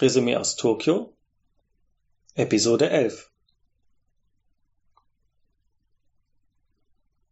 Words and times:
Resümee 0.00 0.36
aus 0.36 0.56
Tokio, 0.56 1.12
Episode 2.34 2.88
11. 2.88 3.30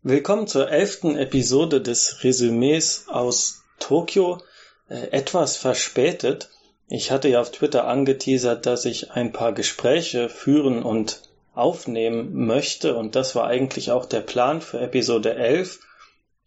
Willkommen 0.03 0.47
zur 0.47 0.71
elften 0.71 1.17
Episode 1.17 1.81
des 1.81 2.23
Resümees 2.25 3.07
aus 3.09 3.63
Tokio, 3.79 4.43
äh, 4.91 5.13
etwas 5.13 5.57
verspätet. 5.57 6.51
Ich 6.89 7.11
hatte 7.11 7.29
ja 7.29 7.41
auf 7.41 7.53
Twitter 7.53 7.87
angeteasert, 7.87 8.67
dass 8.67 8.85
ich 8.85 9.13
ein 9.13 9.33
paar 9.33 9.53
Gespräche 9.53 10.29
führen 10.29 10.83
und 10.83 11.23
aufnehmen 11.55 12.47
möchte 12.47 12.97
und 12.97 13.17
das 13.17 13.35
war 13.35 13.47
eigentlich 13.47 13.93
auch 13.93 14.05
der 14.05 14.21
Plan 14.21 14.61
für 14.61 14.79
Episode 14.79 15.35
11. 15.35 15.81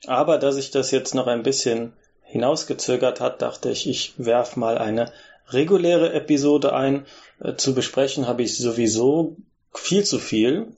Aber 0.06 0.38
da 0.38 0.52
sich 0.52 0.70
das 0.70 0.92
jetzt 0.92 1.16
noch 1.16 1.26
ein 1.26 1.42
bisschen 1.42 1.94
hinausgezögert 2.22 3.20
hat, 3.20 3.42
dachte 3.42 3.72
ich, 3.72 3.90
ich 3.90 4.14
werf 4.18 4.56
mal 4.56 4.78
eine 4.78 5.12
reguläre 5.54 6.14
Episode 6.14 6.74
ein. 6.74 7.06
Äh, 7.40 7.56
zu 7.56 7.74
besprechen 7.74 8.28
habe 8.28 8.44
ich 8.44 8.58
sowieso 8.58 9.38
viel 9.74 10.04
zu 10.04 10.20
viel. 10.20 10.74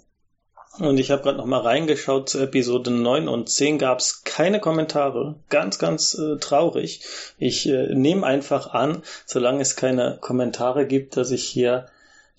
Und 0.80 0.98
ich 0.98 1.12
habe 1.12 1.22
gerade 1.22 1.38
noch 1.38 1.46
mal 1.46 1.62
reingeschaut 1.62 2.30
zu 2.30 2.40
Episode 2.40 2.90
9 2.90 3.28
und 3.28 3.48
10 3.48 3.78
gab 3.78 4.00
es 4.00 4.24
keine 4.24 4.60
Kommentare. 4.60 5.36
Ganz, 5.50 5.78
ganz 5.78 6.16
äh, 6.16 6.38
traurig. 6.38 7.02
Ich 7.38 7.70
äh, 7.70 7.94
nehme 7.94 8.26
einfach 8.26 8.74
an, 8.74 9.04
solange 9.28 9.62
es 9.62 9.76
keine 9.76 10.18
Kommentare 10.20 10.88
gibt, 10.88 11.16
dass 11.16 11.30
ich 11.30 11.44
hier 11.44 11.88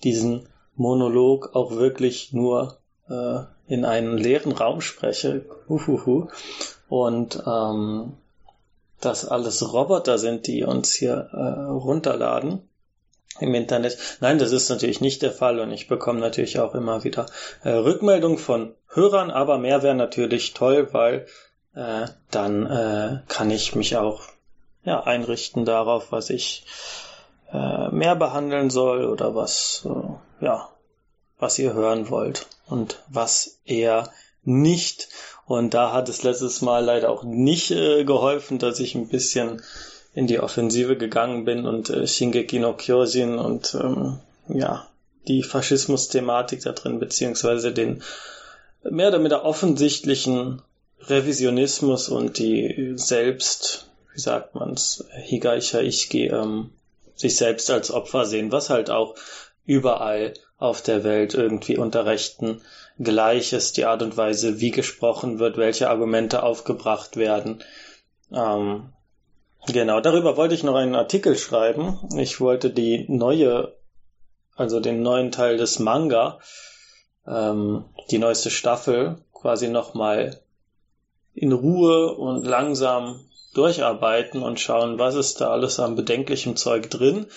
diesen 0.03 0.49
Monolog 0.75 1.55
auch 1.55 1.71
wirklich 1.77 2.33
nur 2.33 2.79
äh, 3.09 3.39
in 3.67 3.85
einen 3.85 4.17
leeren 4.17 4.51
Raum 4.51 4.81
spreche. 4.81 5.45
Uhuhu. 5.69 6.27
Und 6.89 7.41
ähm, 7.47 8.13
dass 9.05 9.27
alles 9.27 9.73
Roboter 9.73 10.17
sind, 10.17 10.47
die 10.47 10.63
uns 10.63 10.93
hier 10.93 11.29
äh, 11.31 11.71
runterladen 11.71 12.67
im 13.39 13.53
Internet. 13.53 13.97
Nein, 14.21 14.39
das 14.39 14.51
ist 14.51 14.69
natürlich 14.69 15.01
nicht 15.01 15.21
der 15.21 15.31
Fall 15.31 15.59
und 15.59 15.71
ich 15.71 15.87
bekomme 15.87 16.19
natürlich 16.19 16.59
auch 16.59 16.73
immer 16.73 17.03
wieder 17.03 17.25
äh, 17.63 17.69
Rückmeldungen 17.69 18.37
von 18.37 18.73
Hörern, 18.87 19.31
aber 19.31 19.57
mehr 19.57 19.83
wäre 19.83 19.95
natürlich 19.95 20.53
toll, 20.53 20.89
weil 20.91 21.25
äh, 21.75 22.07
dann 22.31 22.65
äh, 22.65 23.19
kann 23.27 23.51
ich 23.51 23.75
mich 23.75 23.97
auch 23.97 24.23
ja, 24.83 25.03
einrichten 25.03 25.65
darauf, 25.65 26.11
was 26.11 26.29
ich 26.29 26.65
äh, 27.51 27.89
mehr 27.89 28.15
behandeln 28.15 28.69
soll 28.69 29.05
oder 29.05 29.35
was 29.35 29.85
äh, 29.85 30.45
ja 30.45 30.69
was 31.37 31.59
ihr 31.59 31.73
hören 31.73 32.09
wollt 32.09 32.47
und 32.67 33.03
was 33.07 33.59
eher 33.65 34.11
nicht. 34.43 35.09
Und 35.45 35.73
da 35.73 35.93
hat 35.93 36.09
es 36.09 36.23
letztes 36.23 36.61
Mal 36.61 36.83
leider 36.83 37.09
auch 37.09 37.23
nicht 37.23 37.71
äh, 37.71 38.03
geholfen, 38.03 38.57
dass 38.57 38.79
ich 38.79 38.95
ein 38.95 39.07
bisschen 39.07 39.61
in 40.13 40.27
die 40.27 40.39
Offensive 40.39 40.97
gegangen 40.97 41.45
bin 41.45 41.65
und 41.65 41.89
äh, 41.89 42.07
Shingeki 42.07 42.59
no 42.59 42.73
Kyojin 42.73 43.37
und 43.37 43.75
ähm, 43.79 44.19
ja, 44.47 44.87
die 45.27 45.43
Faschismus-Thematik 45.43 46.61
da 46.61 46.71
drin, 46.71 46.99
beziehungsweise 46.99 47.71
den 47.71 48.01
mehr 48.83 49.09
oder 49.09 49.19
minder 49.19 49.43
offensichtlichen 49.43 50.61
Revisionismus 51.01 52.09
und 52.09 52.37
die 52.37 52.93
selbst, 52.95 53.87
wie 54.13 54.19
sagt 54.19 54.55
man's, 54.55 55.05
Higaicha 55.25 55.79
Ishiki, 55.79 56.27
ähm, 56.27 56.71
sich 57.15 57.35
selbst 57.35 57.69
als 57.69 57.91
Opfer 57.91 58.25
sehen, 58.25 58.51
was 58.51 58.69
halt 58.69 58.89
auch 58.89 59.15
überall 59.65 60.33
auf 60.57 60.81
der 60.81 61.03
Welt 61.03 61.33
irgendwie 61.33 61.77
unter 61.77 62.05
Rechten 62.05 62.61
gleich 62.97 63.53
ist, 63.53 63.77
die 63.77 63.85
Art 63.85 64.01
und 64.01 64.15
Weise, 64.15 64.59
wie 64.59 64.71
gesprochen 64.71 65.39
wird, 65.39 65.57
welche 65.57 65.89
Argumente 65.89 66.43
aufgebracht 66.43 67.17
werden. 67.17 67.63
Ähm, 68.31 68.93
genau, 69.67 69.99
darüber 69.99 70.37
wollte 70.37 70.55
ich 70.55 70.63
noch 70.63 70.75
einen 70.75 70.95
Artikel 70.95 71.37
schreiben. 71.37 71.99
Ich 72.17 72.39
wollte 72.39 72.69
die 72.69 73.05
neue, 73.09 73.75
also 74.55 74.79
den 74.79 75.01
neuen 75.01 75.31
Teil 75.31 75.57
des 75.57 75.79
Manga, 75.79 76.39
ähm, 77.27 77.85
die 78.11 78.17
neueste 78.17 78.49
Staffel 78.49 79.17
quasi 79.33 79.67
nochmal 79.67 80.41
in 81.35 81.51
Ruhe 81.51 82.15
und 82.15 82.45
langsam 82.45 83.19
durcharbeiten 83.53 84.41
und 84.41 84.59
schauen, 84.59 84.97
was 84.99 85.15
ist 85.15 85.41
da 85.41 85.49
alles 85.49 85.79
an 85.79 85.95
bedenklichem 85.95 86.55
Zeug 86.55 86.89
drin. 86.89 87.27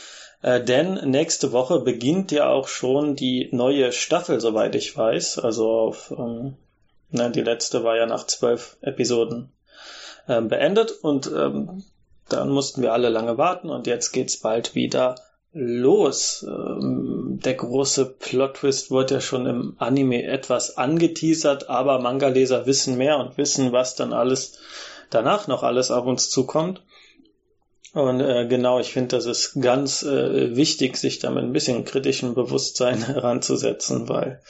Äh, 0.43 0.63
denn 0.63 0.95
nächste 1.11 1.53
Woche 1.53 1.81
beginnt 1.81 2.31
ja 2.31 2.49
auch 2.49 2.69
schon 2.69 3.17
die 3.17 3.49
neue 3.53 3.93
Staffel, 3.93 4.41
soweit 4.41 4.75
ich 4.75 4.97
weiß. 4.97 5.41
Also 5.41 5.71
auf, 5.71 6.13
ähm, 6.17 6.57
na, 7.11 7.29
die 7.29 7.43
letzte 7.43 7.85
war 7.85 7.97
ja 7.97 8.07
nach 8.07 8.27
zwölf 8.27 8.77
Episoden 8.81 9.53
ähm, 10.29 10.49
beendet 10.49 10.93
und 11.03 11.27
ähm, 11.27 11.85
dann 12.29 12.51
mussten 12.51 12.83
wir 12.83 12.93
alle 12.93 13.09
lange 13.09 13.39
warten 13.39 13.71
und 13.71 13.87
jetzt 13.87 14.13
geht's 14.13 14.37
bald 14.39 14.75
wieder 14.75 15.17
los. 15.53 16.45
Ähm, 16.49 17.41
der 17.43 17.55
große 17.55 18.07
Plot-Twist 18.19 18.91
wurde 18.91 19.15
ja 19.15 19.21
schon 19.21 19.47
im 19.47 19.75
Anime 19.79 20.25
etwas 20.25 20.77
angeteasert, 20.77 21.69
aber 21.69 21.99
Manga-Leser 21.99 22.67
wissen 22.67 22.97
mehr 22.97 23.19
und 23.19 23.39
wissen, 23.39 23.73
was 23.73 23.95
dann 23.97 24.13
alles 24.13 24.59
danach 25.11 25.49
noch 25.49 25.63
alles 25.63 25.91
auf 25.91 26.07
uns 26.07 26.31
zukommt. 26.31 26.83
Und 27.95 28.21
äh, 28.21 28.47
genau, 28.47 28.79
ich 28.79 28.93
finde, 28.93 29.17
das 29.17 29.25
ist 29.25 29.61
ganz 29.61 30.03
äh, 30.03 30.55
wichtig, 30.55 30.97
sich 30.97 31.19
da 31.19 31.31
mit 31.31 31.45
ein 31.45 31.53
bisschen 31.53 31.85
kritischem 31.85 32.35
Bewusstsein 32.35 33.03
heranzusetzen, 33.07 34.09
weil 34.09 34.43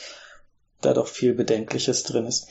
da 0.81 0.93
doch 0.93 1.07
viel 1.07 1.35
Bedenkliches 1.35 2.03
drin 2.03 2.27
ist. 2.27 2.49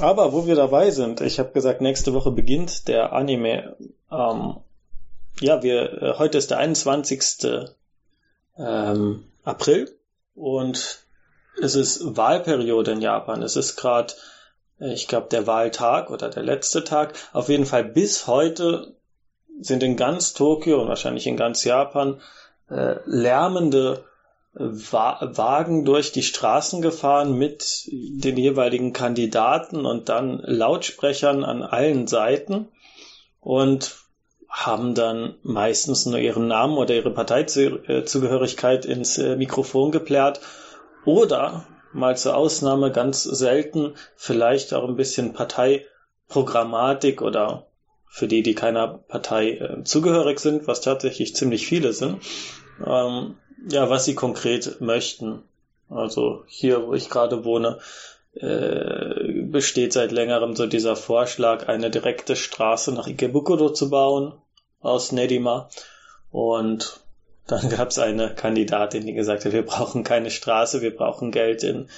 Aber 0.00 0.32
wo 0.32 0.46
wir 0.46 0.54
dabei 0.54 0.90
sind, 0.90 1.20
ich 1.20 1.38
habe 1.38 1.52
gesagt, 1.52 1.80
nächste 1.80 2.14
Woche 2.14 2.30
beginnt 2.30 2.88
der 2.88 3.12
Anime. 3.12 3.76
Ähm, 4.10 4.56
ja, 5.40 5.62
wir 5.62 6.02
äh, 6.02 6.18
heute 6.18 6.38
ist 6.38 6.50
der 6.50 6.58
21. 6.58 7.48
Ähm, 8.58 9.24
April 9.44 9.96
und 10.34 11.02
es 11.60 11.74
ist 11.74 12.16
Wahlperiode 12.16 12.92
in 12.92 13.00
Japan. 13.00 13.42
Es 13.42 13.56
ist 13.56 13.76
gerade, 13.76 14.14
äh, 14.80 14.92
ich 14.92 15.08
glaube, 15.08 15.28
der 15.30 15.46
Wahltag 15.46 16.10
oder 16.10 16.28
der 16.28 16.42
letzte 16.42 16.84
Tag. 16.84 17.14
Auf 17.32 17.48
jeden 17.48 17.66
Fall 17.66 17.84
bis 17.84 18.26
heute 18.26 18.94
sind 19.60 19.82
in 19.82 19.96
ganz 19.96 20.32
Tokio 20.32 20.80
und 20.80 20.88
wahrscheinlich 20.88 21.26
in 21.26 21.36
ganz 21.36 21.64
Japan 21.64 22.20
äh, 22.68 22.96
lärmende 23.04 24.04
Wa 24.54 25.18
Wagen 25.34 25.86
durch 25.86 26.12
die 26.12 26.22
Straßen 26.22 26.82
gefahren 26.82 27.38
mit 27.38 27.88
den 27.90 28.36
jeweiligen 28.36 28.92
Kandidaten 28.92 29.86
und 29.86 30.10
dann 30.10 30.40
Lautsprechern 30.44 31.42
an 31.42 31.62
allen 31.62 32.06
Seiten 32.06 32.68
und 33.40 34.01
haben 34.52 34.94
dann 34.94 35.34
meistens 35.42 36.04
nur 36.04 36.18
ihren 36.18 36.46
Namen 36.46 36.76
oder 36.76 36.94
ihre 36.94 37.10
Parteizugehörigkeit 37.10 38.84
ins 38.84 39.16
äh, 39.16 39.34
Mikrofon 39.34 39.90
geplärrt 39.90 40.40
oder 41.06 41.66
mal 41.94 42.16
zur 42.18 42.36
Ausnahme 42.36 42.92
ganz 42.92 43.22
selten 43.22 43.94
vielleicht 44.14 44.74
auch 44.74 44.86
ein 44.86 44.96
bisschen 44.96 45.32
Parteiprogrammatik 45.32 47.22
oder 47.22 47.66
für 48.06 48.28
die, 48.28 48.42
die 48.42 48.54
keiner 48.54 48.88
Partei 48.88 49.52
äh, 49.52 49.84
zugehörig 49.84 50.38
sind, 50.38 50.66
was 50.66 50.82
tatsächlich 50.82 51.34
ziemlich 51.34 51.66
viele 51.66 51.94
sind, 51.94 52.20
ähm, 52.86 53.36
ja, 53.70 53.88
was 53.88 54.04
sie 54.04 54.14
konkret 54.14 54.82
möchten. 54.82 55.42
Also 55.88 56.44
hier, 56.46 56.86
wo 56.86 56.92
ich 56.92 57.08
gerade 57.08 57.44
wohne, 57.46 57.78
äh, 58.34 59.42
besteht 59.44 59.94
seit 59.94 60.12
längerem 60.12 60.56
so 60.56 60.66
dieser 60.66 60.96
Vorschlag, 60.96 61.68
eine 61.68 61.90
direkte 61.90 62.36
Straße 62.36 62.92
nach 62.92 63.06
Ikebukuro 63.06 63.70
zu 63.70 63.88
bauen 63.88 64.34
aus 64.82 65.12
Nedima. 65.12 65.68
Und 66.30 67.00
dann 67.46 67.68
gab 67.76 67.88
es 67.88 67.98
eine 67.98 68.34
Kandidatin, 68.34 69.06
die 69.06 69.14
gesagt 69.14 69.44
hat, 69.44 69.52
wir 69.52 69.64
brauchen 69.64 70.04
keine 70.04 70.30
Straße, 70.30 70.82
wir 70.82 70.94
brauchen 70.94 71.30
Geld 71.30 71.62
in 71.62 71.88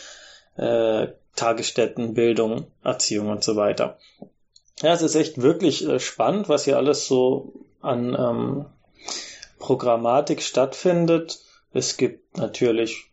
äh, 0.56 1.08
Tagesstätten, 1.36 2.14
Bildung, 2.14 2.66
Erziehung 2.82 3.28
und 3.28 3.42
so 3.42 3.56
weiter. 3.56 3.98
Ja, 4.82 4.92
es 4.92 5.02
ist 5.02 5.14
echt 5.14 5.40
wirklich 5.40 5.86
äh, 5.86 5.98
spannend, 6.00 6.48
was 6.48 6.64
hier 6.64 6.76
alles 6.76 7.06
so 7.06 7.52
an 7.80 8.16
ähm, 8.18 8.66
Programmatik 9.58 10.42
stattfindet. 10.42 11.40
Es 11.72 11.96
gibt 11.96 12.36
natürlich 12.36 13.10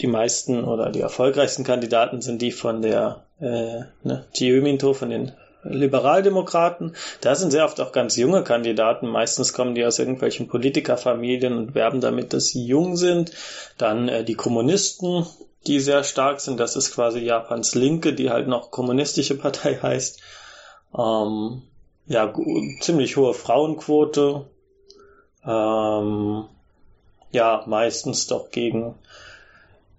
die 0.00 0.06
meisten 0.06 0.64
oder 0.64 0.90
die 0.90 1.00
erfolgreichsten 1.00 1.64
Kandidaten 1.64 2.20
sind 2.20 2.42
die 2.42 2.52
von 2.52 2.82
der 2.82 3.26
äh, 3.40 3.82
ne, 4.02 4.26
Minto, 4.40 4.94
von 4.94 5.10
den 5.10 5.32
Liberaldemokraten. 5.64 6.94
Da 7.20 7.34
sind 7.34 7.50
sehr 7.50 7.64
oft 7.64 7.80
auch 7.80 7.92
ganz 7.92 8.16
junge 8.16 8.44
Kandidaten. 8.44 9.08
Meistens 9.08 9.52
kommen 9.52 9.74
die 9.74 9.84
aus 9.84 9.98
irgendwelchen 9.98 10.48
Politikerfamilien 10.48 11.56
und 11.56 11.74
werben 11.74 12.00
damit, 12.00 12.32
dass 12.32 12.48
sie 12.48 12.64
jung 12.64 12.96
sind. 12.96 13.32
Dann 13.78 14.08
äh, 14.08 14.24
die 14.24 14.34
Kommunisten, 14.34 15.26
die 15.66 15.80
sehr 15.80 16.04
stark 16.04 16.40
sind. 16.40 16.60
Das 16.60 16.76
ist 16.76 16.94
quasi 16.94 17.20
Japans 17.20 17.74
Linke, 17.74 18.12
die 18.12 18.30
halt 18.30 18.48
noch 18.48 18.70
kommunistische 18.70 19.36
Partei 19.36 19.78
heißt. 19.82 20.20
Ähm, 20.96 21.62
ja, 22.06 22.32
ziemlich 22.80 23.16
hohe 23.16 23.34
Frauenquote. 23.34 24.46
Ähm, 25.46 26.44
ja, 27.32 27.64
meistens 27.66 28.26
doch 28.26 28.50
gegen 28.50 28.94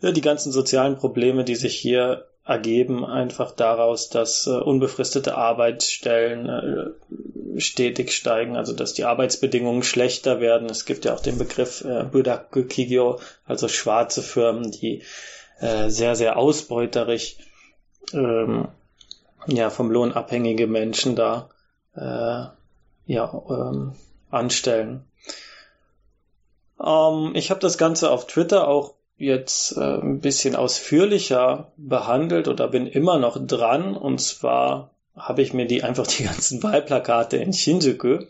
ja, 0.01 0.12
die 0.12 0.21
ganzen 0.21 0.51
sozialen 0.51 0.97
Probleme, 0.97 1.44
die 1.44 1.56
sich 1.56 1.75
hier 1.75 2.25
ergeben 2.45 3.03
einfach 3.03 3.51
daraus, 3.51 4.09
dass 4.09 4.45
äh, 4.45 4.51
unbefristete 4.51 5.36
Arbeitsstellen 5.36 6.47
äh, 6.47 7.59
stetig 7.59 8.12
steigen, 8.12 8.56
also 8.56 8.74
dass 8.74 8.94
die 8.94 9.06
Arbeitsbedingungen 9.06 9.83
schlechter 9.83 10.39
werden. 10.39 10.69
Es 10.69 10.86
gibt 10.86 11.06
ja 11.06 11.15
auch 11.15 11.21
den 11.21 11.39
Begriff 11.39 11.83
äh, 11.83 12.03
Budakugigyo, 12.03 13.19
also 13.45 13.68
schwarze 13.68 14.21
Firmen, 14.21 14.71
die 14.71 15.01
äh, 15.59 15.89
sehr, 15.89 16.15
sehr 16.15 16.38
ausbeuterisch 16.38 17.38
ähm, 18.13 18.68
ja, 19.48 19.69
vom 19.69 19.89
Lohn 19.89 20.13
abhängige 20.13 20.68
Menschen 20.68 21.15
da 21.15 21.50
äh, 21.95 22.45
ja, 23.07 23.44
ähm, 23.50 23.94
anstellen. 24.30 25.06
Ähm, 26.83 27.31
ich 27.36 27.50
habe 27.50 27.59
das 27.59 27.77
Ganze 27.77 28.12
auf 28.12 28.27
Twitter 28.27 28.68
auch 28.68 28.94
jetzt 29.17 29.77
äh, 29.77 30.00
ein 30.01 30.19
bisschen 30.19 30.56
ausführlicher 30.56 31.71
behandelt 31.77 32.47
oder 32.47 32.67
bin 32.67 32.88
immer 32.88 33.17
noch 33.19 33.38
dran. 33.45 33.95
Und 33.95 34.19
zwar 34.19 34.91
habe 35.15 35.41
ich 35.41 35.53
mir 35.53 35.65
die 35.65 35.83
einfach 35.83 36.07
die 36.07 36.23
ganzen 36.23 36.62
Wahlplakate 36.63 37.38
in 37.38 37.53
Shinjuku 37.53 38.25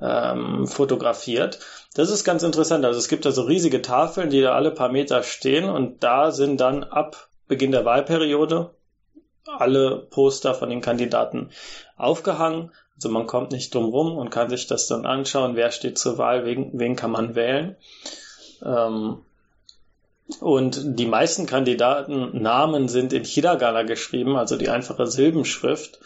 ähm, 0.00 0.66
fotografiert. 0.66 1.58
Das 1.94 2.10
ist 2.10 2.24
ganz 2.24 2.42
interessant. 2.42 2.84
Also 2.84 2.98
es 2.98 3.08
gibt 3.08 3.24
da 3.24 3.32
so 3.32 3.42
riesige 3.42 3.82
Tafeln, 3.82 4.30
die 4.30 4.40
da 4.40 4.54
alle 4.54 4.70
paar 4.70 4.90
Meter 4.90 5.22
stehen 5.22 5.68
und 5.68 6.02
da 6.04 6.30
sind 6.30 6.60
dann 6.60 6.84
ab 6.84 7.28
Beginn 7.48 7.72
der 7.72 7.84
Wahlperiode 7.84 8.70
alle 9.46 10.06
Poster 10.10 10.54
von 10.54 10.68
den 10.68 10.82
Kandidaten 10.82 11.50
aufgehangen. 11.96 12.70
Also 12.96 13.08
man 13.08 13.26
kommt 13.26 13.52
nicht 13.52 13.74
drum 13.74 13.86
rum 13.86 14.18
und 14.18 14.30
kann 14.30 14.50
sich 14.50 14.66
das 14.66 14.86
dann 14.86 15.06
anschauen, 15.06 15.56
wer 15.56 15.70
steht 15.70 15.98
zur 15.98 16.18
Wahl, 16.18 16.44
wen, 16.44 16.70
wen 16.74 16.96
kann 16.96 17.10
man 17.10 17.34
wählen. 17.34 17.76
Ähm, 18.62 19.22
und 20.40 20.98
die 20.98 21.06
meisten 21.06 21.46
Kandidatennamen 21.46 22.88
sind 22.88 23.12
in 23.12 23.24
Hiragana 23.24 23.82
geschrieben, 23.82 24.36
also 24.36 24.56
die 24.56 24.68
einfache 24.68 25.06
Silbenschrift 25.06 26.00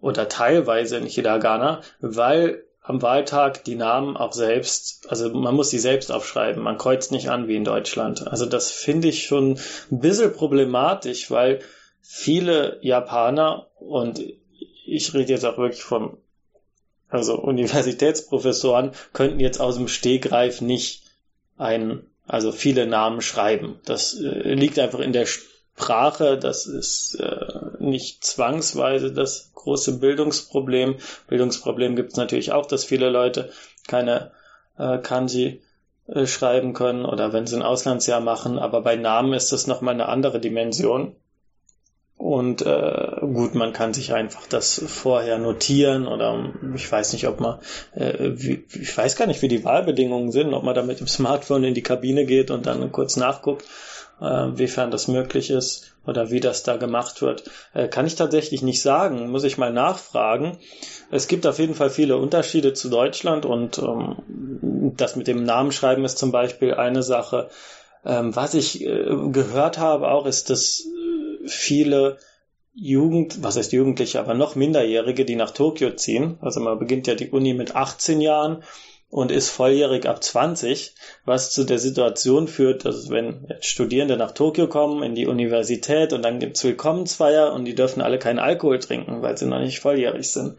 oder 0.00 0.28
teilweise 0.28 0.98
in 0.98 1.06
Hiragana, 1.06 1.80
weil 2.00 2.64
am 2.82 3.00
Wahltag 3.00 3.64
die 3.64 3.76
Namen 3.76 4.18
auch 4.18 4.34
selbst, 4.34 5.10
also 5.10 5.32
man 5.32 5.54
muss 5.54 5.70
sie 5.70 5.78
selbst 5.78 6.12
aufschreiben, 6.12 6.62
man 6.62 6.76
kreuzt 6.76 7.12
nicht 7.12 7.30
an 7.30 7.48
wie 7.48 7.56
in 7.56 7.64
Deutschland. 7.64 8.28
Also 8.28 8.44
das 8.44 8.70
finde 8.70 9.08
ich 9.08 9.24
schon 9.24 9.58
ein 9.90 10.00
bisschen 10.00 10.34
problematisch, 10.34 11.30
weil 11.30 11.60
viele 12.02 12.78
Japaner 12.82 13.68
und 13.78 14.22
ich 14.86 15.14
rede 15.14 15.32
jetzt 15.32 15.46
auch 15.46 15.56
wirklich 15.56 15.82
vom, 15.82 16.18
also 17.08 17.38
Universitätsprofessoren 17.38 18.92
könnten 19.14 19.40
jetzt 19.40 19.60
aus 19.60 19.76
dem 19.76 19.88
Stegreif 19.88 20.60
nicht 20.60 21.04
ein 21.56 22.06
also 22.26 22.52
viele 22.52 22.86
Namen 22.86 23.20
schreiben. 23.20 23.80
Das 23.84 24.14
äh, 24.14 24.54
liegt 24.54 24.78
einfach 24.78 25.00
in 25.00 25.12
der 25.12 25.26
Sprache, 25.26 26.38
das 26.38 26.66
ist 26.66 27.16
äh, 27.16 27.46
nicht 27.78 28.24
zwangsweise 28.24 29.12
das 29.12 29.50
große 29.54 29.98
Bildungsproblem. 29.98 30.96
Bildungsproblem 31.28 31.96
gibt 31.96 32.12
es 32.12 32.16
natürlich 32.16 32.52
auch, 32.52 32.66
dass 32.66 32.84
viele 32.84 33.10
Leute 33.10 33.50
keine 33.86 34.30
äh, 34.78 34.98
Kanji 34.98 35.62
äh, 36.06 36.26
schreiben 36.26 36.72
können 36.72 37.04
oder 37.04 37.32
wenn 37.32 37.46
sie 37.46 37.56
ein 37.56 37.62
Auslandsjahr 37.62 38.20
machen, 38.20 38.58
aber 38.58 38.82
bei 38.82 38.96
Namen 38.96 39.32
ist 39.32 39.52
das 39.52 39.66
nochmal 39.66 39.94
eine 39.94 40.08
andere 40.08 40.40
Dimension. 40.40 41.16
Und 42.16 42.62
äh, 42.62 43.16
gut, 43.20 43.54
man 43.54 43.72
kann 43.72 43.92
sich 43.92 44.14
einfach 44.14 44.46
das 44.46 44.82
vorher 44.86 45.38
notieren 45.38 46.06
oder 46.06 46.52
ich 46.74 46.90
weiß 46.90 47.12
nicht, 47.12 47.26
ob 47.26 47.40
man, 47.40 47.58
äh, 47.92 48.30
wie, 48.34 48.64
ich 48.72 48.96
weiß 48.96 49.16
gar 49.16 49.26
nicht, 49.26 49.42
wie 49.42 49.48
die 49.48 49.64
Wahlbedingungen 49.64 50.30
sind, 50.30 50.54
ob 50.54 50.62
man 50.62 50.74
da 50.74 50.82
mit 50.82 51.00
dem 51.00 51.08
Smartphone 51.08 51.64
in 51.64 51.74
die 51.74 51.82
Kabine 51.82 52.24
geht 52.24 52.50
und 52.50 52.66
dann 52.66 52.92
kurz 52.92 53.16
nachguckt, 53.16 53.64
äh, 54.20 54.24
wiefern 54.24 54.92
das 54.92 55.08
möglich 55.08 55.50
ist 55.50 55.92
oder 56.06 56.30
wie 56.30 56.40
das 56.40 56.62
da 56.62 56.76
gemacht 56.76 57.20
wird. 57.20 57.50
Äh, 57.72 57.88
kann 57.88 58.06
ich 58.06 58.14
tatsächlich 58.14 58.62
nicht 58.62 58.80
sagen, 58.80 59.30
muss 59.30 59.44
ich 59.44 59.58
mal 59.58 59.72
nachfragen. 59.72 60.58
Es 61.10 61.26
gibt 61.26 61.46
auf 61.46 61.58
jeden 61.58 61.74
Fall 61.74 61.90
viele 61.90 62.16
Unterschiede 62.16 62.74
zu 62.74 62.90
Deutschland 62.90 63.44
und 63.44 63.78
ähm, 63.78 64.92
das 64.96 65.16
mit 65.16 65.26
dem 65.26 65.42
Namenschreiben 65.42 66.04
ist 66.04 66.18
zum 66.18 66.30
Beispiel 66.30 66.74
eine 66.74 67.02
Sache. 67.02 67.48
Ähm, 68.06 68.36
was 68.36 68.54
ich 68.54 68.84
äh, 68.84 69.04
gehört 69.32 69.78
habe 69.78 70.08
auch, 70.08 70.26
ist, 70.26 70.50
dass 70.50 70.84
viele 71.46 72.18
Jugend, 72.74 73.42
was 73.42 73.56
heißt 73.56 73.72
Jugendliche, 73.72 74.18
aber 74.18 74.34
noch 74.34 74.56
Minderjährige, 74.56 75.24
die 75.24 75.36
nach 75.36 75.52
Tokio 75.52 75.92
ziehen. 75.92 76.38
Also 76.40 76.60
man 76.60 76.78
beginnt 76.78 77.06
ja 77.06 77.14
die 77.14 77.30
Uni 77.30 77.54
mit 77.54 77.76
18 77.76 78.20
Jahren 78.20 78.64
und 79.10 79.30
ist 79.30 79.50
volljährig 79.50 80.08
ab 80.08 80.24
20, 80.24 80.92
was 81.24 81.52
zu 81.52 81.62
der 81.62 81.78
Situation 81.78 82.48
führt, 82.48 82.84
dass 82.84 83.10
wenn 83.10 83.46
Studierende 83.60 84.16
nach 84.16 84.32
Tokio 84.32 84.66
kommen, 84.66 85.04
in 85.04 85.14
die 85.14 85.28
Universität 85.28 86.12
und 86.12 86.22
dann 86.22 86.40
gibt's 86.40 86.64
Willkommensfeier 86.64 87.52
und 87.52 87.64
die 87.64 87.76
dürfen 87.76 88.02
alle 88.02 88.18
keinen 88.18 88.40
Alkohol 88.40 88.80
trinken, 88.80 89.22
weil 89.22 89.38
sie 89.38 89.46
noch 89.46 89.60
nicht 89.60 89.78
volljährig 89.78 90.32
sind. 90.32 90.56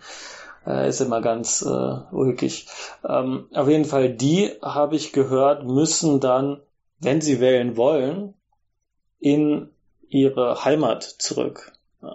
Äh, 0.65 0.87
ist 0.87 1.01
immer 1.01 1.19
ganz 1.19 1.63
äh, 1.63 2.15
ulkig. 2.15 2.67
Ähm, 3.05 3.47
auf 3.53 3.67
jeden 3.67 3.83
Fall, 3.83 4.09
die, 4.09 4.51
habe 4.61 4.95
ich 4.95 5.11
gehört, 5.11 5.65
müssen 5.65 6.21
dann, 6.21 6.61
wenn 6.99 7.19
sie 7.19 7.41
wählen 7.41 7.75
wollen, 7.75 8.35
in 9.19 9.69
ihre 10.09 10.63
Heimat 10.65 11.03
zurück. 11.03 11.73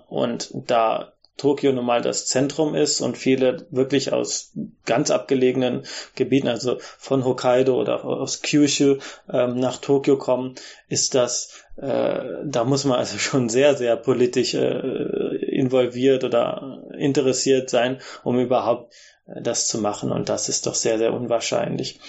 Und 0.08 0.50
da 0.52 1.12
Tokio 1.40 1.72
nun 1.72 1.86
mal 1.86 2.02
das 2.02 2.26
Zentrum 2.26 2.74
ist 2.74 3.00
und 3.00 3.16
viele 3.16 3.66
wirklich 3.70 4.12
aus 4.12 4.52
ganz 4.84 5.10
abgelegenen 5.10 5.84
Gebieten, 6.14 6.48
also 6.48 6.76
von 6.98 7.24
Hokkaido 7.24 7.80
oder 7.80 8.04
aus 8.04 8.42
Kyushu 8.42 8.98
ähm, 9.32 9.58
nach 9.58 9.78
Tokio 9.78 10.18
kommen, 10.18 10.56
ist 10.88 11.14
das, 11.14 11.64
äh, 11.76 12.20
da 12.44 12.64
muss 12.64 12.84
man 12.84 12.98
also 12.98 13.16
schon 13.18 13.48
sehr, 13.48 13.74
sehr 13.74 13.96
politisch 13.96 14.52
äh, 14.52 15.36
involviert 15.46 16.24
oder 16.24 16.82
interessiert 16.98 17.70
sein, 17.70 18.00
um 18.22 18.38
überhaupt 18.38 18.92
äh, 19.26 19.40
das 19.40 19.66
zu 19.66 19.78
machen. 19.78 20.12
Und 20.12 20.28
das 20.28 20.50
ist 20.50 20.66
doch 20.66 20.74
sehr, 20.74 20.98
sehr 20.98 21.14
unwahrscheinlich. 21.14 22.00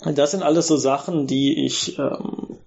Das 0.00 0.30
sind 0.30 0.42
alles 0.42 0.68
so 0.68 0.78
Sachen, 0.78 1.26
die 1.26 1.66
ich 1.66 1.98
ähm, 1.98 2.57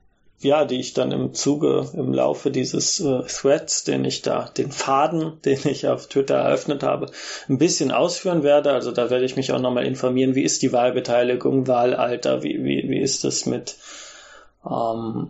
ja, 0.44 0.66
die 0.66 0.80
ich 0.80 0.94
dann 0.94 1.12
im 1.12 1.34
Zuge, 1.34 1.90
im 1.94 2.14
Laufe 2.14 2.52
dieses 2.52 3.00
äh, 3.00 3.22
Threads, 3.28 3.84
den 3.84 4.06
ich 4.06 4.22
da, 4.22 4.50
den 4.58 4.72
Faden, 4.72 5.42
den 5.46 5.60
ich 5.66 5.88
auf 5.88 6.08
Twitter 6.08 6.36
eröffnet 6.36 6.84
habe, 6.84 7.08
ein 7.50 7.58
bisschen 7.58 7.92
ausführen 7.92 8.44
werde. 8.44 8.72
Also 8.72 8.92
da 8.92 9.10
werde 9.10 9.26
ich 9.26 9.36
mich 9.36 9.52
auch 9.52 9.60
nochmal 9.60 9.86
informieren, 9.86 10.36
wie 10.36 10.44
ist 10.44 10.62
die 10.62 10.74
Wahlbeteiligung, 10.74 11.68
Wahlalter, 11.68 12.44
wie, 12.44 12.64
wie, 12.64 12.90
wie 12.90 13.00
ist 13.00 13.26
es 13.26 13.46
mit, 13.46 13.76
ähm, 14.66 15.30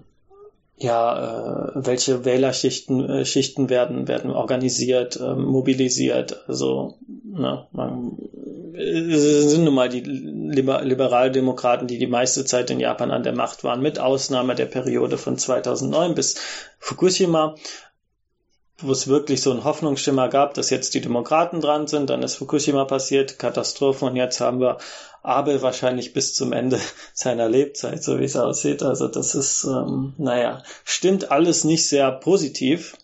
ja, 0.78 1.74
äh, 1.76 1.86
welche 1.86 2.26
Wählerschichten 2.26 3.08
äh, 3.10 3.26
Schichten 3.26 3.70
werden, 3.70 4.08
werden 4.08 4.32
organisiert, 4.32 5.18
äh, 5.18 5.36
mobilisiert. 5.36 6.44
Also, 6.48 6.98
ne, 7.24 7.68
man, 7.72 8.18
sind 8.74 9.64
nun 9.64 9.76
mal 9.76 9.90
die 9.90 10.02
Liber 10.02 10.82
Liberaldemokraten, 10.82 11.88
die 11.88 12.00
die 12.00 12.08
meiste 12.08 12.46
Zeit 12.46 12.70
in 12.72 12.80
Japan 12.80 13.12
an 13.12 13.24
der 13.24 13.36
Macht 13.36 13.64
waren, 13.64 13.82
mit 13.82 14.00
Ausnahme 14.00 14.56
der 14.56 14.66
Periode 14.66 15.18
von 15.18 15.38
2009 15.38 16.16
bis 16.16 16.36
Fukushima, 16.80 17.56
wo 18.84 18.92
es 18.92 19.08
wirklich 19.08 19.42
so 19.42 19.52
einen 19.52 19.64
Hoffnungsschimmer 19.64 20.30
gab, 20.30 20.54
dass 20.54 20.70
jetzt 20.70 20.94
die 20.94 21.02
Demokraten 21.02 21.62
dran 21.62 21.88
sind, 21.88 22.10
dann 22.10 22.24
ist 22.24 22.36
Fukushima 22.36 22.86
passiert, 22.86 23.40
Katastrophe 23.40 24.06
und 24.06 24.16
jetzt 24.16 24.40
haben 24.42 24.60
wir 24.60 24.78
Abel 25.24 25.62
wahrscheinlich 25.62 26.14
bis 26.14 26.34
zum 26.34 26.54
Ende 26.54 26.80
seiner 27.14 27.50
Lebzeit, 27.50 28.04
so 28.04 28.20
wie 28.20 28.26
es 28.26 28.36
aussieht. 28.36 28.84
Also 28.84 29.08
das 29.08 29.36
ist, 29.36 29.64
ähm, 29.66 30.14
naja, 30.18 30.64
stimmt 30.84 31.32
alles 31.32 31.64
nicht 31.64 31.88
sehr 31.88 32.12
positiv. 32.12 32.98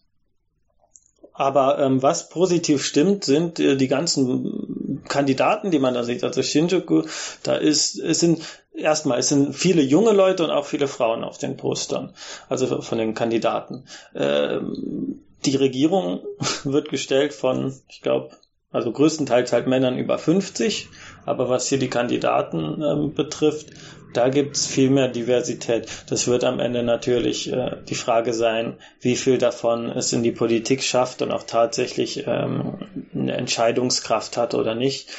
Aber 1.33 1.77
ähm, 1.77 2.01
was 2.01 2.29
positiv 2.29 2.83
stimmt, 2.83 3.23
sind 3.23 3.59
äh, 3.59 3.77
die 3.77 3.87
ganzen 3.87 5.03
Kandidaten, 5.07 5.69
die 5.69 5.77
man 5.77 5.93
da 5.93 6.03
sieht. 6.03 6.23
Also 6.23 6.41
Shinjuku, 6.41 7.03
da 7.43 7.55
ist, 7.55 7.99
es 7.99 8.19
sind 8.19 8.41
erstmal, 8.73 9.19
es 9.19 9.29
sind 9.29 9.55
viele 9.55 9.83
junge 9.83 10.13
Leute 10.13 10.43
und 10.43 10.49
auch 10.49 10.65
viele 10.65 10.87
Frauen 10.87 11.23
auf 11.23 11.37
den 11.37 11.55
Postern, 11.55 12.13
also 12.49 12.81
von 12.81 12.97
den 12.97 13.13
Kandidaten. 13.13 13.83
Ähm, 14.15 15.21
die 15.45 15.55
Regierung 15.55 16.21
wird 16.63 16.89
gestellt 16.89 17.33
von, 17.33 17.73
ich 17.89 18.01
glaube, 18.01 18.31
also 18.71 18.91
größtenteils 18.91 19.53
halt 19.53 19.67
Männern 19.67 19.97
über 19.97 20.17
50, 20.17 20.89
aber 21.25 21.49
was 21.49 21.67
hier 21.67 21.79
die 21.79 21.89
Kandidaten 21.89 22.81
ähm, 22.81 23.13
betrifft, 23.13 23.67
da 24.13 24.29
gibt's 24.29 24.65
viel 24.65 24.89
mehr 24.89 25.07
Diversität. 25.07 25.87
Das 26.09 26.27
wird 26.27 26.43
am 26.43 26.59
Ende 26.59 26.83
natürlich 26.83 27.51
äh, 27.51 27.77
die 27.87 27.95
Frage 27.95 28.33
sein, 28.33 28.77
wie 28.99 29.15
viel 29.15 29.37
davon 29.37 29.89
es 29.89 30.11
in 30.11 30.23
die 30.23 30.31
Politik 30.31 30.83
schafft 30.83 31.21
und 31.21 31.31
auch 31.31 31.43
tatsächlich 31.43 32.25
ähm, 32.25 32.79
eine 33.13 33.37
Entscheidungskraft 33.37 34.37
hat 34.37 34.53
oder 34.53 34.75
nicht. 34.75 35.09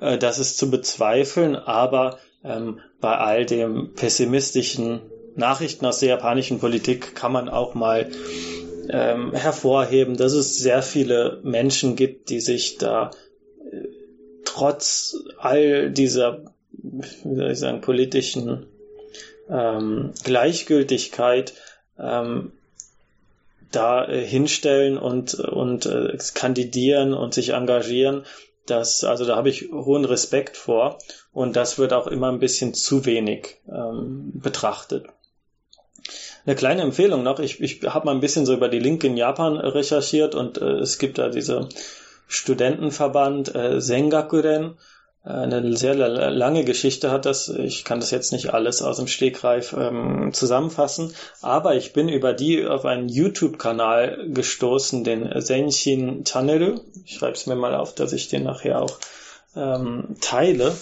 Äh, 0.00 0.18
das 0.18 0.38
ist 0.38 0.58
zu 0.58 0.70
bezweifeln, 0.70 1.56
aber 1.56 2.18
ähm, 2.44 2.80
bei 3.00 3.16
all 3.16 3.46
dem 3.46 3.94
pessimistischen 3.94 5.00
Nachrichten 5.34 5.86
aus 5.86 5.98
der 5.98 6.10
japanischen 6.10 6.60
Politik 6.60 7.14
kann 7.14 7.32
man 7.32 7.48
auch 7.48 7.74
mal 7.74 8.10
ähm, 8.90 9.32
hervorheben, 9.32 10.16
dass 10.16 10.32
es 10.32 10.58
sehr 10.58 10.82
viele 10.82 11.40
Menschen 11.42 11.96
gibt, 11.96 12.30
die 12.30 12.40
sich 12.40 12.78
da 12.78 13.10
äh, 13.70 13.88
trotz 14.44 15.16
all 15.38 15.90
dieser 15.90 16.42
wie 17.24 17.36
soll 17.36 17.50
ich 17.50 17.58
sagen, 17.58 17.80
politischen 17.80 18.66
ähm, 19.48 20.12
Gleichgültigkeit 20.24 21.54
ähm, 21.98 22.52
da 23.70 24.06
äh, 24.06 24.24
hinstellen 24.24 24.98
und, 24.98 25.34
und 25.34 25.86
äh, 25.86 26.16
kandidieren 26.34 27.14
und 27.14 27.34
sich 27.34 27.50
engagieren. 27.50 28.24
Das, 28.66 29.04
also 29.04 29.24
da 29.24 29.36
habe 29.36 29.48
ich 29.48 29.70
hohen 29.70 30.04
Respekt 30.04 30.56
vor 30.56 30.98
und 31.32 31.54
das 31.54 31.78
wird 31.78 31.92
auch 31.92 32.08
immer 32.08 32.32
ein 32.32 32.40
bisschen 32.40 32.74
zu 32.74 33.04
wenig 33.04 33.58
ähm, 33.68 34.32
betrachtet. 34.34 35.06
Eine 36.46 36.54
kleine 36.54 36.82
Empfehlung 36.82 37.22
noch, 37.22 37.40
ich, 37.40 37.60
ich 37.60 37.82
habe 37.82 38.06
mal 38.06 38.14
ein 38.14 38.20
bisschen 38.20 38.46
so 38.46 38.54
über 38.54 38.68
die 38.68 38.78
Linke 38.78 39.08
in 39.08 39.16
Japan 39.16 39.56
recherchiert 39.56 40.34
und 40.34 40.58
äh, 40.58 40.78
es 40.78 40.98
gibt 40.98 41.18
da 41.18 41.28
diese 41.28 41.68
Studentenverband 42.28 43.54
äh, 43.54 43.80
Sengakuren, 43.80 44.76
eine 45.26 45.76
sehr 45.76 45.96
lange 45.96 46.64
Geschichte 46.64 47.10
hat 47.10 47.26
das. 47.26 47.48
Ich 47.48 47.84
kann 47.84 47.98
das 47.98 48.12
jetzt 48.12 48.30
nicht 48.30 48.54
alles 48.54 48.80
aus 48.80 48.98
dem 48.98 49.08
Stegreif 49.08 49.74
ähm, 49.76 50.30
zusammenfassen, 50.32 51.12
aber 51.42 51.74
ich 51.74 51.92
bin 51.92 52.08
über 52.08 52.32
die 52.32 52.64
auf 52.64 52.84
einen 52.84 53.08
YouTube-Kanal 53.08 54.28
gestoßen, 54.28 55.02
den 55.02 55.40
Senshin 55.40 56.22
Channel. 56.24 56.80
Ich 57.04 57.16
schreibe 57.16 57.32
es 57.32 57.46
mir 57.46 57.56
mal 57.56 57.74
auf, 57.74 57.92
dass 57.92 58.12
ich 58.12 58.28
den 58.28 58.44
nachher 58.44 58.80
auch 58.80 58.98
ähm, 59.56 60.16
teile. 60.20 60.76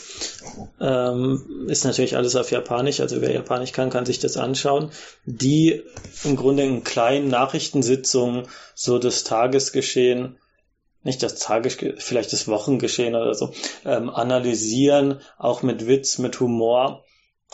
Ähm, 0.81 1.67
ist 1.69 1.85
natürlich 1.85 2.17
alles 2.17 2.37
auf 2.37 2.51
Japanisch, 2.51 3.01
also 3.01 3.21
wer 3.21 3.33
Japanisch 3.33 3.73
kann, 3.73 3.91
kann 3.91 4.07
sich 4.07 4.19
das 4.19 4.37
anschauen. 4.37 4.91
Die 5.25 5.83
im 6.25 6.37
Grunde 6.37 6.65
in 6.65 6.85
kleinen 6.85 7.29
Nachrichtensitzungen 7.29 8.47
so 8.75 8.99
das 8.99 9.25
Tagesgeschehen 9.25 10.37
nicht 11.05 11.23
das 11.23 11.39
Tages, 11.39 11.77
vielleicht 11.99 12.33
das 12.33 12.49
Wochengeschehen 12.49 13.15
oder 13.15 13.35
so, 13.35 13.53
ähm, 13.85 14.09
analysieren, 14.11 15.21
auch 15.39 15.63
mit 15.63 15.87
Witz, 15.87 16.19
mit 16.19 16.41
Humor 16.41 17.05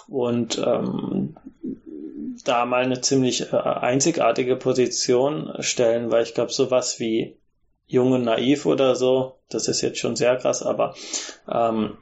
und 0.08 0.58
ähm, 0.58 1.36
da 2.44 2.64
mal 2.64 2.84
eine 2.84 3.00
ziemlich 3.00 3.52
äh, 3.52 3.56
einzigartige 3.56 4.56
Position 4.56 5.52
stellen, 5.58 6.10
weil 6.10 6.22
ich 6.22 6.34
glaube, 6.34 6.52
sowas 6.52 7.00
wie 7.00 7.39
Jung 7.90 8.12
und 8.12 8.22
Naiv 8.24 8.66
oder 8.66 8.94
so, 8.94 9.36
das 9.48 9.66
ist 9.66 9.80
jetzt 9.80 9.98
schon 9.98 10.14
sehr 10.14 10.36
krass, 10.36 10.62
aber 10.62 10.94
ähm, 11.50 11.98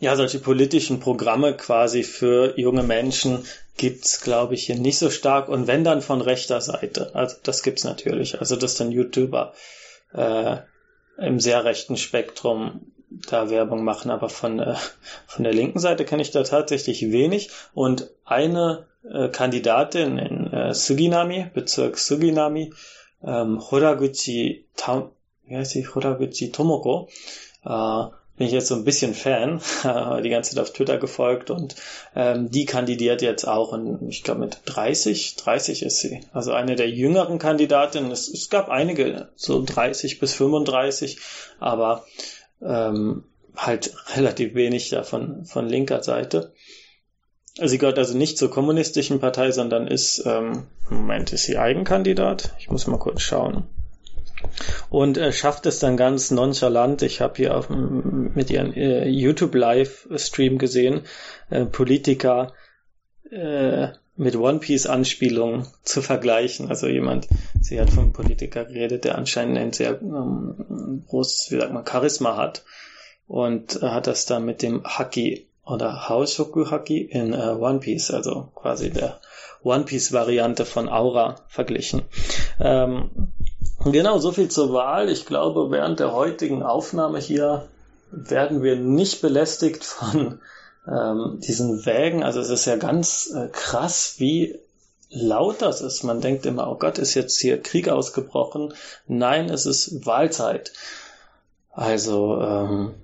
ja, 0.00 0.14
solche 0.14 0.38
politischen 0.38 1.00
Programme 1.00 1.56
quasi 1.56 2.04
für 2.04 2.58
junge 2.58 2.82
Menschen 2.82 3.44
gibt's, 3.76 4.20
glaube 4.20 4.54
ich, 4.54 4.66
hier 4.66 4.76
nicht 4.76 4.98
so 4.98 5.10
stark. 5.10 5.48
Und 5.48 5.66
wenn 5.66 5.82
dann 5.82 6.02
von 6.02 6.20
rechter 6.20 6.60
Seite. 6.60 7.14
Also 7.14 7.36
das 7.42 7.62
gibt's 7.62 7.84
natürlich. 7.84 8.38
Also 8.38 8.54
dass 8.54 8.76
dann 8.76 8.92
YouTuber 8.92 9.54
äh, 10.12 10.58
im 11.16 11.40
sehr 11.40 11.64
rechten 11.64 11.96
Spektrum 11.96 12.92
da 13.28 13.50
Werbung 13.50 13.82
machen, 13.82 14.10
aber 14.10 14.28
von, 14.28 14.60
äh, 14.60 14.76
von 15.26 15.42
der 15.42 15.52
linken 15.52 15.80
Seite 15.80 16.04
kenne 16.04 16.22
ich 16.22 16.30
da 16.30 16.44
tatsächlich 16.44 17.10
wenig. 17.10 17.50
Und 17.74 18.10
eine 18.24 18.86
äh, 19.10 19.28
Kandidatin 19.28 20.18
in 20.18 20.52
äh, 20.52 20.74
Suginami, 20.74 21.50
Bezirk 21.54 21.98
Suginami, 21.98 22.72
ähm, 23.24 23.60
Horaguchi, 23.70 24.66
Tam, 24.76 25.10
wie 25.46 25.56
heißt 25.56 25.72
sie? 25.72 25.86
Horaguchi 25.86 26.52
Tomoko, 26.52 27.08
äh, 27.64 28.04
bin 28.38 28.46
ich 28.46 28.52
jetzt 28.52 28.68
so 28.68 28.76
ein 28.76 28.84
bisschen 28.84 29.14
Fan, 29.14 29.60
die 30.22 30.30
ganze 30.30 30.54
Zeit 30.54 30.62
auf 30.62 30.72
Twitter 30.72 30.98
gefolgt 30.98 31.50
und 31.50 31.74
ähm, 32.14 32.50
die 32.50 32.66
kandidiert 32.66 33.20
jetzt 33.20 33.46
auch 33.46 33.72
und 33.72 34.08
ich 34.08 34.22
glaube 34.22 34.40
mit 34.40 34.60
30, 34.64 35.34
30 35.36 35.82
ist 35.82 35.98
sie. 35.98 36.20
Also 36.32 36.52
eine 36.52 36.76
der 36.76 36.88
jüngeren 36.88 37.38
Kandidatinnen. 37.38 38.12
Es, 38.12 38.28
es 38.28 38.48
gab 38.48 38.68
einige, 38.68 39.28
so 39.34 39.62
30 39.64 40.20
bis 40.20 40.34
35, 40.34 41.18
aber 41.58 42.06
ähm, 42.62 43.24
halt 43.56 43.92
relativ 44.14 44.54
wenig 44.54 44.88
davon 44.90 45.44
von 45.44 45.68
linker 45.68 46.02
Seite. 46.04 46.52
Sie 47.62 47.78
gehört 47.78 47.98
also 47.98 48.16
nicht 48.16 48.38
zur 48.38 48.50
kommunistischen 48.50 49.20
Partei, 49.20 49.50
sondern 49.50 49.86
ist, 49.86 50.22
ähm, 50.26 50.64
Moment, 50.88 51.32
ist 51.32 51.44
sie 51.44 51.58
Eigenkandidat? 51.58 52.54
Ich 52.58 52.70
muss 52.70 52.86
mal 52.86 52.98
kurz 52.98 53.22
schauen 53.22 53.64
und 54.90 55.18
äh, 55.18 55.32
schafft 55.32 55.66
es 55.66 55.78
dann 55.78 55.96
ganz 55.96 56.30
nonchalant. 56.30 57.02
Ich 57.02 57.20
habe 57.20 57.34
hier 57.36 57.56
auf, 57.56 57.68
mit 57.70 58.50
ihren 58.50 58.72
äh, 58.74 59.08
YouTube 59.08 59.54
Livestream 59.54 60.58
gesehen, 60.58 61.02
äh, 61.50 61.64
Politiker 61.64 62.52
äh, 63.30 63.88
mit 64.16 64.36
One 64.36 64.58
Piece 64.58 64.86
Anspielungen 64.86 65.66
zu 65.82 66.02
vergleichen. 66.02 66.68
Also 66.68 66.88
jemand, 66.88 67.28
sie 67.60 67.80
hat 67.80 67.90
vom 67.90 68.12
Politiker 68.12 68.64
geredet, 68.64 69.04
der 69.04 69.16
anscheinend 69.16 69.58
ein 69.58 69.72
sehr 69.72 70.00
ähm, 70.00 71.04
großes, 71.06 71.50
wie 71.50 71.60
sagt 71.60 71.72
man, 71.72 71.86
Charisma 71.86 72.36
hat 72.36 72.64
und 73.26 73.82
äh, 73.82 73.86
hat 73.86 74.06
das 74.06 74.26
dann 74.26 74.44
mit 74.44 74.62
dem 74.62 74.84
Haki 74.84 75.47
oder 75.68 76.08
Haoshoku 76.08 76.70
Haki 76.70 77.00
in 77.02 77.32
äh, 77.32 77.56
One 77.58 77.78
Piece, 77.78 78.10
also 78.10 78.48
quasi 78.54 78.90
der 78.90 79.20
One 79.62 79.84
Piece 79.84 80.12
Variante 80.12 80.64
von 80.64 80.88
Aura 80.88 81.36
verglichen. 81.48 82.02
Ähm, 82.60 83.10
Genau, 83.84 84.18
so 84.18 84.32
viel 84.32 84.48
zur 84.48 84.72
Wahl. 84.72 85.08
Ich 85.08 85.24
glaube, 85.24 85.70
während 85.70 86.00
der 86.00 86.12
heutigen 86.12 86.62
Aufnahme 86.62 87.20
hier 87.20 87.68
werden 88.10 88.62
wir 88.62 88.76
nicht 88.76 89.22
belästigt 89.22 89.84
von 89.84 90.40
ähm, 90.88 91.38
diesen 91.40 91.86
Wägen. 91.86 92.24
Also 92.24 92.40
es 92.40 92.50
ist 92.50 92.64
ja 92.64 92.76
ganz 92.76 93.32
äh, 93.34 93.48
krass, 93.48 94.14
wie 94.18 94.58
laut 95.10 95.62
das 95.62 95.80
ist. 95.80 96.02
Man 96.02 96.20
denkt 96.20 96.44
immer, 96.44 96.68
oh 96.70 96.74
Gott, 96.74 96.98
ist 96.98 97.14
jetzt 97.14 97.38
hier 97.38 97.62
Krieg 97.62 97.88
ausgebrochen. 97.88 98.74
Nein, 99.06 99.48
es 99.48 99.64
ist 99.64 100.04
Wahlzeit. 100.04 100.72
Also 101.70 102.40
ähm, 102.40 102.94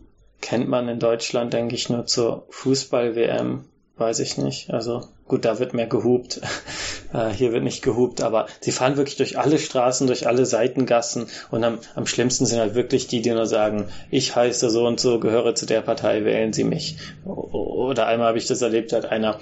kennt 0.45 0.69
man 0.69 0.89
in 0.91 0.99
Deutschland, 0.99 1.55
denke 1.55 1.75
ich, 1.75 1.89
nur 1.89 2.05
zur 2.05 2.45
Fußball-WM 2.51 3.65
weiß 3.97 4.19
ich 4.19 4.37
nicht. 4.37 4.71
Also 4.71 5.09
gut, 5.27 5.47
da 5.47 5.59
wird 5.59 5.73
mehr 5.73 5.87
gehupt. 5.87 6.43
äh, 7.15 7.31
hier 7.31 7.55
wird 7.55 7.65
nicht 7.65 7.83
gehupt, 7.83 8.21
aber 8.21 8.47
sie 8.61 8.71
fahren 8.71 8.99
wirklich 8.99 9.17
durch 9.17 9.39
alle 9.39 9.59
Straßen, 9.59 10.07
durch 10.07 10.27
alle 10.27 10.45
Seitengassen 10.45 11.29
und 11.51 11.65
am, 11.65 11.79
am 11.95 12.07
schlimmsten 12.07 12.45
sind 12.45 12.61
halt 12.61 12.75
wirklich 12.75 13.07
die, 13.07 13.23
die 13.23 13.31
nur 13.31 13.47
sagen, 13.47 13.89
ich 14.11 14.37
heiße 14.37 14.69
so 14.69 14.87
und 14.87 15.01
so, 15.01 15.19
gehöre 15.19 15.55
zu 15.55 15.65
der 15.65 15.81
Partei, 15.81 16.27
wählen 16.27 16.53
Sie 16.53 16.65
mich. 16.65 16.99
Oder 17.25 18.07
einmal 18.07 18.29
habe 18.29 18.39
ich 18.39 18.47
das 18.47 18.61
erlebt, 18.61 18.93
hat 18.93 19.07
einer, 19.07 19.41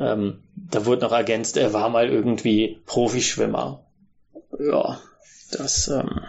ähm, 0.00 0.44
da 0.54 0.86
wurde 0.86 1.02
noch 1.02 1.12
ergänzt, 1.12 1.58
er 1.58 1.74
war 1.74 1.90
mal 1.90 2.08
irgendwie 2.08 2.78
Profischwimmer. 2.86 3.84
Ja, 4.58 4.98
das 5.52 5.88
ähm, 5.88 6.20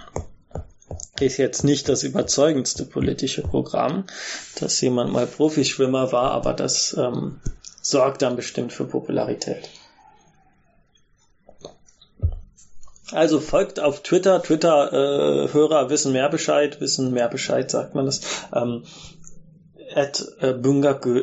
ist 1.19 1.37
jetzt 1.37 1.63
nicht 1.63 1.89
das 1.89 2.03
überzeugendste 2.03 2.85
politische 2.85 3.41
Programm, 3.41 4.05
dass 4.59 4.79
jemand 4.81 5.11
mal 5.11 5.27
Profischwimmer 5.27 6.11
war, 6.11 6.31
aber 6.31 6.53
das 6.53 6.95
ähm, 6.97 7.39
sorgt 7.81 8.21
dann 8.21 8.35
bestimmt 8.35 8.73
für 8.73 8.85
Popularität. 8.85 9.69
Also 13.11 13.39
folgt 13.39 13.79
auf 13.79 14.03
Twitter. 14.03 14.41
Twitter-Hörer 14.41 15.85
äh, 15.85 15.89
wissen 15.89 16.11
mehr 16.11 16.29
Bescheid, 16.29 16.79
wissen 16.79 17.11
mehr 17.11 17.27
Bescheid, 17.27 17.69
sagt 17.69 17.95
man 17.95 18.05
das. 18.05 18.21
Ähm, 18.53 18.83
at 19.95 20.25
äh, 20.39 20.53
Bungaku. 20.53 21.21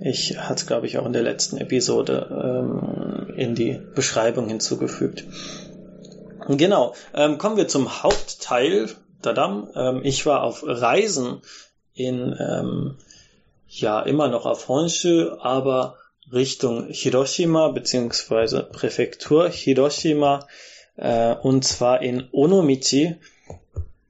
Ich 0.00 0.38
hatte 0.38 0.54
es, 0.54 0.66
glaube 0.66 0.86
ich, 0.86 0.98
auch 0.98 1.06
in 1.06 1.12
der 1.12 1.22
letzten 1.22 1.56
Episode 1.56 2.28
ähm, 2.30 3.34
in 3.36 3.54
die 3.54 3.80
Beschreibung 3.94 4.48
hinzugefügt. 4.48 5.24
Genau. 6.48 6.94
Ähm, 7.14 7.38
kommen 7.38 7.56
wir 7.56 7.68
zum 7.68 8.02
Hauptteil. 8.02 8.88
Dadam. 9.24 9.70
Ähm, 9.74 10.00
ich 10.04 10.26
war 10.26 10.42
auf 10.42 10.62
Reisen 10.66 11.40
in 11.94 12.36
ähm, 12.38 12.96
ja 13.68 14.00
immer 14.02 14.28
noch 14.28 14.46
auf 14.46 14.68
Honshu, 14.68 15.30
aber 15.40 15.96
Richtung 16.32 16.88
Hiroshima 16.88 17.68
beziehungsweise 17.68 18.62
Präfektur 18.62 19.48
Hiroshima 19.48 20.46
äh, 20.96 21.34
und 21.34 21.64
zwar 21.64 22.02
in 22.02 22.28
Onomichi, 22.32 23.16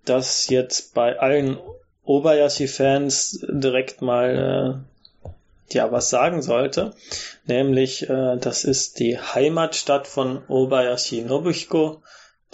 das 0.05 0.49
jetzt 0.49 0.95
bei 0.95 1.19
allen 1.19 1.59
Obayashi-Fans 2.05 3.47
direkt 3.49 4.03
mal 4.03 4.85
äh, 5.25 5.75
ja 5.75 5.91
was 5.91 6.11
sagen 6.11 6.43
sollte, 6.43 6.95
nämlich 7.47 8.09
äh, 8.09 8.37
das 8.37 8.64
ist 8.64 8.99
die 8.99 9.19
Heimatstadt 9.19 10.07
von 10.07 10.45
Obayashi 10.49 11.23
Nobuhiko, 11.23 12.03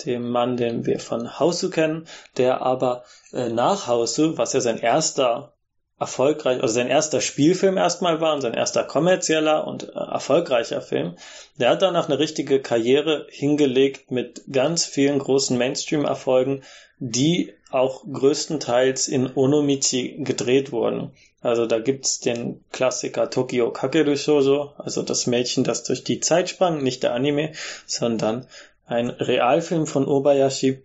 dem 0.05 0.31
Mann, 0.31 0.57
den 0.57 0.87
wir 0.87 1.01
von 1.01 1.39
Hausu 1.39 1.71
kennen, 1.71 2.07
der 2.37 2.63
aber 2.63 3.05
äh, 3.33 3.49
nach 3.49 3.87
Hausu, 3.87 4.37
was 4.37 4.53
ja 4.53 4.61
sein 4.61 4.79
erster 4.79 5.53
erfolgreich, 6.01 6.63
also 6.63 6.75
sein 6.75 6.89
erster 6.89 7.21
Spielfilm 7.21 7.77
erstmal 7.77 8.23
war 8.23 8.35
und 8.35 8.41
sein 8.41 8.55
erster 8.55 8.85
kommerzieller 8.85 9.67
und 9.67 9.85
äh, 9.85 9.93
erfolgreicher 9.93 10.81
Film. 10.81 11.17
Der 11.59 11.71
hat 11.71 11.83
danach 11.83 12.09
eine 12.09 12.19
richtige 12.19 12.61
Karriere 12.61 13.27
hingelegt 13.29 14.11
mit 14.11 14.43
ganz 14.51 14.87
vielen 14.87 15.19
großen 15.19 15.59
Mainstream-Erfolgen, 15.59 16.63
die 16.99 17.53
auch 17.71 18.03
größtenteils 18.11 19.09
in 19.09 19.31
Onomichi 19.35 20.23
gedreht 20.25 20.73
wurden. 20.73 21.13
Also 21.43 21.67
da 21.67 21.79
gibt's 21.79 22.21
den 22.21 22.63
Klassiker 22.73 23.31
Tokyo 23.31 23.71
Kakeru 23.71 24.17
Shoujo, 24.17 24.73
also 24.77 25.03
das 25.03 25.27
Mädchen, 25.27 25.65
das 25.65 25.85
durch 25.85 26.05
die 26.05 26.21
Zeit 26.21 26.51
sprang, 26.51 26.83
nicht 26.83 27.03
der 27.03 27.15
Anime, 27.15 27.53
sondern 27.87 28.47
ein 28.91 29.11
Realfilm 29.11 29.87
von 29.87 30.07
Obayashi, 30.07 30.83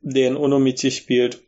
der 0.00 0.28
in 0.28 0.36
Onomichi 0.36 0.90
spielt 0.90 1.40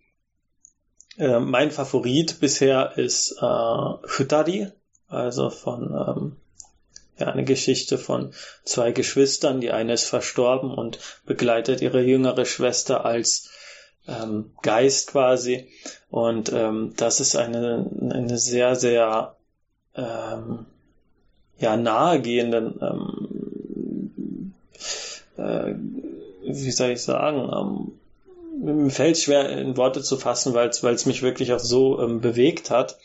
äh, 1.19 1.41
mein 1.41 1.71
Favorit 1.71 2.41
bisher 2.41 2.97
ist 2.97 3.33
äh, 3.41 4.07
Futari, 4.07 4.69
also 5.09 5.51
von 5.51 5.83
ähm, 5.85 6.37
ja 7.19 7.29
eine 7.29 7.45
Geschichte 7.45 7.97
von 7.97 8.33
zwei 8.65 8.93
Geschwistern. 8.93 9.61
Die 9.61 9.71
eine 9.71 9.95
ist 9.95 10.05
verstorben 10.05 10.71
und 10.71 10.99
begleitet 11.25 11.81
ihre 11.81 12.03
jüngere 12.03 12.45
Schwester 12.45 13.05
als 13.05 13.51
ähm, 14.07 14.53
Geist 14.63 15.09
quasi. 15.09 15.69
Und 16.11 16.53
ähm, 16.53 16.93
das 16.97 17.21
ist 17.21 17.37
eine, 17.37 17.91
eine 18.11 18.39
sehr, 18.39 18.77
sehr 18.77 19.37
ähm, 19.95 20.67
ja, 21.59 21.77
nahegehenden, 21.79 22.79
ähm, 22.83 23.46
äh, 25.37 25.75
wie 26.43 26.71
soll 26.71 26.91
ich 26.91 27.03
sagen, 27.03 27.51
ähm, 27.53 27.93
mir 28.59 28.91
fällt 28.91 29.19
schwer 29.19 29.51
in 29.51 29.77
Worte 29.77 30.03
zu 30.03 30.17
fassen, 30.17 30.55
weil 30.55 30.69
es 30.69 31.07
mich 31.07 31.23
wirklich 31.23 31.53
auch 31.53 31.59
so 31.59 32.01
ähm, 32.01 32.21
bewegt 32.21 32.71
hat. 32.71 32.99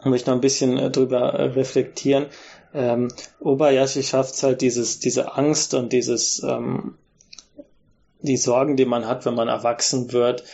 Ich 0.00 0.06
möchte 0.06 0.30
noch 0.30 0.36
ein 0.36 0.42
bisschen 0.42 0.76
äh, 0.78 0.90
drüber 0.90 1.32
äh, 1.32 1.44
reflektieren. 1.44 2.26
Ähm, 2.74 3.08
Obayashi 3.40 4.02
schafft 4.02 4.34
es 4.34 4.42
halt 4.42 4.60
dieses, 4.60 4.98
diese 4.98 5.34
Angst 5.34 5.72
und 5.74 5.92
dieses, 5.92 6.42
ähm, 6.42 6.98
die 8.20 8.36
Sorgen, 8.36 8.76
die 8.76 8.84
man 8.84 9.06
hat, 9.06 9.24
wenn 9.24 9.34
man 9.34 9.48
erwachsen 9.48 10.12
wird, 10.12 10.44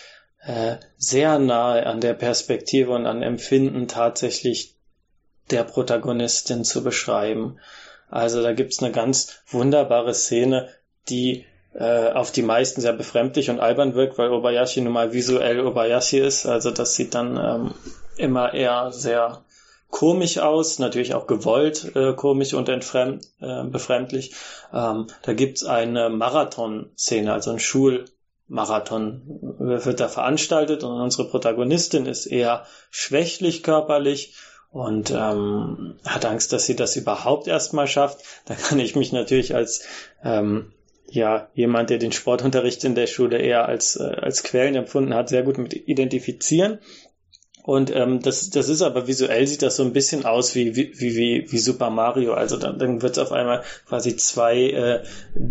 äh, 0.44 0.76
sehr 0.97 1.38
nahe 1.38 1.87
an 1.87 2.00
der 2.00 2.14
Perspektive 2.14 2.92
und 2.92 3.06
an 3.06 3.23
Empfinden 3.23 3.88
tatsächlich 3.88 4.76
der 5.50 5.64
Protagonistin 5.64 6.64
zu 6.64 6.85
beschreiben. 6.85 7.59
Also 8.09 8.42
da 8.42 8.52
gibt's 8.52 8.82
eine 8.82 8.92
ganz 8.92 9.40
wunderbare 9.49 10.14
Szene, 10.14 10.68
die 11.09 11.44
äh, 11.75 12.11
auf 12.12 12.32
die 12.32 12.42
meisten 12.42 12.80
sehr 12.80 12.92
befremdlich 12.92 13.50
und 13.50 13.61
albern 13.61 13.94
wirkt, 13.94 14.18
weil 14.18 14.30
Obayashi 14.30 14.80
nun 14.80 14.92
mal 14.92 15.12
visuell 15.12 15.61
Obayashi 15.61 16.18
ist. 16.18 16.47
Also 16.47 16.71
das 16.71 16.94
sieht 16.94 17.14
dann 17.14 17.37
ähm, 17.37 17.75
immer 18.16 18.52
eher 18.52 18.92
sehr 18.92 19.42
komisch 19.90 20.38
aus, 20.38 20.78
natürlich 20.78 21.14
auch 21.14 21.26
gewollt 21.26 21.94
äh, 21.94 22.14
komisch 22.14 22.54
und 22.54 22.68
entfremd, 22.68 23.26
äh, 23.40 23.64
befremdlich. 23.64 24.35
Ähm, 24.73 25.06
da 25.23 25.32
gibt's 25.35 25.64
eine 25.64 26.09
Marathon-Szene, 26.09 27.32
also 27.32 27.50
ein 27.50 27.59
Schulmarathon 27.59 29.23
wird 29.59 30.00
da 30.00 30.09
veranstaltet 30.09 30.82
und 30.82 31.00
unsere 31.00 31.28
Protagonistin 31.28 32.06
ist 32.06 32.26
eher 32.26 32.66
schwächlich 32.90 33.62
körperlich 33.62 34.35
und 34.71 35.11
ähm, 35.11 35.97
hat 36.06 36.25
Angst, 36.25 36.54
dass 36.54 36.64
sie 36.64 36.76
das 36.76 36.97
überhaupt 36.97 37.47
erstmal 37.47 37.87
schafft. 37.87 38.25
Da 38.47 38.54
kann 38.54 38.78
ich 38.78 38.97
mich 38.97 39.12
natürlich 39.12 39.54
als 39.54 39.85
ähm, 40.25 40.73
ja 41.14 41.49
jemand, 41.54 41.90
der 41.90 41.99
den 41.99 42.12
Sportunterricht 42.12 42.85
in 42.85 42.95
der 42.95 43.07
Schule 43.07 43.38
eher 43.38 43.66
als 43.66 43.97
äh, 43.97 44.02
als 44.02 44.42
Quellen 44.42 44.75
empfunden 44.75 45.14
hat, 45.14 45.28
sehr 45.28 45.42
gut 45.42 45.59
mit 45.59 45.75
identifizieren. 45.75 46.78
Und 47.64 47.95
ähm, 47.95 48.21
das, 48.21 48.50
das 48.50 48.69
ist 48.69 48.83
aber 48.83 49.07
visuell 49.07 49.47
sieht 49.47 49.62
das 49.62 49.76
so 49.76 49.85
ein 49.85 49.92
bisschen 49.92 50.25
aus 50.25 50.57
wie, 50.57 50.75
wie, 50.75 50.92
wie, 50.99 51.47
wie 51.49 51.59
Super 51.59 51.90
Mario. 51.90 52.35
Also 52.35 52.57
dann, 52.57 52.78
dann 52.78 53.02
wird 53.02 53.12
es 53.12 53.19
auf 53.19 53.31
einmal 53.31 53.62
quasi 53.87 54.11
2D, 54.11 55.04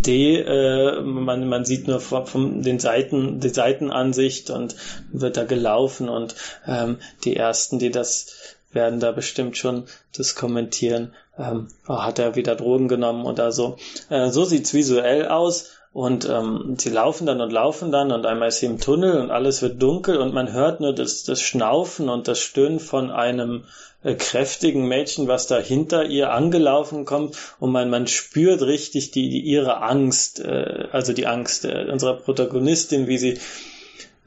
äh, 0.08 0.42
äh, 0.42 1.02
man, 1.02 1.48
man 1.48 1.64
sieht 1.64 1.88
nur 1.88 2.02
von, 2.02 2.26
von 2.26 2.62
den 2.64 2.80
Seiten, 2.80 3.40
die 3.40 3.50
Seitenansicht 3.50 4.50
und 4.50 4.76
wird 5.14 5.38
da 5.38 5.46
gelaufen 5.46 6.10
und 6.10 6.36
ähm, 6.68 6.98
die 7.24 7.38
ersten, 7.38 7.80
die 7.80 7.92
das 7.92 8.58
werden 8.74 9.00
da 9.00 9.12
bestimmt 9.12 9.58
schon 9.58 9.86
das 10.16 10.36
kommentieren. 10.36 11.14
Ähm, 11.38 11.68
oh, 11.88 12.00
hat 12.00 12.20
er 12.20 12.36
wieder 12.36 12.56
Drogen 12.56 12.88
genommen 12.88 13.26
oder 13.26 13.52
so. 13.52 13.78
Äh, 14.10 14.30
so 14.30 14.46
sieht's 14.46 14.74
visuell 14.74 15.28
aus. 15.28 15.72
Und 15.94 16.28
ähm, 16.30 16.76
sie 16.78 16.90
laufen 16.90 17.26
dann 17.28 17.42
und 17.42 17.52
laufen 17.52 17.92
dann 17.92 18.14
und 18.14 18.26
einmal 18.26 18.48
ist 18.48 18.60
sie 18.60 18.66
im 18.66 18.80
Tunnel 18.80 19.20
und 19.20 19.30
alles 19.30 19.62
wird 19.62 19.82
dunkel 19.82 20.20
und 20.20 20.34
man 20.34 20.54
hört 20.54 20.80
nur 20.80 20.94
das, 20.96 21.24
das 21.24 21.42
Schnaufen 21.42 22.08
und 22.08 22.30
das 22.30 22.40
Stöhnen 22.40 22.80
von 22.80 23.12
einem 23.12 23.66
äh, 24.04 24.16
kräftigen 24.16 24.88
Mädchen, 24.88 25.28
was 25.28 25.48
da 25.48 25.60
hinter 25.60 26.06
ihr 26.06 26.32
angelaufen 26.32 27.04
kommt 27.04 27.36
und 27.60 27.74
man, 27.74 27.90
man 27.90 28.08
spürt 28.08 28.62
richtig 28.62 29.12
die, 29.12 29.30
die 29.30 29.42
ihre 29.42 29.82
Angst, 29.82 30.40
äh, 30.40 30.88
also 30.94 31.12
die 31.12 31.28
Angst 31.28 31.66
äh, 31.66 31.88
unserer 31.92 32.16
Protagonistin, 32.16 33.08
wie 33.08 33.18
sie 33.18 33.40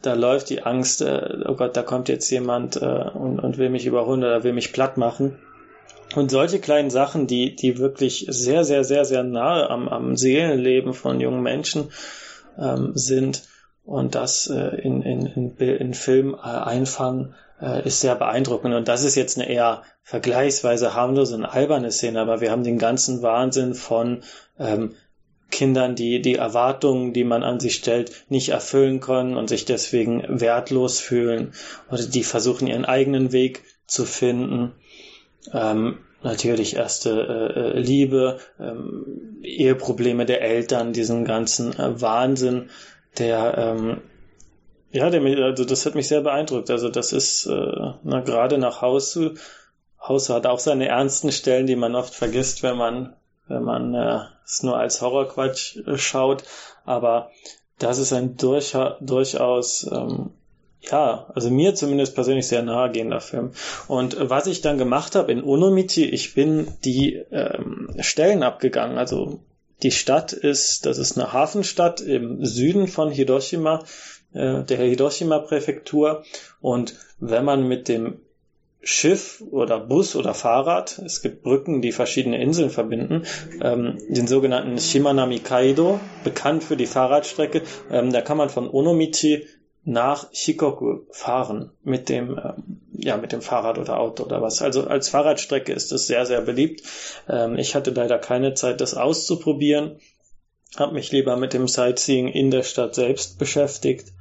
da 0.07 0.15
läuft 0.15 0.51
die 0.51 0.63
Angst, 0.63 1.03
äh, 1.03 1.45
oh 1.47 1.55
Gott, 1.55 1.77
da 1.77 1.83
kommt 1.83 2.09
jetzt 2.09 2.31
jemand 2.31 2.77
äh, 2.77 2.85
und, 2.85 3.41
und 3.41 3.59
will 3.59 3.71
mich 3.71 3.87
überholen 3.87 4.23
oder 4.23 4.45
will 4.45 4.53
mich 4.53 4.73
platt 4.73 4.97
machen. 4.97 5.39
Und 6.15 6.31
solche 6.31 6.61
kleinen 6.61 6.91
Sachen, 6.91 7.27
die, 7.27 7.57
die 7.57 7.79
wirklich 7.79 8.27
sehr, 8.29 8.65
sehr, 8.65 8.85
sehr, 8.85 9.05
sehr 9.05 9.23
nahe 9.23 9.69
am, 9.71 9.89
am 9.89 10.17
Seelenleben 10.17 10.95
von 10.95 11.21
jungen 11.21 11.43
Menschen 11.43 11.91
ähm, 12.59 12.93
sind 12.95 13.43
und 13.85 14.15
das 14.15 14.49
äh, 14.49 14.77
in, 14.77 15.03
in, 15.03 15.27
in, 15.27 15.57
in 15.59 15.95
Film 15.95 16.35
äh, 16.35 16.47
einfangen, 16.47 17.35
äh, 17.61 17.87
ist 17.87 18.01
sehr 18.01 18.15
beeindruckend. 18.15 18.75
Und 18.75 18.89
das 18.89 19.05
ist 19.05 19.15
jetzt 19.15 19.39
eine 19.39 19.49
eher 19.49 19.83
vergleichsweise 20.03 20.95
harmlose 20.95 21.35
und 21.35 21.45
alberne 21.45 21.91
Szene, 21.91 22.21
aber 22.21 22.41
wir 22.41 22.51
haben 22.51 22.65
den 22.65 22.79
ganzen 22.79 23.23
Wahnsinn 23.23 23.75
von 23.75 24.23
ähm, 24.59 24.95
Kindern, 25.55 25.95
die 25.95 26.21
die 26.21 26.35
Erwartungen, 26.35 27.13
die 27.13 27.25
man 27.25 27.45
an 27.45 27.61
sie 27.61 27.71
stellt, 27.71 28.11
nicht 28.29 28.49
erfüllen 28.49 28.99
können 28.99 29.37
und 29.37 29.49
sich 29.49 29.65
deswegen 29.65 30.41
wertlos 30.41 30.99
fühlen 31.01 31.53
oder 31.91 32.03
die 32.03 32.25
versuchen 32.25 32.67
ihren 32.67 32.85
eigenen 32.85 33.31
Weg 33.33 33.63
zu 33.87 34.05
finden. 34.05 34.73
Ähm, 35.53 35.99
natürlich 36.23 36.75
erste 36.75 37.11
äh, 37.11 37.61
äh 37.61 37.79
Liebe, 37.79 38.41
ähm, 38.59 39.39
Eheprobleme 39.43 40.27
der 40.27 40.43
Eltern, 40.43 40.93
diesen 40.93 41.25
ganzen 41.25 41.73
äh, 41.79 42.01
Wahnsinn, 42.01 42.71
der 43.19 43.55
ähm, 43.57 44.01
ja, 44.91 45.11
der 45.11 45.23
also 45.45 45.65
das 45.65 45.87
hat 45.87 45.95
mich 45.95 46.09
sehr 46.09 46.21
beeindruckt. 46.21 46.71
Also 46.71 46.89
das 46.89 47.13
ist 47.13 47.47
äh, 47.47 47.93
na, 48.03 48.21
gerade 48.21 48.59
nach 48.59 48.83
Hause, 48.83 49.35
Hause 50.01 50.35
hat 50.35 50.47
auch 50.47 50.59
seine 50.59 50.89
ernsten 50.89 51.31
Stellen, 51.31 51.67
die 51.67 51.77
man 51.77 51.95
oft 51.95 52.15
vergisst, 52.15 52.63
wenn 52.65 52.77
man 52.77 53.15
wenn 53.49 53.63
man 53.63 53.95
äh, 53.95 54.21
es 54.45 54.63
nur 54.63 54.79
als 54.79 55.01
Horrorquatsch 55.01 55.79
äh, 55.87 55.99
schaut. 55.99 56.45
Aber 56.85 57.31
das 57.79 57.99
ist 57.99 58.13
ein 58.13 58.37
durch, 58.37 58.77
durchaus, 59.01 59.89
ähm, 59.91 60.31
ja, 60.81 61.27
also 61.35 61.51
mir 61.51 61.75
zumindest 61.75 62.15
persönlich 62.15 62.47
sehr 62.47 62.63
nahegehender 62.63 63.21
Film. 63.21 63.53
Und 63.89 64.17
was 64.21 64.47
ich 64.47 64.61
dann 64.61 64.79
gemacht 64.79 65.15
habe 65.15 65.33
in 65.33 65.43
Onomichi, 65.43 66.05
ich 66.05 66.35
bin 66.35 66.69
die 66.85 67.15
ähm, 67.31 67.95
Stellen 68.01 68.43
abgegangen. 68.43 68.99
Also 68.99 69.41
die 69.83 69.91
Stadt 69.91 70.33
ist, 70.33 70.87
das 70.87 70.99
ist 70.99 71.19
eine 71.19 71.33
Hafenstadt 71.33 72.01
im 72.01 72.45
Süden 72.45 72.87
von 72.87 73.11
Hiroshima, 73.11 73.85
äh, 74.33 74.63
der 74.63 74.79
Hiroshima-Präfektur. 74.79 76.25
Und 76.61 76.95
wenn 77.19 77.45
man 77.45 77.67
mit 77.67 77.89
dem 77.89 78.21
Schiff 78.85 79.43
oder 79.51 79.81
Bus 79.81 80.15
oder 80.15 80.35
Fahrrad, 80.35 80.99
es 80.99 81.23
gibt 81.23 81.43
Brücken, 81.43 81.81
die 81.81 81.93
verschiedene 81.93 82.41
Inseln 82.41 82.71
verbinden, 82.71 83.25
ähm, 83.63 83.99
den 84.09 84.27
sogenannten 84.27 84.79
Shimanami 84.79 85.39
Kaido, 85.39 85.99
bekannt 86.23 86.65
für 86.65 86.77
die 86.77 86.87
Fahrradstrecke. 86.87 87.63
Ähm, 87.91 88.13
da 88.13 88.21
kann 88.21 88.37
man 88.37 88.51
von 88.51 88.69
Onomichi 88.69 89.47
nach 89.85 90.33
Shikoku 90.33 91.01
fahren 91.11 91.71
mit 91.83 92.09
dem 92.09 92.39
ähm, 92.39 92.81
ja 92.93 93.17
mit 93.17 93.33
dem 93.33 93.43
Fahrrad 93.43 93.79
oder 93.79 93.99
Auto 93.99 94.25
oder 94.25 94.41
was. 94.41 94.63
Also 94.63 94.87
als 94.87 95.09
Fahrradstrecke 95.09 95.73
ist 95.73 95.93
es 95.93 96.07
sehr 96.07 96.25
sehr 96.27 96.41
beliebt. 96.41 96.83
Ähm, 97.29 97.57
ich 97.57 97.75
hatte 97.75 97.91
leider 97.91 98.19
keine 98.19 98.55
Zeit, 98.55 98.81
das 98.81 98.95
auszuprobieren, 98.95 99.99
habe 100.77 100.95
mich 100.95 101.13
lieber 101.13 101.37
mit 101.37 101.53
dem 101.53 101.69
Sightseeing 101.69 102.29
in 102.29 102.51
der 102.51 102.63
Stadt 102.63 102.95
selbst 102.95 103.39
beschäftigt. 103.39 104.13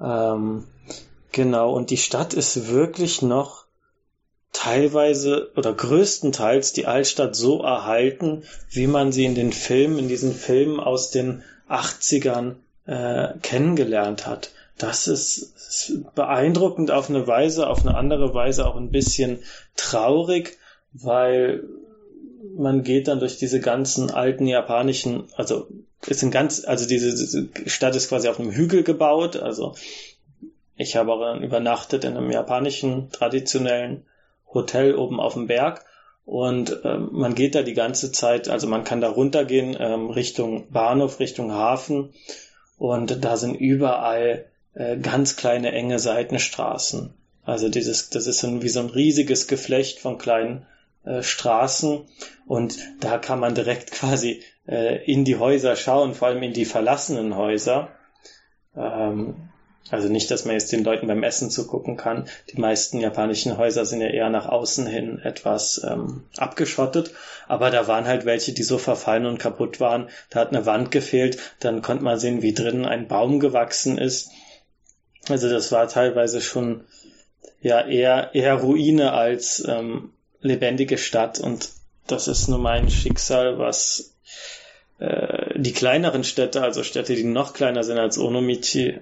Ähm, 0.00 0.66
genau 1.32 1.72
und 1.72 1.90
die 1.90 1.96
Stadt 1.96 2.34
ist 2.34 2.68
wirklich 2.68 3.22
noch 3.22 3.64
teilweise 4.62 5.50
oder 5.56 5.72
größtenteils 5.72 6.72
die 6.72 6.86
Altstadt 6.86 7.34
so 7.34 7.62
erhalten, 7.62 8.44
wie 8.70 8.86
man 8.86 9.10
sie 9.10 9.24
in 9.24 9.34
den 9.34 9.52
Filmen, 9.52 9.98
in 9.98 10.06
diesen 10.08 10.32
Filmen 10.32 10.78
aus 10.78 11.10
den 11.10 11.42
80ern 11.68 12.54
äh, 12.86 13.36
kennengelernt 13.42 14.24
hat. 14.24 14.52
Das 14.78 15.08
ist, 15.08 15.52
ist 15.56 16.14
beeindruckend 16.14 16.92
auf 16.92 17.10
eine 17.10 17.26
Weise, 17.26 17.68
auf 17.68 17.84
eine 17.84 17.96
andere 17.96 18.34
Weise 18.34 18.64
auch 18.68 18.76
ein 18.76 18.92
bisschen 18.92 19.40
traurig, 19.76 20.58
weil 20.92 21.64
man 22.56 22.84
geht 22.84 23.08
dann 23.08 23.18
durch 23.18 23.38
diese 23.38 23.58
ganzen 23.58 24.12
alten 24.12 24.46
japanischen, 24.46 25.24
also 25.34 25.66
ist 26.06 26.22
ein 26.22 26.30
ganz, 26.30 26.64
also 26.64 26.86
diese, 26.86 27.10
diese 27.10 27.48
Stadt 27.68 27.96
ist 27.96 28.10
quasi 28.10 28.28
auf 28.28 28.38
einem 28.38 28.52
Hügel 28.52 28.84
gebaut, 28.84 29.34
also 29.36 29.74
ich 30.76 30.94
habe 30.94 31.12
auch 31.12 31.40
übernachtet 31.40 32.04
in 32.04 32.16
einem 32.16 32.30
japanischen 32.30 33.10
traditionellen 33.10 34.04
Hotel 34.54 34.94
oben 34.94 35.20
auf 35.20 35.34
dem 35.34 35.46
Berg 35.46 35.84
und 36.24 36.80
ähm, 36.84 37.08
man 37.12 37.34
geht 37.34 37.54
da 37.54 37.62
die 37.62 37.74
ganze 37.74 38.12
Zeit, 38.12 38.48
also 38.48 38.66
man 38.66 38.84
kann 38.84 39.00
da 39.00 39.08
runtergehen 39.08 39.76
ähm, 39.78 40.10
Richtung 40.10 40.70
Bahnhof, 40.70 41.20
Richtung 41.20 41.52
Hafen 41.52 42.12
und 42.78 43.24
da 43.24 43.36
sind 43.36 43.54
überall 43.54 44.46
äh, 44.74 44.96
ganz 44.96 45.36
kleine 45.36 45.72
enge 45.72 45.98
Seitenstraßen. 45.98 47.14
Also 47.44 47.68
dieses, 47.68 48.10
das 48.10 48.26
ist 48.26 48.38
so 48.38 48.62
wie 48.62 48.68
so 48.68 48.80
ein 48.80 48.90
riesiges 48.90 49.48
Geflecht 49.48 49.98
von 49.98 50.18
kleinen 50.18 50.66
äh, 51.04 51.22
Straßen 51.22 52.06
und 52.46 52.78
da 53.00 53.18
kann 53.18 53.40
man 53.40 53.54
direkt 53.54 53.90
quasi 53.92 54.42
äh, 54.66 55.04
in 55.10 55.24
die 55.24 55.36
Häuser 55.36 55.74
schauen, 55.74 56.14
vor 56.14 56.28
allem 56.28 56.42
in 56.42 56.52
die 56.52 56.64
verlassenen 56.64 57.36
Häuser. 57.36 57.88
Ähm, 58.76 59.50
Also 59.90 60.08
nicht, 60.08 60.30
dass 60.30 60.44
man 60.44 60.54
jetzt 60.54 60.72
den 60.72 60.84
Leuten 60.84 61.06
beim 61.06 61.22
Essen 61.22 61.50
zugucken 61.50 61.96
kann. 61.96 62.28
Die 62.50 62.60
meisten 62.60 63.00
japanischen 63.00 63.58
Häuser 63.58 63.84
sind 63.84 64.00
ja 64.00 64.08
eher 64.08 64.30
nach 64.30 64.46
außen 64.46 64.86
hin 64.86 65.18
etwas 65.22 65.82
ähm, 65.86 66.24
abgeschottet. 66.36 67.12
Aber 67.48 67.70
da 67.70 67.88
waren 67.88 68.06
halt 68.06 68.24
welche, 68.24 68.52
die 68.52 68.62
so 68.62 68.78
verfallen 68.78 69.26
und 69.26 69.38
kaputt 69.38 69.80
waren. 69.80 70.08
Da 70.30 70.40
hat 70.40 70.48
eine 70.48 70.64
Wand 70.64 70.90
gefehlt. 70.90 71.38
Dann 71.60 71.82
konnte 71.82 72.04
man 72.04 72.18
sehen, 72.18 72.42
wie 72.42 72.54
drinnen 72.54 72.86
ein 72.86 73.08
Baum 73.08 73.40
gewachsen 73.40 73.98
ist. 73.98 74.30
Also 75.28 75.50
das 75.50 75.70
war 75.72 75.88
teilweise 75.88 76.40
schon 76.40 76.84
ja 77.60 77.86
eher 77.86 78.30
eher 78.34 78.54
Ruine 78.54 79.12
als 79.12 79.64
ähm, 79.68 80.12
lebendige 80.40 80.98
Stadt. 80.98 81.38
Und 81.38 81.70
das 82.06 82.28
ist 82.28 82.48
nur 82.48 82.58
mein 82.58 82.90
Schicksal, 82.90 83.58
was 83.58 84.14
äh, 84.98 85.58
die 85.58 85.72
kleineren 85.72 86.24
Städte, 86.24 86.62
also 86.62 86.82
Städte, 86.82 87.14
die 87.14 87.24
noch 87.24 87.52
kleiner 87.52 87.84
sind 87.84 87.98
als 87.98 88.18
Onomichi, 88.18 89.00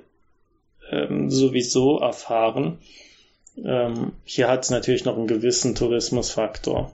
ähm, 0.90 1.30
sowieso 1.30 1.98
erfahren. 1.98 2.78
Ähm, 3.62 4.12
hier 4.24 4.48
hat 4.48 4.64
es 4.64 4.70
natürlich 4.70 5.04
noch 5.04 5.16
einen 5.16 5.26
gewissen 5.26 5.74
Tourismusfaktor. 5.74 6.92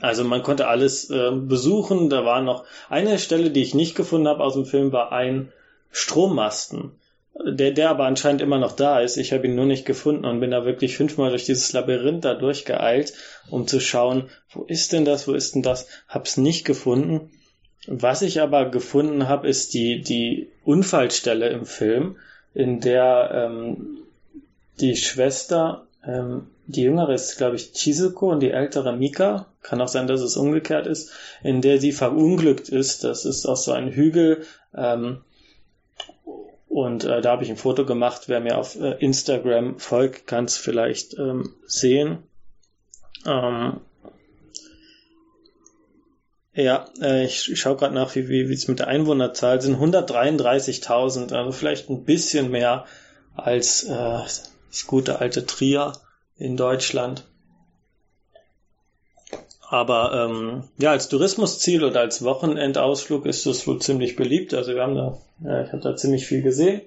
Also 0.00 0.24
man 0.24 0.42
konnte 0.42 0.68
alles 0.68 1.10
äh, 1.10 1.30
besuchen. 1.32 2.10
Da 2.10 2.24
war 2.24 2.42
noch 2.42 2.64
eine 2.88 3.18
Stelle, 3.18 3.50
die 3.50 3.62
ich 3.62 3.74
nicht 3.74 3.94
gefunden 3.94 4.28
habe 4.28 4.44
aus 4.44 4.54
dem 4.54 4.66
Film, 4.66 4.92
war 4.92 5.12
ein 5.12 5.52
Strommasten, 5.90 6.92
der, 7.34 7.70
der 7.70 7.90
aber 7.90 8.04
anscheinend 8.04 8.42
immer 8.42 8.58
noch 8.58 8.72
da 8.72 9.00
ist. 9.00 9.16
Ich 9.16 9.32
habe 9.32 9.46
ihn 9.46 9.54
nur 9.54 9.64
nicht 9.64 9.86
gefunden 9.86 10.24
und 10.24 10.40
bin 10.40 10.50
da 10.50 10.64
wirklich 10.64 10.96
fünfmal 10.96 11.30
durch 11.30 11.44
dieses 11.44 11.72
Labyrinth 11.72 12.24
da 12.24 12.34
durchgeeilt, 12.34 13.14
um 13.50 13.66
zu 13.66 13.80
schauen, 13.80 14.28
wo 14.50 14.64
ist 14.64 14.92
denn 14.92 15.04
das, 15.04 15.26
wo 15.26 15.32
ist 15.32 15.54
denn 15.54 15.62
das? 15.62 15.88
Hab's 16.08 16.36
nicht 16.36 16.64
gefunden. 16.64 17.30
Was 17.86 18.22
ich 18.22 18.40
aber 18.40 18.68
gefunden 18.68 19.28
habe, 19.28 19.48
ist 19.48 19.72
die, 19.72 20.02
die 20.02 20.48
Unfallstelle 20.64 21.48
im 21.50 21.66
Film 21.66 22.16
in 22.56 22.80
der 22.80 23.30
ähm, 23.34 23.98
die 24.80 24.96
Schwester, 24.96 25.86
ähm, 26.02 26.46
die 26.66 26.82
jüngere 26.82 27.12
ist, 27.12 27.36
glaube 27.36 27.56
ich, 27.56 27.72
Chizuko 27.74 28.30
und 28.32 28.40
die 28.40 28.50
ältere 28.50 28.96
Mika, 28.96 29.46
kann 29.62 29.80
auch 29.82 29.88
sein, 29.88 30.06
dass 30.06 30.22
es 30.22 30.38
umgekehrt 30.38 30.86
ist, 30.86 31.12
in 31.42 31.60
der 31.60 31.78
sie 31.78 31.92
verunglückt 31.92 32.70
ist. 32.70 33.04
Das 33.04 33.26
ist 33.26 33.44
auch 33.44 33.58
so 33.58 33.72
ein 33.72 33.90
Hügel. 33.90 34.46
Ähm, 34.74 35.20
und 36.66 37.04
äh, 37.04 37.20
da 37.20 37.32
habe 37.32 37.44
ich 37.44 37.50
ein 37.50 37.58
Foto 37.58 37.84
gemacht. 37.84 38.22
Wer 38.26 38.40
mir 38.40 38.56
auf 38.56 38.80
äh, 38.80 38.92
Instagram 39.00 39.78
folgt, 39.78 40.26
kann 40.26 40.46
es 40.46 40.56
vielleicht 40.56 41.18
ähm, 41.18 41.52
sehen. 41.66 42.18
Ähm, 43.26 43.80
ja, 46.56 46.86
äh, 47.00 47.26
ich 47.26 47.58
schaue 47.60 47.76
gerade 47.76 47.94
nach, 47.94 48.14
wie 48.14 48.28
wie 48.28 48.52
es 48.52 48.66
mit 48.66 48.78
der 48.78 48.88
Einwohnerzahl 48.88 49.60
sind. 49.60 49.76
133.000, 49.78 51.34
also 51.34 51.52
vielleicht 51.52 51.90
ein 51.90 52.04
bisschen 52.04 52.50
mehr 52.50 52.86
als 53.34 53.84
äh, 53.84 53.92
das 53.94 54.86
gute 54.86 55.20
alte 55.20 55.44
Trier 55.44 55.92
in 56.38 56.56
Deutschland. 56.56 57.24
Aber 59.68 60.28
ähm, 60.28 60.64
ja, 60.78 60.92
als 60.92 61.08
Tourismusziel 61.08 61.84
oder 61.84 62.00
als 62.00 62.24
Wochenendausflug 62.24 63.26
ist 63.26 63.44
das 63.46 63.66
wohl 63.66 63.80
ziemlich 63.80 64.16
beliebt. 64.16 64.54
Also 64.54 64.74
wir 64.74 64.82
haben 64.82 64.94
da, 64.94 65.18
ja, 65.44 65.62
ich 65.62 65.72
habe 65.72 65.82
da 65.82 65.96
ziemlich 65.96 66.24
viel 66.26 66.40
gesehen 66.40 66.82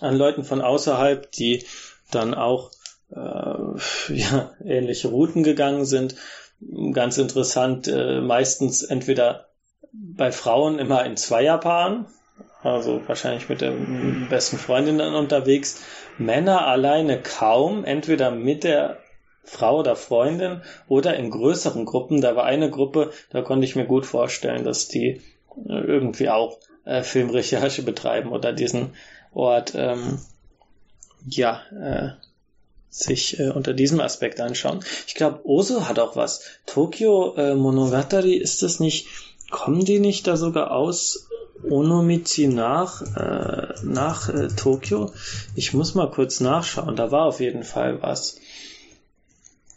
an 0.00 0.16
Leuten 0.16 0.42
von 0.42 0.60
außerhalb, 0.60 1.30
die 1.30 1.64
dann 2.10 2.34
auch 2.34 2.72
äh, 3.14 3.14
ja, 4.14 4.50
ähnliche 4.64 5.08
Routen 5.08 5.44
gegangen 5.44 5.84
sind 5.84 6.16
ganz 6.92 7.18
interessant, 7.18 7.88
äh, 7.88 8.20
meistens 8.20 8.82
entweder 8.82 9.48
bei 9.92 10.32
Frauen 10.32 10.78
immer 10.78 11.04
in 11.04 11.16
Zweierpaaren, 11.16 12.06
also 12.62 13.02
wahrscheinlich 13.06 13.48
mit 13.48 13.60
der 13.60 13.72
besten 14.30 14.56
Freundin 14.56 14.98
dann 14.98 15.14
unterwegs, 15.14 15.82
Männer 16.18 16.66
alleine 16.66 17.20
kaum, 17.20 17.84
entweder 17.84 18.30
mit 18.30 18.64
der 18.64 18.98
Frau 19.44 19.80
oder 19.80 19.96
Freundin 19.96 20.62
oder 20.88 21.16
in 21.16 21.30
größeren 21.30 21.84
Gruppen. 21.84 22.20
Da 22.20 22.36
war 22.36 22.44
eine 22.44 22.70
Gruppe, 22.70 23.10
da 23.30 23.42
konnte 23.42 23.64
ich 23.66 23.76
mir 23.76 23.86
gut 23.86 24.06
vorstellen, 24.06 24.64
dass 24.64 24.88
die 24.88 25.20
äh, 25.68 25.80
irgendwie 25.80 26.30
auch 26.30 26.58
äh, 26.84 27.02
Filmrecherche 27.02 27.82
betreiben 27.82 28.30
oder 28.30 28.52
diesen 28.52 28.94
Ort 29.32 29.74
ähm, 29.74 30.20
ja 31.26 31.62
äh, 31.72 32.10
sich 32.92 33.40
äh, 33.40 33.48
unter 33.48 33.72
diesem 33.72 34.00
Aspekt 34.00 34.38
anschauen. 34.38 34.84
Ich 35.06 35.14
glaube, 35.14 35.40
Oso 35.44 35.88
hat 35.88 35.98
auch 35.98 36.14
was. 36.14 36.42
Tokyo 36.66 37.34
äh, 37.36 37.54
Monogatari, 37.54 38.34
ist 38.34 38.62
das 38.62 38.80
nicht, 38.80 39.08
kommen 39.50 39.84
die 39.84 39.98
nicht 39.98 40.26
da 40.26 40.36
sogar 40.36 40.72
aus 40.72 41.26
Onomichi 41.68 42.48
nach, 42.48 43.00
äh, 43.16 43.74
nach 43.82 44.28
äh, 44.28 44.48
Tokio? 44.48 45.10
Ich 45.56 45.72
muss 45.72 45.94
mal 45.94 46.10
kurz 46.10 46.40
nachschauen, 46.40 46.94
da 46.94 47.10
war 47.10 47.24
auf 47.24 47.40
jeden 47.40 47.64
Fall 47.64 48.02
was. 48.02 48.36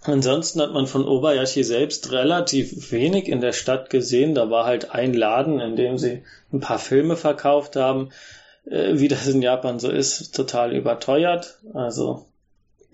Ansonsten 0.02 0.62
hat 0.62 0.74
man 0.74 0.86
von 0.86 1.08
Obayashi 1.08 1.64
selbst 1.64 2.12
relativ 2.12 2.92
wenig 2.92 3.30
in 3.30 3.40
der 3.40 3.54
Stadt 3.54 3.90
gesehen. 3.90 4.36
Da 4.36 4.50
war 4.50 4.66
halt 4.66 4.92
ein 4.92 5.14
Laden, 5.14 5.60
in 5.62 5.78
dem 5.78 5.98
sie 5.98 6.22
ein 6.52 6.60
paar 6.60 6.80
Filme 6.80 7.16
verkauft 7.16 7.78
haben. 7.78 8.10
Äh, 8.66 9.00
wie 9.00 9.08
das 9.08 9.26
in 9.28 9.42
Japan 9.42 9.80
so 9.80 9.90
ist, 9.90 10.36
total 10.36 10.76
überteuert. 10.76 11.60
Also 11.74 12.26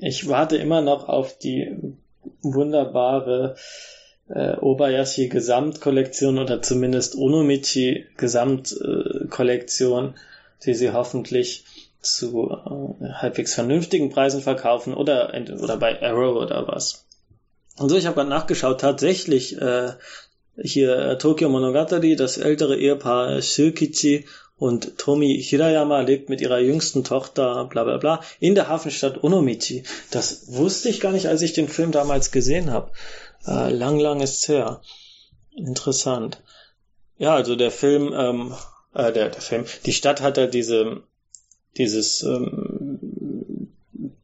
ich 0.02 0.28
warte 0.28 0.58
immer 0.58 0.82
noch 0.82 1.08
auf 1.08 1.38
die 1.38 1.78
wunderbare 2.42 3.56
äh, 4.30 4.56
Obayashi 4.58 5.30
Gesamtkollektion 5.30 6.40
oder 6.40 6.62
zumindest 6.62 7.16
Onomichi 7.16 8.08
Gesamtkollektion, 8.18 10.16
die 10.66 10.74
sie 10.74 10.92
hoffentlich 10.92 11.66
zu 12.02 12.50
äh, 12.50 13.10
halbwegs 13.14 13.54
vernünftigen 13.54 14.10
Preisen 14.10 14.42
verkaufen 14.42 14.96
oder, 14.96 15.34
oder 15.62 15.78
bei 15.78 16.02
Arrow 16.02 16.36
oder 16.36 16.68
was. 16.68 17.06
Und 17.78 17.90
so, 17.90 17.96
ich 17.96 18.06
habe 18.06 18.16
gerade 18.16 18.30
nachgeschaut, 18.30 18.82
tatsächlich 18.82 19.62
äh, 19.62 19.92
hier 20.58 20.98
äh, 20.98 21.18
Tokyo 21.18 21.50
Monogatari, 21.50 22.16
das 22.16 22.38
ältere 22.38 22.78
Ehepaar 22.78 23.42
Shilkichi 23.42 24.26
und 24.58 24.98
Tomi 24.98 25.42
Hirayama 25.42 26.02
lebt 26.02 26.30
mit 26.30 26.40
ihrer 26.40 26.60
jüngsten 26.60 27.04
Tochter, 27.04 27.66
bla 27.66 27.84
bla 27.84 27.98
bla, 27.98 28.22
in 28.40 28.54
der 28.54 28.68
Hafenstadt 28.68 29.24
Onomichi. 29.24 29.84
Das 30.12 30.54
wusste 30.54 30.90
ich 30.90 31.00
gar 31.00 31.12
nicht, 31.12 31.28
als 31.28 31.42
ich 31.42 31.54
den 31.54 31.68
Film 31.68 31.92
damals 31.92 32.32
gesehen 32.32 32.72
habe. 32.72 32.92
Äh, 33.48 33.72
lang, 33.72 34.00
lang 34.00 34.22
ist's 34.22 34.48
her. 34.48 34.82
Interessant. 35.56 36.42
Ja, 37.18 37.34
also 37.34 37.56
der 37.56 37.72
Film, 37.72 38.14
ähm, 38.16 38.54
äh, 38.94 39.12
der, 39.12 39.30
der 39.30 39.42
Film, 39.42 39.66
die 39.86 39.94
Stadt 39.94 40.22
hat 40.22 40.38
ja 40.38 40.48
diese, 40.48 41.02
dieses, 41.78 42.22
ähm, 42.24 43.72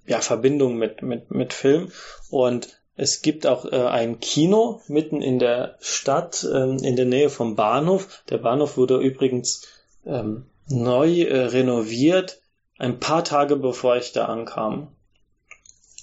ja, 0.06 0.22
Verbindung 0.22 0.78
mit, 0.78 1.02
mit, 1.02 1.32
mit 1.32 1.54
Film 1.54 1.92
und 2.30 2.80
es 2.98 3.22
gibt 3.22 3.46
auch 3.46 3.66
äh, 3.66 3.76
ein 3.76 4.20
Kino 4.20 4.82
mitten 4.88 5.22
in 5.22 5.38
der 5.38 5.76
Stadt, 5.80 6.46
ähm, 6.52 6.80
in 6.80 6.96
der 6.96 7.06
Nähe 7.06 7.30
vom 7.30 7.56
Bahnhof. 7.56 8.24
Der 8.30 8.40
Bahnhof 8.40 8.76
wurde 8.76 8.98
übrigens 8.98 9.62
ähm, 10.06 10.48
neu 10.68 11.22
äh, 11.22 11.46
renoviert, 11.46 12.42
ein 12.80 13.00
paar 13.00 13.24
Tage 13.24 13.56
bevor 13.56 13.98
ich 13.98 14.14
da 14.14 14.26
ankam. 14.26 14.88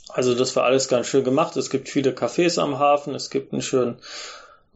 Also 0.08 0.36
das 0.36 0.54
war 0.54 0.64
alles 0.64 0.86
ganz 0.86 1.08
schön 1.08 1.24
gemacht. 1.24 1.56
Es 1.56 1.68
gibt 1.68 1.88
viele 1.88 2.12
Cafés 2.12 2.60
am 2.60 2.78
Hafen, 2.78 3.16
es 3.16 3.28
gibt 3.28 3.52
einen 3.52 3.62
schönen 3.62 3.98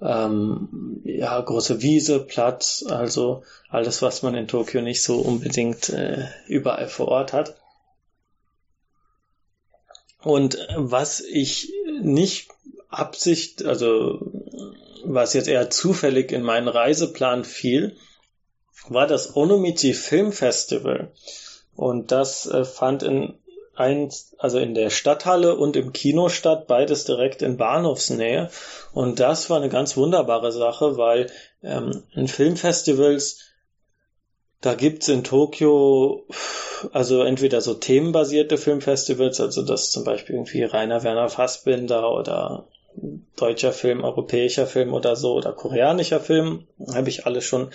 ähm, 0.03 1.01
ja, 1.05 1.41
große 1.41 1.83
Wiese, 1.83 2.19
Platz, 2.19 2.85
also 2.89 3.45
alles, 3.69 4.03
was 4.03 4.23
man 4.25 4.35
in 4.35 4.49
Tokio 4.49 4.83
nicht 4.83 5.05
so 5.05 5.21
unbedingt 5.21 5.89
äh, 5.91 6.27
überall 6.49 6.89
vor 6.89 7.09
Ort 7.09 7.33
hat. 7.33 7.55
Und 10.21 10.59
was 10.77 11.21
ich 11.21 11.73
nicht 12.01 12.49
Absicht, 12.89 13.65
also 13.65 14.21
was 15.05 15.35
jetzt 15.35 15.49
eher 15.49 15.71
zufällig 15.71 16.33
in 16.33 16.43
meinen 16.43 16.69
Reiseplan 16.69 17.45
fiel, 17.45 17.97
war 18.89 19.07
das 19.07 19.37
Onomichi 19.37 19.95
Film 19.95 20.33
Festival. 20.33 21.13
Und 21.77 22.11
das 22.11 22.47
äh, 22.47 22.65
fand 22.65 23.03
in 23.03 23.35
ein, 23.79 24.11
also 24.39 24.59
in 24.59 24.75
der 24.75 24.91
Stadthalle 24.91 25.55
und 25.55 25.77
im 25.77 25.93
Kino 25.93 26.29
statt, 26.29 26.67
beides 26.67 27.05
direkt 27.05 27.43
in 27.43 27.57
Bahnhofsnähe. 27.57 28.51
Und 28.93 29.21
das 29.21 29.51
war 29.51 29.59
eine 29.59 29.69
ganz 29.69 29.97
wunderbare 29.97 30.51
Sache, 30.51 30.97
weil 30.97 31.31
ähm, 31.63 32.03
in 32.13 32.27
Filmfestivals, 32.27 33.41
da 34.61 34.75
gibt's 34.75 35.09
in 35.09 35.25
Tokio 35.25 36.27
also 36.93 37.23
entweder 37.23 37.61
so 37.61 37.75
themenbasierte 37.75 38.59
Filmfestivals, 38.59 39.41
also 39.41 39.63
das 39.63 39.91
zum 39.91 40.05
Beispiel 40.05 40.37
irgendwie 40.37 40.63
Rainer 40.63 41.03
Werner 41.03 41.29
Fassbinder 41.29 42.13
oder 42.13 42.67
deutscher 43.37 43.73
Film, 43.73 44.03
europäischer 44.03 44.67
Film 44.67 44.93
oder 44.93 45.17
so 45.17 45.35
oder 45.35 45.53
koreanischer 45.53 46.21
Film, 46.21 46.67
habe 46.93 47.09
ich 47.09 47.27
alles 47.27 47.45
schon 47.45 47.71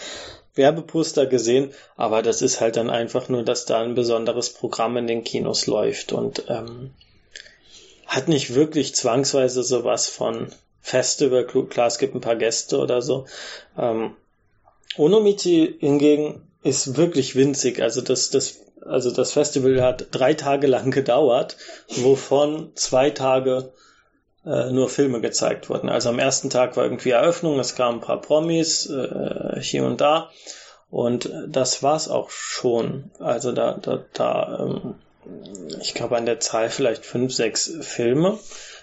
Werbeposter 0.55 1.25
gesehen, 1.25 1.71
aber 1.95 2.21
das 2.21 2.41
ist 2.41 2.61
halt 2.61 2.75
dann 2.75 2.89
einfach 2.89 3.29
nur, 3.29 3.43
dass 3.43 3.65
da 3.65 3.81
ein 3.81 3.95
besonderes 3.95 4.51
Programm 4.51 4.97
in 4.97 5.07
den 5.07 5.23
Kinos 5.23 5.65
läuft 5.65 6.11
und 6.11 6.43
ähm, 6.49 6.91
hat 8.05 8.27
nicht 8.27 8.53
wirklich 8.53 8.93
zwangsweise 8.93 9.63
sowas 9.63 10.09
von 10.09 10.49
Festival. 10.81 11.45
Klar, 11.45 11.87
es 11.87 11.97
gibt 11.97 12.13
ein 12.13 12.21
paar 12.21 12.35
Gäste 12.35 12.77
oder 12.77 13.01
so. 13.01 13.25
Ähm, 13.77 14.15
Onomichi 14.97 15.75
hingegen 15.79 16.47
ist 16.63 16.97
wirklich 16.97 17.35
winzig. 17.35 17.81
Also 17.81 18.01
das, 18.01 18.29
das 18.29 18.59
also 18.85 19.11
das 19.11 19.31
Festival 19.31 19.81
hat 19.81 20.07
drei 20.11 20.33
Tage 20.33 20.67
lang 20.67 20.91
gedauert, 20.91 21.57
wovon 21.87 22.71
zwei 22.75 23.09
Tage 23.09 23.71
äh, 24.45 24.71
nur 24.71 24.89
Filme 24.89 25.21
gezeigt 25.21 25.69
wurden. 25.69 25.89
Also 25.89 26.09
am 26.09 26.19
ersten 26.19 26.49
Tag 26.49 26.75
war 26.75 26.83
irgendwie 26.83 27.11
Eröffnung, 27.11 27.59
es 27.59 27.75
kamen 27.75 27.99
ein 27.99 28.05
paar 28.05 28.21
Promis 28.21 28.89
äh, 28.89 29.59
hier 29.61 29.85
und 29.85 30.01
da 30.01 30.29
und 30.89 31.31
das 31.47 31.81
war's 31.81 32.09
auch 32.09 32.29
schon. 32.29 33.11
Also 33.19 33.51
da, 33.51 33.77
da, 33.81 34.03
da 34.13 34.59
ähm, 34.59 34.95
ich 35.81 35.93
glaube 35.93 36.17
an 36.17 36.25
der 36.25 36.39
Zahl 36.39 36.69
vielleicht 36.69 37.05
fünf, 37.05 37.33
sechs 37.33 37.71
Filme, 37.81 38.37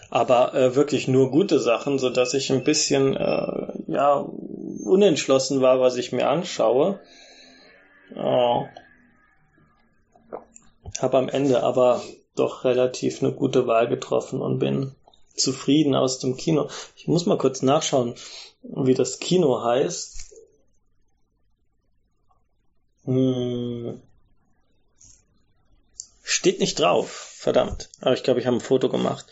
aber 0.09 0.55
äh, 0.55 0.75
wirklich 0.75 1.09
nur 1.09 1.31
gute 1.31 1.61
Sachen, 1.61 1.99
so 1.99 2.09
dass 2.09 2.33
ich 2.35 2.51
ein 2.51 2.64
bisschen 2.64 3.16
äh, 3.16 3.73
ja 3.87 4.27
unentschlossen 4.85 5.61
war, 5.61 5.79
was 5.81 5.97
ich 5.97 6.11
mir 6.11 6.29
anschaue. 6.29 6.99
Oh. 8.16 8.66
Habe 10.99 11.18
am 11.18 11.29
Ende 11.29 11.62
aber 11.62 12.03
doch 12.35 12.64
relativ 12.64 13.23
eine 13.23 13.33
gute 13.33 13.66
Wahl 13.66 13.88
getroffen 13.88 14.40
und 14.40 14.59
bin 14.59 14.94
zufrieden 15.35 15.94
aus 15.94 16.18
dem 16.18 16.37
Kino. 16.37 16.68
Ich 16.96 17.09
muss 17.09 17.27
mal 17.27 17.38
kurz 17.38 17.62
nachschauen, 17.62 18.14
wie 18.62 18.94
das 18.94 19.18
Kino 19.18 19.62
heißt. 19.62 20.35
Hm. 23.05 24.01
Steht 26.23 26.61
nicht 26.61 26.79
drauf, 26.79 27.11
verdammt. 27.11 27.88
Aber 28.01 28.14
ich 28.14 28.23
glaube, 28.23 28.40
ich 28.40 28.46
habe 28.46 28.57
ein 28.57 28.61
Foto 28.61 28.88
gemacht. 28.88 29.27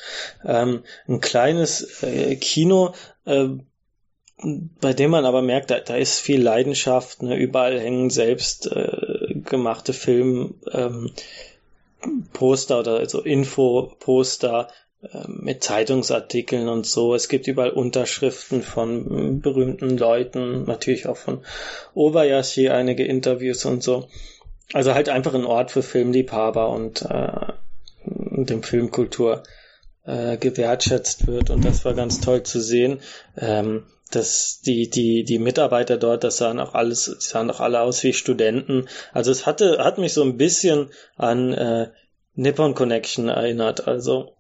Ähm, 0.45 0.83
ein 1.07 1.21
kleines 1.21 2.03
äh, 2.03 2.37
Kino, 2.37 2.95
äh, 3.25 3.49
bei 4.81 4.93
dem 4.93 5.11
man 5.11 5.25
aber 5.25 5.43
merkt, 5.43 5.71
da, 5.71 5.81
da 5.81 5.97
ist 5.97 6.21
viel 6.21 6.41
Leidenschaft. 6.41 7.23
Ne? 7.23 7.37
Überall 7.37 7.81
hängen 7.81 8.11
selbst 8.11 8.71
äh, 8.71 9.35
gemachte 9.45 9.93
Film. 9.93 10.55
Ähm, 10.73 11.13
Poster 12.33 12.79
oder 12.81 12.97
also 12.99 13.23
Info-Poster 13.23 14.69
ähm, 15.03 15.41
mit 15.43 15.63
Zeitungsartikeln 15.63 16.69
und 16.69 16.87
so. 16.87 17.15
Es 17.15 17.29
gibt 17.29 17.47
überall 17.49 17.71
Unterschriften 17.71 18.63
von 18.63 19.41
berühmten 19.41 19.97
Leuten, 19.97 20.65
natürlich 20.65 21.07
auch 21.07 21.17
von 21.17 21.45
Obayashi 21.95 22.69
einige 22.69 23.05
Interviews 23.05 23.65
und 23.65 23.83
so. 23.83 24.09
Also 24.73 24.95
halt 24.95 25.09
einfach 25.09 25.35
ein 25.35 25.47
Ort 25.47 25.71
für 25.71 25.83
Filmliebhaber 25.83 26.69
und 26.71 27.03
äh, 27.03 27.53
dem 28.05 28.63
Filmkultur 28.63 29.43
äh, 30.05 30.37
gewertschätzt 30.37 31.27
wird 31.27 31.51
und 31.51 31.65
das 31.65 31.85
war 31.85 31.95
ganz 31.95 32.21
toll 32.21 32.43
zu 32.43 32.61
sehen. 32.61 33.01
Ähm, 33.37 33.85
dass 34.11 34.61
die, 34.61 34.89
die, 34.89 35.25
die 35.25 35.39
Mitarbeiter 35.39 35.97
dort, 35.97 36.25
das 36.25 36.39
sahen 36.39 36.59
auch 36.61 36.75
alles, 36.75 37.05
sahen 37.05 37.51
auch 37.51 37.61
alle 37.61 37.81
aus 37.81 38.03
wie 38.03 38.13
Studenten. 38.13 38.89
Also 39.13 39.31
es 39.31 39.47
hatte, 39.47 39.85
hat 39.85 39.99
mich 39.99 40.13
so 40.13 40.23
ein 40.23 40.37
bisschen 40.37 40.91
an 41.17 41.53
äh, 41.53 41.91
Nippon 42.35 42.75
Connection 42.75 43.29
erinnert. 43.29 43.87
Also 43.87 44.35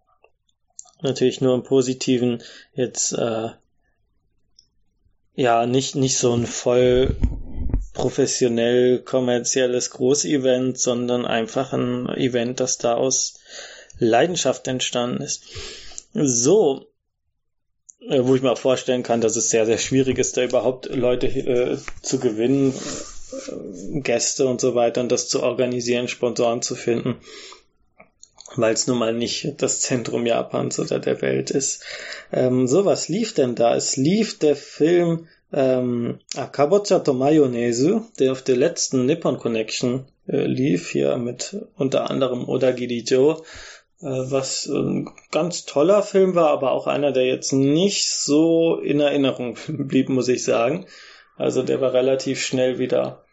natürlich 1.02 1.40
nur 1.40 1.54
im 1.54 1.62
Positiven 1.62 2.42
jetzt 2.72 3.12
äh, 3.12 3.50
ja 5.34 5.66
nicht 5.66 5.94
nicht 5.94 6.18
so 6.18 6.34
ein 6.34 6.46
voll 6.46 7.16
professionell 7.94 9.00
kommerzielles 9.00 9.90
Großevent, 9.90 10.78
sondern 10.78 11.26
einfach 11.26 11.72
ein 11.72 12.08
Event, 12.10 12.60
das 12.60 12.78
da 12.78 12.94
aus 12.94 13.40
Leidenschaft 13.98 14.68
entstanden 14.68 15.22
ist. 15.22 15.42
So, 16.14 16.86
wo 18.00 18.34
ich 18.34 18.42
mir 18.42 18.52
auch 18.52 18.58
vorstellen 18.58 19.02
kann, 19.02 19.20
dass 19.20 19.36
es 19.36 19.50
sehr, 19.50 19.66
sehr 19.66 19.78
schwierig 19.78 20.18
ist, 20.18 20.36
da 20.36 20.44
überhaupt 20.44 20.86
Leute 20.94 21.26
äh, 21.26 21.78
zu 22.02 22.18
gewinnen, 22.18 22.72
äh, 22.72 24.00
Gäste 24.00 24.46
und 24.46 24.60
so 24.60 24.74
weiter 24.74 25.00
und 25.00 25.10
das 25.10 25.28
zu 25.28 25.42
organisieren, 25.42 26.08
Sponsoren 26.08 26.62
zu 26.62 26.74
finden 26.74 27.16
weil 28.56 28.74
es 28.74 28.86
nun 28.86 28.98
mal 28.98 29.12
nicht 29.12 29.54
das 29.58 29.80
Zentrum 29.80 30.26
Japans 30.26 30.78
oder 30.78 30.98
der 30.98 31.20
Welt 31.22 31.50
ist. 31.50 31.84
Ähm, 32.32 32.66
so, 32.66 32.84
was 32.84 33.08
lief 33.08 33.34
denn 33.34 33.54
da? 33.54 33.74
Es 33.74 33.96
lief 33.96 34.38
der 34.38 34.56
Film 34.56 35.28
ähm, 35.52 36.18
Akabocha 36.36 36.98
to 37.00 37.12
Mayonnaise, 37.12 38.02
der 38.18 38.32
auf 38.32 38.42
der 38.42 38.56
letzten 38.56 39.06
Nippon 39.06 39.38
Connection 39.38 40.06
äh, 40.26 40.44
lief, 40.44 40.90
hier 40.90 41.16
mit 41.16 41.56
unter 41.76 42.10
anderem 42.10 42.48
Odagiri 42.48 43.04
Joe, 43.06 43.36
äh, 43.36 43.42
was 44.00 44.66
ein 44.66 45.10
ganz 45.30 45.64
toller 45.64 46.02
Film 46.02 46.34
war, 46.34 46.50
aber 46.50 46.72
auch 46.72 46.86
einer, 46.86 47.12
der 47.12 47.26
jetzt 47.26 47.52
nicht 47.52 48.08
so 48.10 48.76
in 48.76 49.00
Erinnerung 49.00 49.56
blieb, 49.68 50.08
muss 50.08 50.28
ich 50.28 50.44
sagen. 50.44 50.86
Also 51.36 51.62
der 51.62 51.80
war 51.80 51.92
relativ 51.92 52.40
schnell 52.40 52.78
wieder 52.78 53.24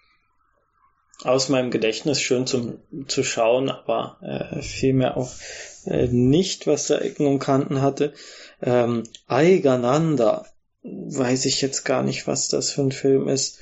aus 1.23 1.49
meinem 1.49 1.71
Gedächtnis 1.71 2.21
schön 2.21 2.45
zum 2.45 2.79
zu 3.07 3.23
schauen, 3.23 3.69
aber 3.69 4.17
äh, 4.21 4.61
vielmehr 4.61 5.17
auch 5.17 5.31
äh, 5.85 6.07
nicht, 6.07 6.67
was 6.67 6.87
da 6.87 6.97
Ecken 6.97 7.25
und 7.25 7.39
Kanten 7.39 7.81
hatte. 7.81 8.13
Ähm, 8.61 9.03
Aigananda, 9.27 10.45
weiß 10.83 11.45
ich 11.45 11.61
jetzt 11.61 11.83
gar 11.83 12.03
nicht, 12.03 12.27
was 12.27 12.47
das 12.47 12.71
für 12.71 12.81
ein 12.81 12.91
Film 12.91 13.27
ist. 13.27 13.59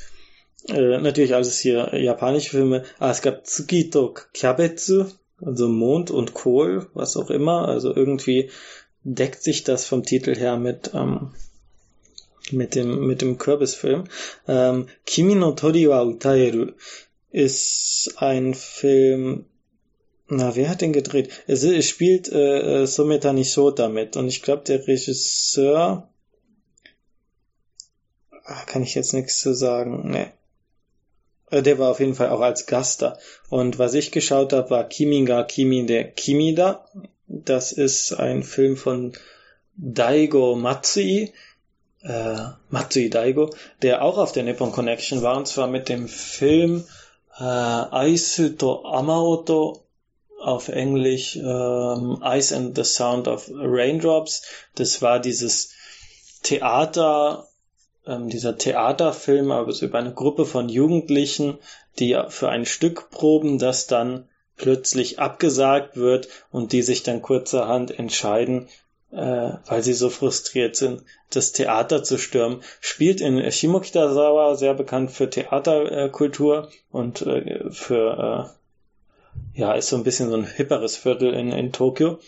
Äh, 0.67 0.99
natürlich 0.99 1.35
alles 1.35 1.59
hier 1.59 1.93
japanische 1.93 2.51
Filme. 2.51 2.83
Ah, 2.99 3.11
es 3.11 3.21
gab 3.21 3.45
Tsukito 3.45 4.13
Kyabetsu, 4.33 5.05
also 5.45 5.67
Mond 5.67 6.11
und 6.11 6.33
Kohl, 6.33 6.87
was 6.93 7.17
auch 7.17 7.29
immer. 7.29 7.67
Also 7.67 7.95
irgendwie 7.95 8.49
deckt 9.03 9.43
sich 9.43 9.63
das 9.63 9.85
vom 9.85 10.03
Titel 10.03 10.35
her 10.35 10.57
mit 10.57 10.91
ähm, 10.93 11.31
mit 12.51 12.75
dem 12.75 13.07
mit 13.07 13.21
dem 13.21 13.37
Kürbisfilm. 13.37 14.05
Ähm, 14.47 14.87
Kimi 15.05 15.35
no 15.35 15.51
Tori 15.51 15.87
wa 15.87 16.03
Utaeru 16.03 16.71
ist 17.31 18.13
ein 18.17 18.53
Film, 18.53 19.45
na, 20.27 20.55
wer 20.55 20.69
hat 20.69 20.81
den 20.81 20.93
gedreht? 20.93 21.29
Es, 21.47 21.63
es 21.63 21.89
spielt 21.89 22.31
äh, 22.31 22.83
äh 22.83 22.85
Someta 22.85 23.33
Nishota 23.33 23.89
mit 23.89 24.15
und 24.15 24.27
ich 24.27 24.41
glaube, 24.41 24.63
der 24.63 24.87
Regisseur, 24.87 26.09
ach, 28.45 28.65
kann 28.67 28.83
ich 28.83 28.93
jetzt 28.95 29.13
nichts 29.13 29.39
zu 29.39 29.53
sagen, 29.53 30.11
ne. 30.11 30.31
Der 31.61 31.79
war 31.79 31.91
auf 31.91 31.99
jeden 31.99 32.15
Fall 32.15 32.29
auch 32.29 32.41
als 32.41 32.65
Gast 32.65 33.01
da. 33.01 33.17
Und 33.49 33.79
was 33.79 33.93
ich 33.93 34.11
geschaut 34.11 34.53
habe, 34.53 34.69
war 34.69 34.83
Kiminga 34.85 35.43
Kimi 35.43 35.85
der 35.85 36.11
Kimida. 36.11 36.85
Das 37.27 37.71
ist 37.71 38.13
ein 38.13 38.43
Film 38.43 38.77
von 38.77 39.13
Daigo 39.75 40.55
Matsui, 40.55 41.33
äh, 42.03 42.35
Matsui 42.69 43.09
Daigo, 43.09 43.49
der 43.81 44.03
auch 44.03 44.17
auf 44.17 44.31
der 44.31 44.43
Nippon 44.43 44.71
Connection 44.71 45.21
war, 45.21 45.37
und 45.37 45.47
zwar 45.47 45.67
mit 45.67 45.89
dem 45.89 46.07
Film 46.07 46.85
äh, 47.39 48.11
Ice 48.13 48.55
to 48.57 48.85
Amaoto 48.85 49.83
auf 50.39 50.67
Englisch 50.67 51.37
ähm, 51.37 52.21
Ice 52.23 52.55
and 52.55 52.75
the 52.75 52.83
Sound 52.83 53.27
of 53.27 53.49
Raindrops. 53.53 54.43
Das 54.75 55.01
war 55.01 55.19
dieses 55.19 55.71
Theater, 56.43 57.47
ähm, 58.05 58.29
dieser 58.29 58.57
Theaterfilm, 58.57 59.51
aber 59.51 59.71
so 59.71 59.85
über 59.85 59.99
eine 59.99 60.13
Gruppe 60.13 60.45
von 60.45 60.69
Jugendlichen, 60.69 61.57
die 61.99 62.19
für 62.29 62.49
ein 62.49 62.65
Stück 62.65 63.09
proben, 63.09 63.59
das 63.59 63.87
dann 63.87 64.27
plötzlich 64.55 65.19
abgesagt 65.19 65.97
wird 65.97 66.27
und 66.51 66.71
die 66.71 66.81
sich 66.81 67.03
dann 67.03 67.21
kurzerhand 67.21 67.97
entscheiden, 67.97 68.67
äh, 69.11 69.51
weil 69.65 69.83
sie 69.83 69.93
so 69.93 70.09
frustriert 70.09 70.75
sind, 70.75 71.03
das 71.29 71.51
Theater 71.51 72.03
zu 72.03 72.17
stürmen. 72.17 72.61
Spielt 72.79 73.21
in 73.21 73.51
Shimokitazawa, 73.51 74.55
sehr 74.55 74.73
bekannt 74.73 75.11
für 75.11 75.29
Theaterkultur 75.29 76.69
und 76.91 77.21
äh, 77.21 77.69
für, 77.71 78.53
äh, 79.55 79.59
ja, 79.59 79.73
ist 79.73 79.89
so 79.89 79.95
ein 79.95 80.03
bisschen 80.03 80.29
so 80.29 80.37
ein 80.37 80.45
hipperes 80.47 80.97
Viertel 80.97 81.33
in, 81.33 81.51
in 81.51 81.71
Tokio. 81.71 82.19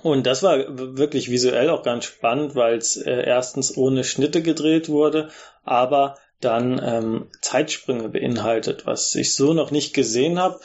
Und 0.00 0.26
das 0.26 0.42
war 0.42 0.56
wirklich 0.96 1.30
visuell 1.30 1.68
auch 1.68 1.82
ganz 1.82 2.06
spannend, 2.06 2.54
weil 2.54 2.78
es 2.78 2.96
äh, 2.96 3.24
erstens 3.24 3.76
ohne 3.76 4.04
Schnitte 4.04 4.42
gedreht 4.42 4.88
wurde, 4.88 5.28
aber 5.64 6.16
dann 6.40 6.80
ähm, 6.84 7.28
Zeitsprünge 7.40 8.08
beinhaltet, 8.08 8.86
was 8.86 9.14
ich 9.14 9.34
so 9.34 9.52
noch 9.52 9.70
nicht 9.70 9.94
gesehen 9.94 10.40
habe. 10.40 10.60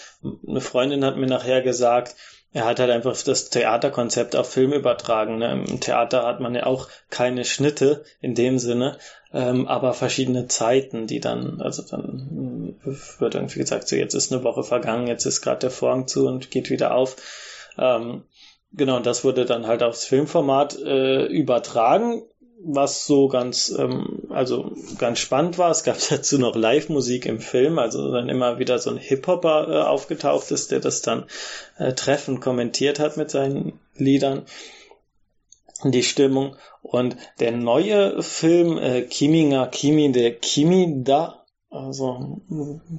Eine 0.47 0.61
Freundin 0.61 1.05
hat 1.05 1.17
mir 1.17 1.27
nachher 1.27 1.61
gesagt, 1.61 2.15
er 2.53 2.65
hat 2.65 2.79
halt 2.79 2.89
einfach 2.89 3.15
das 3.21 3.49
Theaterkonzept 3.49 4.35
auf 4.35 4.51
Film 4.51 4.73
übertragen. 4.73 5.37
Ne? 5.37 5.51
Im 5.67 5.79
Theater 5.79 6.25
hat 6.25 6.39
man 6.39 6.55
ja 6.55 6.65
auch 6.65 6.87
keine 7.09 7.45
Schnitte 7.45 8.03
in 8.21 8.33
dem 8.33 8.57
Sinne, 8.57 8.97
ähm, 9.33 9.67
aber 9.67 9.93
verschiedene 9.93 10.47
Zeiten, 10.47 11.05
die 11.05 11.19
dann, 11.19 11.61
also 11.61 11.83
dann 11.83 12.75
wird 13.19 13.35
irgendwie 13.35 13.59
gesagt, 13.59 13.87
so 13.87 13.95
jetzt 13.95 14.15
ist 14.15 14.31
eine 14.31 14.43
Woche 14.43 14.63
vergangen, 14.63 15.07
jetzt 15.07 15.25
ist 15.25 15.41
gerade 15.41 15.59
der 15.59 15.71
Vorhang 15.71 16.07
zu 16.07 16.27
und 16.27 16.49
geht 16.49 16.69
wieder 16.69 16.95
auf. 16.95 17.17
Ähm, 17.77 18.23
genau, 18.77 18.97
und 18.97 19.05
das 19.05 19.23
wurde 19.23 19.45
dann 19.45 19.67
halt 19.67 19.83
aufs 19.83 20.05
Filmformat 20.05 20.77
äh, 20.79 21.25
übertragen 21.25 22.23
was 22.59 23.05
so 23.05 23.27
ganz, 23.27 23.69
ähm, 23.69 24.23
also 24.29 24.71
ganz 24.97 25.19
spannend 25.19 25.57
war. 25.57 25.71
Es 25.71 25.83
gab 25.83 25.97
dazu 26.09 26.37
noch 26.37 26.55
Live-Musik 26.55 27.25
im 27.25 27.39
Film, 27.39 27.79
also 27.79 28.11
dann 28.11 28.29
immer 28.29 28.59
wieder 28.59 28.79
so 28.79 28.89
ein 28.89 28.97
Hip-Hopper 28.97 29.67
äh, 29.69 29.81
aufgetaucht 29.83 30.51
ist, 30.51 30.71
der 30.71 30.79
das 30.79 31.01
dann 31.01 31.25
äh, 31.77 31.93
treffend 31.93 32.41
kommentiert 32.41 32.99
hat 32.99 33.17
mit 33.17 33.29
seinen 33.29 33.79
Liedern. 33.95 34.45
Die 35.83 36.03
Stimmung. 36.03 36.55
Und 36.81 37.17
der 37.39 37.51
neue 37.51 38.23
Film, 38.23 38.79
äh, 38.79 39.03
Kimi 39.03 39.43
nga 39.43 39.67
Kimi, 39.67 40.11
der 40.11 40.33
Kimi 40.33 41.03
da, 41.03 41.45
Also 41.69 42.41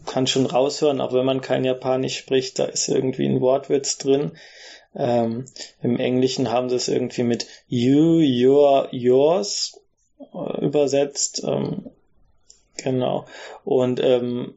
kann 0.06 0.28
schon 0.28 0.46
raushören, 0.46 1.00
auch 1.00 1.12
wenn 1.12 1.24
man 1.24 1.40
kein 1.40 1.64
Japanisch 1.64 2.16
spricht, 2.16 2.60
da 2.60 2.66
ist 2.66 2.88
irgendwie 2.88 3.26
ein 3.26 3.40
Wortwitz 3.40 3.98
drin. 3.98 4.32
Ähm, 4.94 5.44
Im 5.83 5.98
Englischen 5.98 6.51
haben 6.51 6.68
sie 6.68 6.77
es 6.77 6.88
irgendwie 6.88 7.22
mit 7.22 7.46
you, 7.68 8.20
your, 8.20 8.88
yours 8.92 9.81
äh, 10.35 10.64
übersetzt. 10.64 11.42
Ähm, 11.46 11.90
genau. 12.77 13.27
Und 13.64 14.01
ähm, 14.03 14.55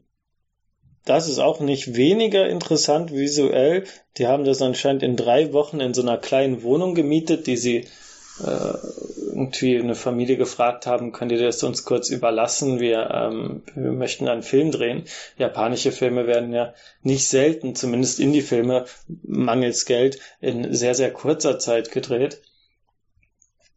das 1.04 1.28
ist 1.28 1.38
auch 1.38 1.60
nicht 1.60 1.96
weniger 1.96 2.48
interessant 2.48 3.12
visuell. 3.12 3.84
Die 4.16 4.26
haben 4.26 4.44
das 4.44 4.62
anscheinend 4.62 5.02
in 5.02 5.16
drei 5.16 5.52
Wochen 5.52 5.80
in 5.80 5.94
so 5.94 6.02
einer 6.02 6.18
kleinen 6.18 6.62
Wohnung 6.62 6.94
gemietet, 6.94 7.46
die 7.46 7.56
sie 7.56 7.86
irgendwie 8.42 9.78
eine 9.78 9.94
Familie 9.94 10.36
gefragt 10.36 10.86
haben, 10.86 11.12
könnt 11.12 11.32
ihr 11.32 11.42
das 11.42 11.62
uns 11.62 11.84
kurz 11.84 12.10
überlassen? 12.10 12.80
Wir, 12.80 13.10
ähm, 13.10 13.62
wir 13.74 13.92
möchten 13.92 14.28
einen 14.28 14.42
Film 14.42 14.70
drehen. 14.70 15.04
Japanische 15.38 15.92
Filme 15.92 16.26
werden 16.26 16.52
ja 16.52 16.74
nicht 17.02 17.28
selten, 17.28 17.74
zumindest 17.74 18.20
Indie-Filme, 18.20 18.86
mangels 19.22 19.84
Geld, 19.84 20.18
in 20.40 20.74
sehr, 20.74 20.94
sehr 20.94 21.12
kurzer 21.12 21.58
Zeit 21.58 21.90
gedreht. 21.90 22.42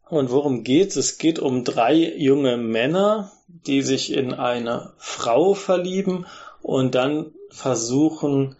Und 0.08 0.30
worum 0.30 0.62
geht's? 0.62 0.96
Es 0.96 1.18
geht 1.18 1.38
um 1.38 1.64
drei 1.64 1.94
junge 1.94 2.56
Männer, 2.56 3.32
die 3.48 3.82
sich 3.82 4.12
in 4.12 4.34
eine 4.34 4.92
Frau 4.98 5.54
verlieben 5.54 6.26
und 6.62 6.94
dann 6.94 7.32
versuchen, 7.50 8.56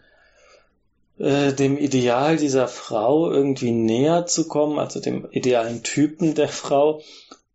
äh, 1.19 1.53
dem 1.53 1.77
Ideal 1.77 2.37
dieser 2.37 2.67
Frau 2.67 3.31
irgendwie 3.31 3.71
näher 3.71 4.25
zu 4.25 4.47
kommen, 4.47 4.79
also 4.79 4.99
dem 4.99 5.27
idealen 5.31 5.83
Typen 5.83 6.35
der 6.35 6.49
Frau 6.49 7.01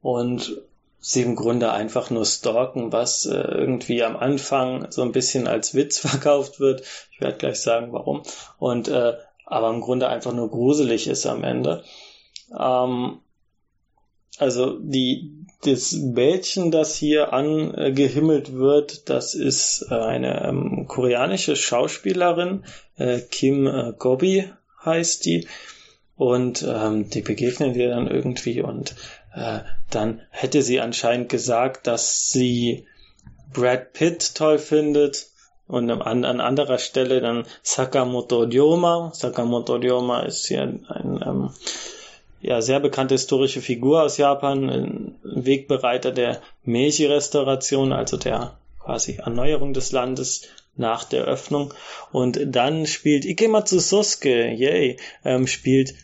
und 0.00 0.62
sie 0.98 1.22
im 1.22 1.34
Grunde 1.36 1.72
einfach 1.72 2.10
nur 2.10 2.24
stalken, 2.24 2.92
was 2.92 3.26
äh, 3.26 3.36
irgendwie 3.36 4.02
am 4.04 4.16
Anfang 4.16 4.90
so 4.90 5.02
ein 5.02 5.12
bisschen 5.12 5.46
als 5.48 5.74
Witz 5.74 5.98
verkauft 6.08 6.60
wird. 6.60 6.82
Ich 7.12 7.20
werde 7.20 7.38
gleich 7.38 7.60
sagen, 7.60 7.92
warum. 7.92 8.22
Und 8.58 8.88
äh, 8.88 9.14
aber 9.44 9.70
im 9.70 9.80
Grunde 9.80 10.08
einfach 10.08 10.32
nur 10.32 10.50
gruselig 10.50 11.08
ist 11.08 11.26
am 11.26 11.44
Ende. 11.44 11.84
Ähm, 12.58 13.20
also 14.38 14.78
die 14.78 15.41
das 15.62 15.92
Mädchen, 15.92 16.70
das 16.70 16.96
hier 16.96 17.32
angehimmelt 17.32 18.52
wird, 18.52 19.08
das 19.08 19.34
ist 19.34 19.86
äh, 19.90 19.94
eine 19.94 20.44
ähm, 20.44 20.86
koreanische 20.88 21.56
Schauspielerin, 21.56 22.64
äh, 22.96 23.20
Kim 23.20 23.66
äh, 23.66 23.92
Gobi 23.96 24.50
heißt 24.84 25.24
die. 25.24 25.46
Und 26.16 26.62
ähm, 26.68 27.10
die 27.10 27.22
begegnen 27.22 27.74
wir 27.74 27.88
dann 27.88 28.06
irgendwie 28.06 28.60
und 28.60 28.94
äh, 29.34 29.60
dann 29.90 30.20
hätte 30.30 30.62
sie 30.62 30.80
anscheinend 30.80 31.28
gesagt, 31.28 31.86
dass 31.86 32.28
sie 32.30 32.86
Brad 33.52 33.92
Pitt 33.92 34.34
toll 34.34 34.58
findet 34.58 35.26
und 35.66 35.90
an, 35.90 36.24
an 36.24 36.40
anderer 36.40 36.78
Stelle 36.78 37.20
dann 37.20 37.46
Sakamoto 37.62 38.42
Ryoma. 38.42 39.12
Sakamoto 39.14 39.76
Ryoma 39.76 40.20
ist 40.20 40.46
hier 40.46 40.62
ein, 40.62 40.86
ein 40.86 41.24
ähm, 41.26 41.50
ja, 42.42 42.60
sehr 42.60 42.80
bekannte 42.80 43.14
historische 43.14 43.62
Figur 43.62 44.02
aus 44.02 44.16
Japan, 44.16 44.68
ein 44.68 45.14
Wegbereiter 45.22 46.10
der 46.10 46.42
Meiji-Restauration, 46.64 47.92
also 47.92 48.16
der 48.16 48.58
quasi 48.80 49.14
Erneuerung 49.16 49.72
des 49.74 49.92
Landes 49.92 50.48
nach 50.74 51.04
der 51.04 51.24
Öffnung. 51.24 51.72
Und 52.10 52.40
dann 52.44 52.86
spielt 52.86 53.24
Ikematsu 53.24 53.78
Sosuke, 53.78 54.50
yay, 54.50 54.96
ähm, 55.24 55.46
spielt 55.46 55.94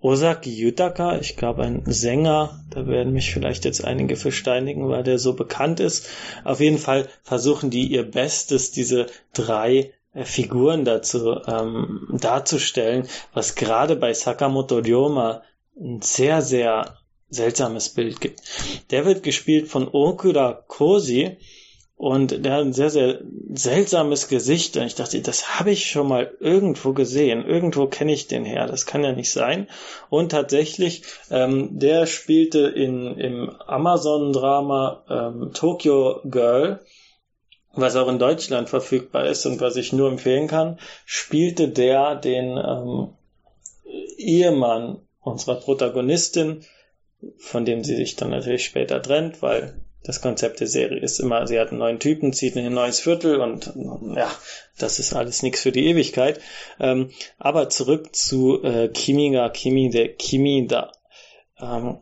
Osaki 0.00 0.54
Yutaka, 0.54 1.18
ich 1.18 1.36
glaube 1.36 1.62
ein 1.62 1.82
Sänger, 1.86 2.64
da 2.70 2.86
werden 2.86 3.12
mich 3.12 3.32
vielleicht 3.32 3.64
jetzt 3.64 3.84
einige 3.84 4.14
versteinigen, 4.14 4.88
weil 4.88 5.02
der 5.02 5.18
so 5.18 5.32
bekannt 5.32 5.80
ist. 5.80 6.08
Auf 6.44 6.60
jeden 6.60 6.78
Fall 6.78 7.08
versuchen 7.22 7.70
die 7.70 7.86
ihr 7.86 8.08
Bestes, 8.08 8.70
diese 8.70 9.06
drei 9.32 9.92
Figuren 10.24 10.84
dazu 10.84 11.40
ähm, 11.46 12.08
darzustellen, 12.12 13.08
was 13.32 13.54
gerade 13.54 13.96
bei 13.96 14.12
Sakamoto 14.12 14.78
Ryoma 14.78 15.42
ein 15.78 16.02
sehr, 16.02 16.42
sehr 16.42 16.98
seltsames 17.30 17.90
Bild 17.90 18.20
gibt. 18.20 18.40
Der 18.90 19.04
wird 19.04 19.22
gespielt 19.22 19.68
von 19.68 19.88
Okura 19.92 20.64
Kosi, 20.66 21.36
und 21.98 22.44
der 22.44 22.52
hat 22.52 22.60
ein 22.60 22.72
sehr, 22.72 22.90
sehr 22.90 23.20
seltsames 23.52 24.28
Gesicht. 24.28 24.76
Und 24.76 24.84
ich 24.84 24.94
dachte, 24.94 25.20
das 25.20 25.58
habe 25.58 25.72
ich 25.72 25.90
schon 25.90 26.06
mal 26.06 26.32
irgendwo 26.38 26.92
gesehen. 26.92 27.44
Irgendwo 27.44 27.88
kenne 27.88 28.12
ich 28.12 28.28
den 28.28 28.44
her. 28.44 28.68
Das 28.68 28.86
kann 28.86 29.02
ja 29.02 29.10
nicht 29.10 29.32
sein. 29.32 29.66
Und 30.08 30.30
tatsächlich, 30.30 31.02
ähm, 31.28 31.76
der 31.80 32.06
spielte 32.06 32.68
in, 32.68 33.18
im 33.18 33.50
Amazon-Drama 33.50 35.02
ähm, 35.10 35.50
Tokyo 35.52 36.20
Girl, 36.24 36.78
was 37.74 37.96
auch 37.96 38.08
in 38.08 38.18
Deutschland 38.18 38.68
verfügbar 38.68 39.26
ist 39.26 39.46
und 39.46 39.60
was 39.60 39.76
ich 39.76 39.92
nur 39.92 40.10
empfehlen 40.10 40.48
kann, 40.48 40.78
spielte 41.04 41.68
der 41.68 42.16
den 42.16 42.56
ähm, 42.56 43.14
Ehemann 44.16 45.00
unserer 45.20 45.56
Protagonistin, 45.56 46.64
von 47.38 47.64
dem 47.64 47.84
sie 47.84 47.96
sich 47.96 48.16
dann 48.16 48.30
natürlich 48.30 48.64
später 48.64 49.02
trennt, 49.02 49.42
weil 49.42 49.80
das 50.04 50.20
Konzept 50.20 50.60
der 50.60 50.68
Serie 50.68 51.00
ist 51.00 51.18
immer, 51.18 51.46
sie 51.46 51.58
hat 51.58 51.68
einen 51.68 51.80
neuen 51.80 51.98
Typen, 51.98 52.32
zieht 52.32 52.56
in 52.56 52.64
ein 52.64 52.72
neues 52.72 53.00
Viertel 53.00 53.40
und 53.40 53.72
ja, 54.16 54.30
das 54.78 54.98
ist 54.98 55.12
alles 55.12 55.42
nichts 55.42 55.60
für 55.60 55.72
die 55.72 55.86
Ewigkeit. 55.86 56.40
Ähm, 56.78 57.10
aber 57.38 57.68
zurück 57.68 58.14
zu 58.14 58.62
äh, 58.62 58.88
Kimi 58.88 59.30
ga 59.30 59.50
Kimi, 59.50 59.90
der 59.90 60.14
Kimi 60.14 60.66
da. 60.66 60.92
Ähm, 61.60 61.98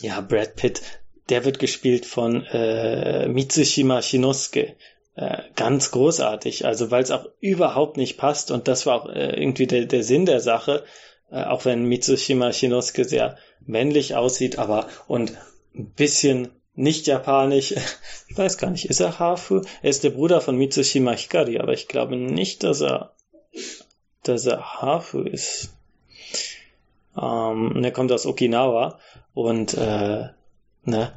ja, 0.00 0.20
Brad 0.20 0.56
Pitt, 0.56 0.82
der 1.28 1.44
wird 1.44 1.58
gespielt 1.58 2.06
von 2.06 2.44
äh, 2.46 3.28
Mitsushima 3.28 4.02
Shinosuke. 4.02 4.76
Äh, 5.16 5.42
ganz 5.54 5.92
großartig, 5.92 6.66
also 6.66 6.90
weil 6.90 7.02
es 7.04 7.12
auch 7.12 7.26
überhaupt 7.40 7.96
nicht 7.96 8.18
passt 8.18 8.50
und 8.50 8.66
das 8.66 8.84
war 8.84 9.02
auch 9.02 9.08
äh, 9.08 9.40
irgendwie 9.40 9.68
der, 9.68 9.84
der 9.84 10.02
Sinn 10.02 10.26
der 10.26 10.40
Sache, 10.40 10.84
äh, 11.30 11.44
auch 11.44 11.64
wenn 11.64 11.84
Mitsushima 11.84 12.52
Shinosuke 12.52 13.04
sehr 13.04 13.38
männlich 13.64 14.16
aussieht, 14.16 14.58
aber 14.58 14.88
und 15.06 15.32
ein 15.74 15.90
bisschen 15.92 16.50
nicht 16.74 17.06
japanisch. 17.06 17.74
Ich 18.26 18.38
weiß 18.38 18.58
gar 18.58 18.70
nicht, 18.70 18.86
ist 18.86 18.98
er 18.98 19.20
Hafu? 19.20 19.62
Er 19.82 19.90
ist 19.90 20.02
der 20.02 20.10
Bruder 20.10 20.40
von 20.40 20.56
Mitsushima 20.56 21.12
Hikari, 21.12 21.60
aber 21.60 21.72
ich 21.72 21.86
glaube 21.86 22.16
nicht, 22.16 22.64
dass 22.64 22.80
er, 22.80 23.14
dass 24.24 24.46
er 24.46 24.82
Hafu 24.82 25.20
ist. 25.20 25.72
Ähm, 27.16 27.84
er 27.84 27.92
kommt 27.92 28.10
aus 28.10 28.26
Okinawa 28.26 28.98
und 29.34 29.74
äh, 29.74 30.30
ne, 30.84 31.12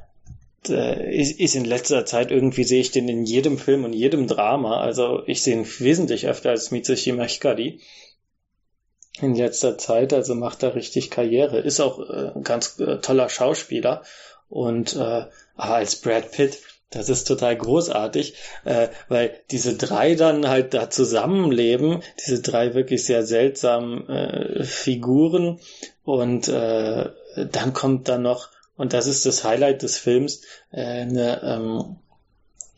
ist, 0.67 1.39
ist 1.39 1.55
in 1.55 1.65
letzter 1.65 2.05
Zeit 2.05 2.31
irgendwie 2.31 2.63
sehe 2.63 2.81
ich 2.81 2.91
den 2.91 3.07
in 3.07 3.23
jedem 3.25 3.57
Film 3.57 3.85
und 3.85 3.93
jedem 3.93 4.27
Drama. 4.27 4.81
Also 4.81 5.23
ich 5.25 5.41
sehe 5.41 5.55
ihn 5.55 5.67
wesentlich 5.79 6.27
öfter 6.27 6.49
als 6.49 6.71
Mitsushima 6.71 7.23
Hikari. 7.23 7.79
In 9.21 9.33
letzter 9.33 9.77
Zeit, 9.77 10.13
also 10.13 10.35
macht 10.35 10.61
er 10.61 10.75
richtig 10.75 11.09
Karriere, 11.09 11.59
ist 11.59 11.79
auch 11.79 11.99
äh, 11.99 12.31
ein 12.35 12.43
ganz 12.43 12.79
äh, 12.79 12.97
toller 12.97 13.29
Schauspieler. 13.29 14.03
Und 14.49 14.95
äh, 14.95 15.25
als 15.55 15.95
Brad 15.97 16.31
Pitt, 16.31 16.59
das 16.91 17.09
ist 17.09 17.25
total 17.25 17.57
großartig, 17.57 18.35
äh, 18.63 18.89
weil 19.09 19.41
diese 19.51 19.75
drei 19.75 20.15
dann 20.15 20.47
halt 20.47 20.73
da 20.73 20.89
zusammenleben, 20.89 22.03
diese 22.25 22.41
drei 22.41 22.75
wirklich 22.75 23.05
sehr 23.05 23.25
seltsamen 23.25 24.07
äh, 24.07 24.63
Figuren. 24.63 25.59
Und 26.03 26.47
äh, 26.47 27.09
dann 27.51 27.73
kommt 27.73 28.07
dann 28.07 28.21
noch, 28.21 28.49
und 28.77 28.93
das 28.93 29.07
ist 29.07 29.25
das 29.25 29.43
Highlight 29.43 29.81
des 29.81 29.97
Films, 29.97 30.43
äh, 30.71 30.81
eine, 30.81 31.41
ähm, 31.43 31.97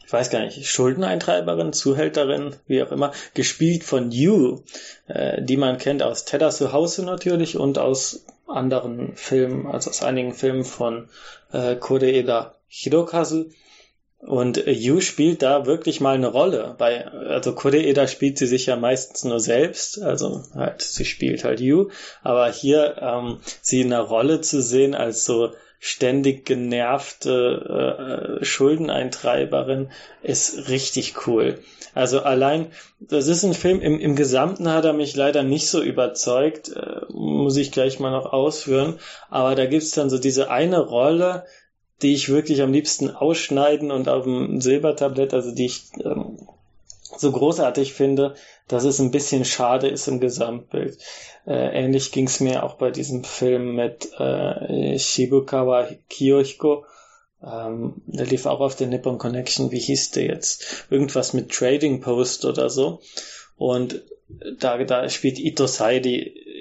ich 0.03 0.11
weiß 0.11 0.31
gar 0.31 0.39
nicht, 0.39 0.65
Schuldeneintreiberin, 0.65 1.71
Zuhälterin, 1.71 2.55
wie 2.65 2.81
auch 2.81 2.91
immer, 2.91 3.11
gespielt 3.35 3.83
von 3.83 4.11
Yu, 4.11 4.63
äh, 5.07 5.41
die 5.43 5.57
man 5.57 5.77
kennt 5.77 6.01
aus 6.01 6.25
Ted 6.25 6.51
zu 6.51 6.73
Hause 6.73 7.05
natürlich 7.05 7.57
und 7.57 7.77
aus 7.77 8.25
anderen 8.47 9.15
Filmen, 9.15 9.67
also 9.67 9.91
aus 9.91 10.01
einigen 10.01 10.33
Filmen 10.33 10.63
von 10.63 11.09
äh, 11.51 11.75
Koreeda 11.75 12.55
Hirokazu. 12.67 13.51
Und 14.19 14.65
Yu 14.65 14.99
spielt 14.99 15.41
da 15.43 15.65
wirklich 15.65 16.01
mal 16.01 16.15
eine 16.15 16.27
Rolle. 16.27 16.75
Bei, 16.77 17.07
also 17.07 17.55
Koreeda 17.55 18.05
spielt 18.07 18.37
sie 18.37 18.47
sich 18.47 18.65
ja 18.65 18.75
meistens 18.75 19.23
nur 19.23 19.39
selbst, 19.39 20.01
also 20.01 20.43
halt, 20.55 20.81
sie 20.81 21.05
spielt 21.05 21.45
halt 21.45 21.61
Yu. 21.61 21.89
Aber 22.21 22.51
hier 22.51 22.97
ähm, 22.99 23.37
sie 23.61 23.81
in 23.81 23.93
einer 23.93 24.03
Rolle 24.03 24.41
zu 24.41 24.61
sehen 24.61 24.93
als 24.93 25.23
so 25.23 25.53
ständig 25.79 26.45
genervte 26.45 28.39
äh, 28.41 28.45
Schuldeneintreiberin 28.45 29.89
ist 30.21 30.69
richtig 30.69 31.25
cool. 31.27 31.59
Also 31.95 32.21
allein, 32.21 32.67
das 32.99 33.27
ist 33.27 33.43
ein 33.43 33.53
Film, 33.53 33.81
im, 33.81 33.99
im 33.99 34.15
Gesamten 34.15 34.69
hat 34.69 34.85
er 34.85 34.93
mich 34.93 35.15
leider 35.15 35.43
nicht 35.43 35.69
so 35.69 35.81
überzeugt, 35.81 36.69
äh, 36.69 37.01
muss 37.09 37.57
ich 37.57 37.71
gleich 37.71 37.99
mal 37.99 38.11
noch 38.11 38.31
ausführen, 38.31 38.99
aber 39.29 39.55
da 39.55 39.65
gibt's 39.65 39.91
dann 39.91 40.09
so 40.09 40.17
diese 40.17 40.51
eine 40.51 40.79
Rolle, 40.79 41.45
die 42.01 42.13
ich 42.13 42.29
wirklich 42.29 42.61
am 42.61 42.71
liebsten 42.71 43.09
ausschneiden 43.09 43.91
und 43.91 44.07
auf 44.07 44.23
dem 44.23 44.61
Silbertablett, 44.61 45.33
also 45.33 45.53
die 45.53 45.65
ich 45.65 45.83
ähm, 46.03 46.28
so 47.19 47.31
großartig 47.31 47.93
finde, 47.93 48.35
dass 48.67 48.83
es 48.83 48.99
ein 48.99 49.11
bisschen 49.11 49.45
schade 49.45 49.87
ist 49.87 50.07
im 50.07 50.19
Gesamtbild. 50.19 50.97
Äh, 51.45 51.83
ähnlich 51.83 52.11
ging 52.11 52.27
es 52.27 52.39
mir 52.39 52.63
auch 52.63 52.75
bei 52.75 52.91
diesem 52.91 53.23
Film 53.23 53.75
mit 53.75 54.11
äh, 54.19 54.97
Shibukawa 54.97 55.87
Kiyohiko, 56.09 56.85
Ähm, 57.41 58.01
der 58.05 58.25
lief 58.25 58.45
auch 58.45 58.59
auf 58.59 58.75
der 58.75 58.87
Nippon 58.87 59.17
Connection. 59.17 59.71
Wie 59.71 59.79
hieß 59.79 60.11
der 60.11 60.25
jetzt? 60.25 60.85
Irgendwas 60.89 61.33
mit 61.33 61.51
Trading 61.51 62.01
Post 62.01 62.45
oder 62.45 62.69
so. 62.69 62.99
Und 63.57 64.01
da, 64.59 64.77
da 64.83 65.09
spielt 65.09 65.39
Ito 65.39 65.65
Sai, 65.65 65.99
die 65.99 66.19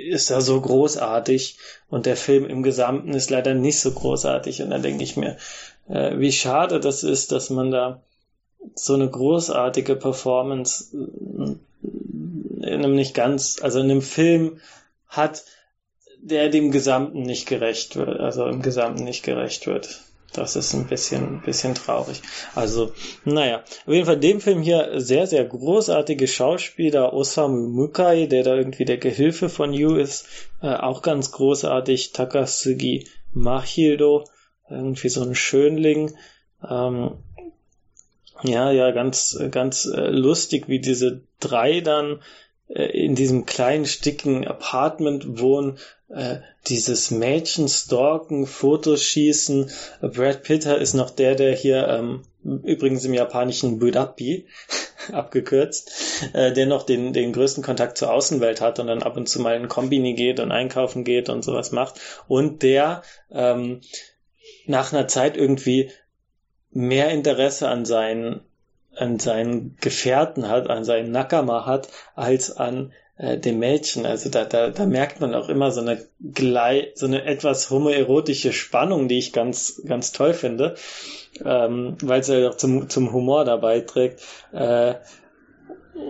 ist 0.09 0.31
da 0.31 0.41
so 0.41 0.61
großartig 0.61 1.59
und 1.91 2.07
der 2.07 2.17
Film 2.17 2.47
im 2.47 2.63
Gesamten 2.63 3.13
ist 3.13 3.31
leider 3.31 3.55
nicht 3.55 3.81
so 3.81 3.93
großartig. 3.93 4.63
Und 4.63 4.71
dann 4.71 4.83
denke 4.83 5.05
ich 5.05 5.17
mir, 5.17 5.37
äh, 5.89 6.19
wie 6.19 6.33
schade 6.33 6.81
das 6.81 7.03
ist, 7.03 7.33
dass 7.33 7.51
man 7.51 7.71
da 7.71 8.03
so 8.75 8.95
eine 8.95 9.09
großartige 9.09 9.97
Performance 9.97 10.91
in 11.83 12.85
einem 12.85 12.95
nicht 12.95 13.15
ganz, 13.15 13.61
also 13.63 13.81
in 13.81 13.91
einem 13.91 14.03
Film 14.03 14.61
hat, 15.07 15.45
der 16.21 16.49
dem 16.49 16.71
Gesamten 16.71 17.23
nicht 17.23 17.47
gerecht 17.47 17.97
wird, 17.97 18.21
also 18.21 18.47
im 18.47 18.63
Gesamten 18.63 19.05
nicht 19.05 19.23
gerecht 19.23 19.67
wird. 19.67 20.01
Das 20.35 20.57
ist 20.57 20.75
ein 20.75 20.87
bisschen, 20.87 21.41
bisschen 21.41 21.75
traurig. 21.75 22.21
Also, 22.55 22.93
naja, 23.25 23.63
auf 23.87 23.93
jeden 23.93 24.05
Fall 24.05 24.19
dem 24.19 24.43
Film 24.43 24.61
hier 24.61 25.01
sehr, 25.01 25.27
sehr 25.27 25.45
großartige 25.45 26.29
Schauspieler. 26.29 27.15
Osamu 27.15 27.69
Mukai, 27.69 28.27
der 28.27 28.43
da 28.43 28.55
irgendwie 28.55 28.85
der 28.85 28.99
Gehilfe 28.99 29.49
von 29.49 29.73
Yu 29.73 29.97
ist, 29.97 30.27
äh, 30.61 30.75
auch 30.75 31.01
ganz 31.01 31.33
großartig. 31.33 32.13
Takasugi 32.13 33.09
Machildo, 33.33 34.25
irgendwie 34.69 35.09
so 35.09 35.23
ein 35.23 35.35
Schönling. 35.35 36.15
Ähm, 36.69 37.13
ja, 38.43 38.71
ja, 38.71 38.91
ganz, 38.93 39.39
ganz 39.51 39.85
äh, 39.87 40.11
lustig, 40.11 40.69
wie 40.69 40.81
diese 40.81 41.23
drei 41.41 41.81
dann 41.81 42.21
äh, 42.69 42.85
in 42.85 43.15
diesem 43.15 43.47
kleinen, 43.47 43.87
sticken 43.87 44.47
Apartment 44.47 45.41
wohnen, 45.41 45.79
äh, 46.09 46.39
dieses 46.69 47.11
Mädchen 47.11 47.69
stalken, 47.69 48.47
Fotos 48.47 49.03
schießen. 49.03 49.71
Brad 50.01 50.43
Pitt 50.43 50.65
ist 50.67 50.95
noch 50.95 51.11
der, 51.11 51.35
der 51.35 51.55
hier, 51.55 51.89
ähm, 51.89 52.23
übrigens 52.43 53.05
im 53.05 53.15
japanischen 53.15 53.79
Budapi, 53.79 54.47
abgekürzt, 55.13 55.91
äh, 56.33 56.53
der 56.53 56.67
noch 56.67 56.85
den, 56.85 57.13
den 57.13 57.33
größten 57.33 57.63
Kontakt 57.63 57.99
zur 57.99 58.13
Außenwelt 58.13 58.61
hat 58.61 58.79
und 58.79 58.87
dann 58.87 59.03
ab 59.03 59.17
und 59.17 59.29
zu 59.29 59.41
mal 59.41 59.57
in 59.57 59.69
Kombini 59.69 60.15
geht 60.15 60.41
und 60.41 60.53
einkaufen 60.53 61.05
geht 61.05 61.29
und 61.29 61.43
sowas 61.43 61.73
macht. 61.73 62.01
Und 62.27 62.63
der 62.63 63.03
ähm, 63.31 63.81
nach 64.67 64.93
einer 64.93 65.09
Zeit 65.09 65.37
irgendwie 65.37 65.91
mehr 66.71 67.11
Interesse 67.11 67.69
an 67.69 67.85
seinen 67.85 68.41
an 68.97 69.19
seinen 69.21 69.77
Gefährten 69.81 70.49
hat, 70.49 70.69
an 70.69 70.85
seinen 70.85 71.13
Nakama 71.13 71.67
hat, 71.67 71.89
als 72.17 72.57
an 72.57 72.93
äh, 73.17 73.39
dem 73.39 73.59
Mädchen. 73.59 74.07
Also 74.07 74.31
da, 74.31 74.45
da, 74.45 74.71
da 74.71 74.87
merkt 74.87 75.21
man 75.21 75.35
auch 75.35 75.49
immer 75.49 75.71
so 75.71 75.81
eine 75.81 76.05
Glei 76.21 76.93
so 76.95 77.07
eine 77.07 77.25
etwas 77.25 77.71
homoerotische 77.71 78.53
Spannung, 78.53 79.09
die 79.09 79.19
ich 79.19 79.33
ganz, 79.33 79.83
ganz 79.87 80.13
toll 80.13 80.35
finde, 80.35 80.77
ähm, 81.45 81.97
weil 82.03 82.21
es 82.21 82.29
ja 82.29 82.49
auch 82.49 82.57
zum, 82.57 82.89
zum 82.89 83.13
Humor 83.13 83.45
dabei 83.45 83.81
trägt. 83.81 84.23
Äh, 84.53 84.95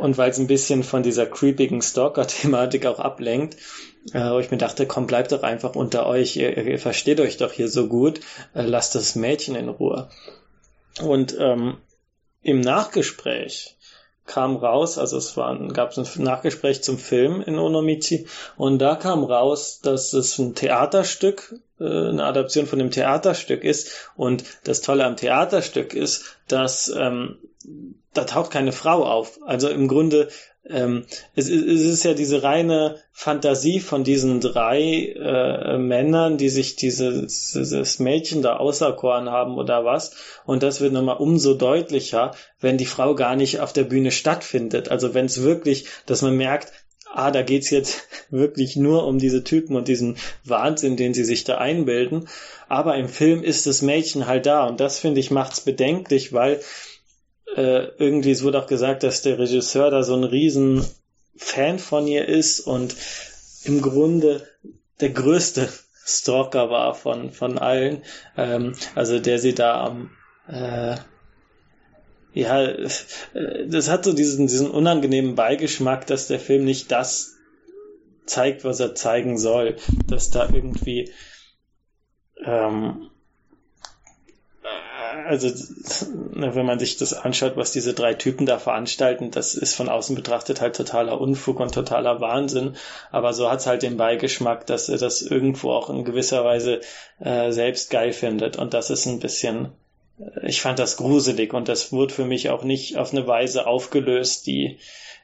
und 0.00 0.18
weil 0.18 0.30
es 0.30 0.38
ein 0.38 0.46
bisschen 0.46 0.82
von 0.82 1.02
dieser 1.02 1.24
creepigen 1.24 1.80
Stalker-Thematik 1.80 2.84
auch 2.84 2.98
ablenkt, 2.98 3.56
äh, 4.12 4.30
wo 4.30 4.38
ich 4.38 4.50
mir 4.50 4.58
dachte, 4.58 4.86
komm, 4.86 5.06
bleibt 5.06 5.32
doch 5.32 5.42
einfach 5.42 5.74
unter 5.74 6.06
euch, 6.06 6.36
ihr, 6.36 6.56
ihr 6.58 6.78
versteht 6.78 7.20
euch 7.20 7.38
doch 7.38 7.52
hier 7.52 7.68
so 7.68 7.88
gut, 7.88 8.20
äh, 8.54 8.62
lasst 8.62 8.94
das 8.94 9.14
Mädchen 9.14 9.54
in 9.54 9.68
Ruhe. 9.68 10.10
Und 11.00 11.36
ähm, 11.38 11.78
im 12.42 12.60
Nachgespräch 12.60 13.76
kam 14.26 14.56
raus, 14.56 14.98
also 14.98 15.16
es 15.16 15.36
war, 15.36 15.58
gab 15.68 15.96
ein 15.96 16.06
Nachgespräch 16.22 16.82
zum 16.82 16.98
Film 16.98 17.40
in 17.40 17.58
Onomichi 17.58 18.26
und 18.56 18.78
da 18.78 18.94
kam 18.94 19.24
raus, 19.24 19.80
dass 19.82 20.12
es 20.12 20.38
ein 20.38 20.54
Theaterstück, 20.54 21.54
äh, 21.80 21.84
eine 21.84 22.24
Adaption 22.24 22.66
von 22.66 22.78
dem 22.78 22.90
Theaterstück 22.90 23.64
ist. 23.64 24.10
Und 24.16 24.44
das 24.64 24.82
Tolle 24.82 25.04
am 25.04 25.16
Theaterstück 25.16 25.94
ist, 25.94 26.36
dass 26.46 26.92
ähm, 26.94 27.38
da 28.18 28.24
taucht 28.24 28.50
keine 28.50 28.72
Frau 28.72 29.04
auf. 29.04 29.38
Also 29.46 29.68
im 29.68 29.86
Grunde 29.86 30.28
ähm, 30.68 31.04
es, 31.34 31.48
es, 31.48 31.82
ist 31.82 32.04
ja 32.04 32.14
diese 32.14 32.42
reine 32.42 32.96
Fantasie 33.12 33.80
von 33.80 34.04
diesen 34.04 34.40
drei 34.40 35.14
äh, 35.16 35.78
Männern, 35.78 36.36
die 36.36 36.48
sich 36.48 36.76
dieses, 36.76 37.52
dieses 37.52 37.98
Mädchen 38.00 38.42
da 38.42 38.56
auserkoren 38.56 39.30
haben 39.30 39.56
oder 39.56 39.84
was. 39.84 40.14
Und 40.44 40.62
das 40.62 40.80
wird 40.80 40.92
nochmal 40.92 41.16
umso 41.18 41.54
deutlicher, 41.54 42.32
wenn 42.60 42.76
die 42.76 42.86
Frau 42.86 43.14
gar 43.14 43.36
nicht 43.36 43.60
auf 43.60 43.72
der 43.72 43.84
Bühne 43.84 44.10
stattfindet. 44.10 44.90
Also 44.90 45.14
wenn 45.14 45.26
es 45.26 45.42
wirklich, 45.42 45.86
dass 46.06 46.22
man 46.22 46.36
merkt, 46.36 46.72
ah, 47.12 47.30
da 47.30 47.42
geht's 47.42 47.70
jetzt 47.70 48.02
wirklich 48.30 48.76
nur 48.76 49.06
um 49.06 49.18
diese 49.18 49.44
Typen 49.44 49.76
und 49.76 49.88
diesen 49.88 50.16
Wahnsinn, 50.44 50.96
den 50.96 51.14
sie 51.14 51.24
sich 51.24 51.44
da 51.44 51.58
einbilden. 51.58 52.28
Aber 52.68 52.96
im 52.96 53.08
Film 53.08 53.42
ist 53.42 53.66
das 53.66 53.80
Mädchen 53.80 54.26
halt 54.26 54.44
da 54.44 54.66
und 54.66 54.80
das 54.80 54.98
finde 54.98 55.20
ich 55.20 55.30
macht's 55.30 55.60
bedenklich, 55.60 56.32
weil 56.32 56.60
äh, 57.56 57.88
irgendwie, 57.98 58.30
es 58.30 58.42
wurde 58.42 58.62
auch 58.62 58.66
gesagt, 58.66 59.02
dass 59.02 59.22
der 59.22 59.38
Regisseur 59.38 59.90
da 59.90 60.02
so 60.02 60.14
ein 60.14 60.24
riesen 60.24 60.84
Fan 61.36 61.78
von 61.78 62.06
ihr 62.06 62.26
ist 62.26 62.60
und 62.60 62.94
im 63.64 63.82
Grunde 63.82 64.46
der 65.00 65.10
größte 65.10 65.68
Stalker 66.04 66.70
war 66.70 66.94
von, 66.94 67.30
von 67.30 67.58
allen. 67.58 68.02
Ähm, 68.36 68.74
also 68.94 69.18
der 69.18 69.38
sie 69.38 69.54
da 69.54 69.84
am 69.84 70.10
äh, 70.48 70.96
ja, 72.32 72.62
äh, 72.62 72.88
das 73.66 73.88
hat 73.88 74.04
so 74.04 74.12
diesen, 74.12 74.46
diesen 74.46 74.70
unangenehmen 74.70 75.34
Beigeschmack, 75.34 76.06
dass 76.06 76.28
der 76.28 76.40
Film 76.40 76.64
nicht 76.64 76.90
das 76.92 77.36
zeigt, 78.26 78.64
was 78.64 78.80
er 78.80 78.94
zeigen 78.94 79.38
soll. 79.38 79.76
Dass 80.06 80.30
da 80.30 80.48
irgendwie 80.48 81.12
ähm, 82.44 83.10
also 85.26 85.48
wenn 86.32 86.66
man 86.66 86.78
sich 86.78 86.96
das 86.96 87.12
anschaut, 87.12 87.56
was 87.56 87.72
diese 87.72 87.94
drei 87.94 88.14
Typen 88.14 88.46
da 88.46 88.58
veranstalten, 88.58 89.30
das 89.30 89.54
ist 89.54 89.74
von 89.74 89.88
außen 89.88 90.14
betrachtet 90.14 90.60
halt 90.60 90.76
totaler 90.76 91.20
Unfug 91.20 91.60
und 91.60 91.74
totaler 91.74 92.20
Wahnsinn. 92.20 92.76
Aber 93.10 93.32
so 93.32 93.50
hat's 93.50 93.66
halt 93.66 93.82
den 93.82 93.96
Beigeschmack, 93.96 94.66
dass 94.66 94.88
er 94.88 94.98
das 94.98 95.22
irgendwo 95.22 95.72
auch 95.72 95.90
in 95.90 96.04
gewisser 96.04 96.44
Weise 96.44 96.80
äh, 97.20 97.52
selbst 97.52 97.90
geil 97.90 98.12
findet. 98.12 98.56
Und 98.56 98.74
das 98.74 98.90
ist 98.90 99.06
ein 99.06 99.20
bisschen, 99.20 99.72
äh, 100.18 100.46
ich 100.48 100.60
fand 100.60 100.78
das 100.78 100.96
gruselig 100.96 101.54
und 101.54 101.68
das 101.68 101.92
wurde 101.92 102.14
für 102.14 102.24
mich 102.24 102.50
auch 102.50 102.64
nicht 102.64 102.96
auf 102.96 103.12
eine 103.12 103.26
Weise 103.26 103.66
aufgelöst, 103.66 104.46
die 104.46 104.78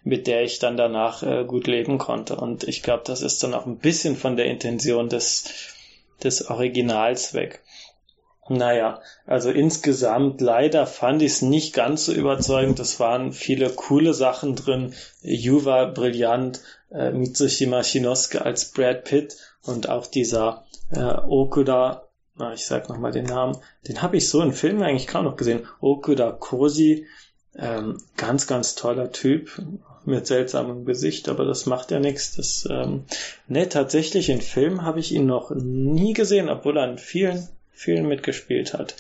mit 0.05 0.27
der 0.27 0.43
ich 0.45 0.59
dann 0.59 0.77
danach 0.77 1.23
äh, 1.23 1.45
gut 1.45 1.67
leben 1.67 1.97
konnte. 1.97 2.37
Und 2.37 2.65
ich 2.65 2.83
glaube, 2.83 3.05
das 3.07 3.23
ist 3.23 3.43
dann 3.43 3.55
auch 3.55 3.65
ein 3.65 3.79
bisschen 3.79 4.17
von 4.17 4.37
der 4.37 4.47
Intention 4.47 5.09
des, 5.09 5.45
des 6.23 6.51
Originals 6.51 7.33
weg. 7.33 7.64
Naja, 8.49 9.01
also 9.27 9.51
insgesamt 9.51 10.41
leider 10.43 10.87
fand 10.87 11.23
ich 11.23 11.33
es 11.33 11.43
nicht 11.43 11.73
ganz 11.73 12.05
so 12.05 12.13
überzeugend. 12.13 12.79
Es 12.79 13.01
waren 13.01 13.33
viele 13.33 13.71
coole 13.71 14.13
Sachen 14.13 14.55
drin. 14.55 14.93
Juva 15.23 15.87
brillant, 15.87 16.61
äh, 16.91 17.11
Mitsushima 17.11 17.83
Shinosuke 17.83 18.45
als 18.45 18.71
Brad 18.73 19.05
Pitt 19.05 19.37
und 19.63 19.89
auch 19.89 20.07
dieser 20.07 20.65
äh, 20.91 21.01
Okuda, 21.01 22.09
na, 22.37 22.53
ich 22.53 22.67
sag 22.67 22.89
nochmal 22.91 23.13
den 23.13 23.25
Namen, 23.25 23.57
den 23.89 24.03
habe 24.03 24.19
ich 24.19 24.29
so 24.29 24.43
in 24.43 24.53
Filmen 24.53 24.83
eigentlich 24.83 25.07
kaum 25.07 25.25
noch 25.25 25.37
gesehen. 25.37 25.67
Okuda 25.81 26.33
Kosi, 26.33 27.07
ähm, 27.57 27.99
ganz, 28.17 28.47
ganz 28.47 28.75
toller 28.75 29.11
Typ 29.11 29.63
mit 30.05 30.27
seltsamem 30.27 30.85
Gesicht, 30.85 31.31
aber 31.31 31.47
das 31.47 31.65
macht 31.65 31.91
ja 31.91 31.99
nichts. 31.99 32.37
Das, 32.37 32.69
ähm, 32.71 33.05
ne, 33.49 33.71
tatsächlich 33.71 34.29
in 34.29 34.43
Filmen 34.43 34.83
habe 34.83 35.01
ich 35.01 35.13
ihn 35.13 35.25
noch 35.25 35.51
nie 35.55 36.13
gesehen, 36.13 36.51
obwohl 36.51 36.77
er 36.77 36.91
in 36.91 36.99
vielen 36.99 37.49
vielen 37.75 38.07
mitgespielt 38.07 38.75
hat. 38.75 38.95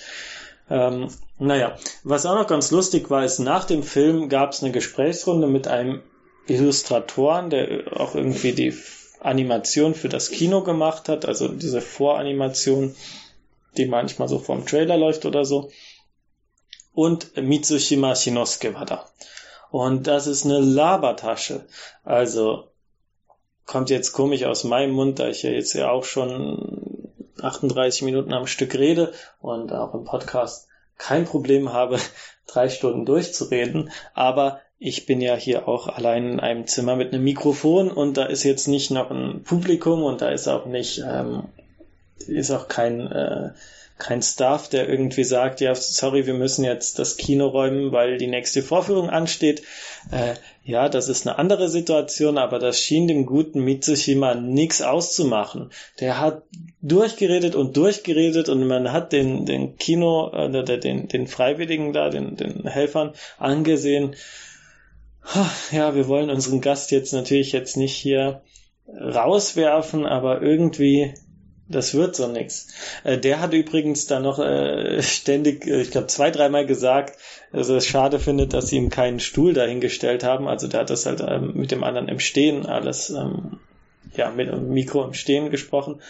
Ähm, 0.70 1.08
naja, 1.38 1.76
was 2.04 2.26
auch 2.26 2.34
noch 2.34 2.46
ganz 2.46 2.70
lustig 2.70 3.10
war, 3.10 3.24
ist, 3.24 3.38
nach 3.38 3.64
dem 3.64 3.82
Film 3.82 4.28
gab 4.28 4.52
es 4.52 4.62
eine 4.62 4.72
Gesprächsrunde 4.72 5.46
mit 5.46 5.68
einem 5.68 6.02
Illustratoren, 6.46 7.50
der 7.50 8.00
auch 8.00 8.14
irgendwie 8.14 8.52
die 8.52 8.74
Animation 9.20 9.94
für 9.94 10.08
das 10.08 10.30
Kino 10.30 10.62
gemacht 10.62 11.08
hat, 11.08 11.24
also 11.26 11.48
diese 11.48 11.80
Voranimation, 11.80 12.94
die 13.76 13.86
manchmal 13.86 14.28
so 14.28 14.38
vorm 14.38 14.66
Trailer 14.66 14.96
läuft 14.96 15.24
oder 15.24 15.44
so. 15.44 15.70
Und 16.92 17.36
Mitsushima 17.36 18.14
Shinosuke 18.14 18.74
war 18.74 18.84
da. 18.84 19.10
Und 19.70 20.06
das 20.06 20.26
ist 20.28 20.44
eine 20.44 20.60
Labertasche. 20.60 21.66
Also 22.04 22.68
kommt 23.66 23.90
jetzt 23.90 24.12
komisch 24.12 24.44
aus 24.44 24.62
meinem 24.62 24.92
Mund, 24.92 25.18
da 25.18 25.28
ich 25.28 25.42
ja 25.42 25.50
jetzt 25.50 25.72
ja 25.72 25.90
auch 25.90 26.04
schon 26.04 26.93
38 27.44 28.02
Minuten 28.02 28.32
am 28.32 28.46
Stück 28.46 28.74
rede 28.74 29.12
und 29.40 29.72
auch 29.72 29.94
im 29.94 30.04
Podcast 30.04 30.68
kein 30.98 31.24
Problem 31.24 31.72
habe, 31.72 31.98
drei 32.46 32.68
Stunden 32.68 33.04
durchzureden, 33.04 33.90
aber 34.14 34.60
ich 34.78 35.06
bin 35.06 35.20
ja 35.20 35.34
hier 35.34 35.68
auch 35.68 35.88
allein 35.88 36.32
in 36.32 36.40
einem 36.40 36.66
Zimmer 36.66 36.96
mit 36.96 37.12
einem 37.12 37.24
Mikrofon 37.24 37.90
und 37.90 38.16
da 38.16 38.26
ist 38.26 38.44
jetzt 38.44 38.68
nicht 38.68 38.90
noch 38.90 39.10
ein 39.10 39.42
Publikum 39.42 40.02
und 40.02 40.20
da 40.20 40.28
ist 40.28 40.48
auch 40.48 40.66
nicht 40.66 41.02
ähm, 41.06 41.44
ist 42.28 42.50
auch 42.50 42.68
kein, 42.68 43.00
äh, 43.10 43.50
kein 43.96 44.22
Staff, 44.22 44.68
der 44.68 44.88
irgendwie 44.88 45.22
sagt, 45.22 45.60
ja, 45.60 45.74
sorry, 45.74 46.26
wir 46.26 46.34
müssen 46.34 46.64
jetzt 46.64 46.98
das 46.98 47.16
Kino 47.16 47.46
räumen, 47.46 47.92
weil 47.92 48.18
die 48.18 48.26
nächste 48.26 48.62
Vorführung 48.62 49.08
ansteht. 49.08 49.62
Äh, 50.10 50.34
ja, 50.64 50.88
das 50.88 51.08
ist 51.08 51.26
eine 51.26 51.38
andere 51.38 51.68
Situation, 51.68 52.36
aber 52.36 52.58
das 52.58 52.80
schien 52.80 53.06
dem 53.06 53.24
guten 53.24 53.60
Mitsushima 53.60 54.34
nichts 54.34 54.82
auszumachen. 54.82 55.70
Der 56.00 56.20
hat 56.20 56.42
durchgeredet 56.82 57.54
und 57.54 57.76
durchgeredet 57.76 58.48
und 58.48 58.66
man 58.66 58.90
hat 58.90 59.12
den, 59.12 59.46
den 59.46 59.76
Kino, 59.76 60.30
äh, 60.32 60.78
den, 60.78 61.06
den 61.06 61.26
Freiwilligen 61.28 61.92
da, 61.92 62.10
den, 62.10 62.36
den 62.36 62.66
Helfern 62.66 63.12
angesehen. 63.38 64.16
Ja, 65.70 65.94
wir 65.94 66.08
wollen 66.08 66.30
unseren 66.30 66.60
Gast 66.60 66.90
jetzt 66.90 67.12
natürlich 67.12 67.52
jetzt 67.52 67.76
nicht 67.76 67.96
hier 67.96 68.42
rauswerfen, 68.86 70.04
aber 70.04 70.42
irgendwie 70.42 71.14
das 71.68 71.94
wird 71.94 72.14
so 72.14 72.26
nix. 72.26 72.68
Äh, 73.04 73.18
der 73.18 73.40
hat 73.40 73.54
übrigens 73.54 74.06
dann 74.06 74.22
noch 74.22 74.38
äh, 74.38 75.02
ständig, 75.02 75.66
äh, 75.66 75.80
ich 75.80 75.90
glaube 75.90 76.08
zwei, 76.08 76.30
dreimal 76.30 76.66
gesagt, 76.66 77.18
dass 77.52 77.68
er 77.68 77.76
es 77.76 77.86
schade 77.86 78.20
findet, 78.20 78.52
dass 78.52 78.68
sie 78.68 78.76
ihm 78.76 78.90
keinen 78.90 79.20
Stuhl 79.20 79.54
dahingestellt 79.54 80.24
haben. 80.24 80.46
Also 80.46 80.68
der 80.68 80.80
hat 80.80 80.90
das 80.90 81.06
halt 81.06 81.22
ähm, 81.26 81.52
mit 81.54 81.70
dem 81.70 81.84
anderen 81.84 82.08
im 82.08 82.20
Stehen 82.20 82.66
alles, 82.66 83.10
ähm, 83.10 83.58
ja, 84.14 84.30
mit 84.30 84.48
dem 84.48 84.68
Mikro 84.68 85.04
im 85.04 85.14
Stehen 85.14 85.50
gesprochen. 85.50 86.00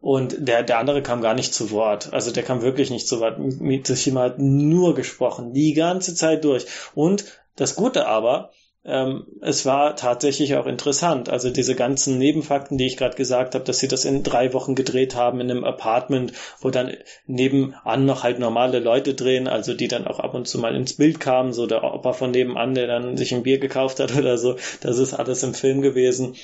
Und 0.00 0.48
der, 0.48 0.64
der 0.64 0.78
andere 0.78 1.00
kam 1.02 1.20
gar 1.20 1.34
nicht 1.34 1.54
zu 1.54 1.70
Wort. 1.70 2.12
Also 2.12 2.32
der 2.32 2.42
kam 2.42 2.62
wirklich 2.62 2.90
nicht 2.90 3.06
zu 3.06 3.20
Wort. 3.20 3.38
Mitsushima 3.38 4.22
hat 4.22 4.38
nur 4.38 4.94
gesprochen, 4.94 5.52
die 5.52 5.74
ganze 5.74 6.14
Zeit 6.14 6.44
durch. 6.44 6.66
Und 6.94 7.24
das 7.54 7.76
Gute 7.76 8.06
aber, 8.06 8.50
ähm, 8.84 9.26
es 9.40 9.64
war 9.64 9.94
tatsächlich 9.94 10.56
auch 10.56 10.66
interessant. 10.66 11.28
Also 11.28 11.50
diese 11.50 11.76
ganzen 11.76 12.18
Nebenfakten, 12.18 12.78
die 12.78 12.86
ich 12.86 12.96
gerade 12.96 13.16
gesagt 13.16 13.54
habe, 13.54 13.64
dass 13.64 13.78
sie 13.78 13.86
das 13.86 14.04
in 14.04 14.24
drei 14.24 14.52
Wochen 14.52 14.74
gedreht 14.74 15.14
haben 15.14 15.40
in 15.40 15.50
einem 15.50 15.64
Apartment, 15.64 16.32
wo 16.60 16.70
dann 16.70 16.96
nebenan 17.26 18.06
noch 18.06 18.24
halt 18.24 18.40
normale 18.40 18.80
Leute 18.80 19.14
drehen, 19.14 19.46
also 19.46 19.74
die 19.74 19.88
dann 19.88 20.06
auch 20.06 20.18
ab 20.18 20.34
und 20.34 20.48
zu 20.48 20.58
mal 20.58 20.74
ins 20.74 20.94
Bild 20.94 21.20
kamen, 21.20 21.52
so 21.52 21.66
der 21.66 21.84
Opa 21.84 22.12
von 22.12 22.32
nebenan, 22.32 22.74
der 22.74 22.88
dann 22.88 23.16
sich 23.16 23.32
ein 23.32 23.44
Bier 23.44 23.58
gekauft 23.58 24.00
hat 24.00 24.16
oder 24.18 24.36
so. 24.36 24.56
Das 24.80 24.98
ist 24.98 25.14
alles 25.14 25.42
im 25.44 25.54
Film 25.54 25.82
gewesen 25.82 26.34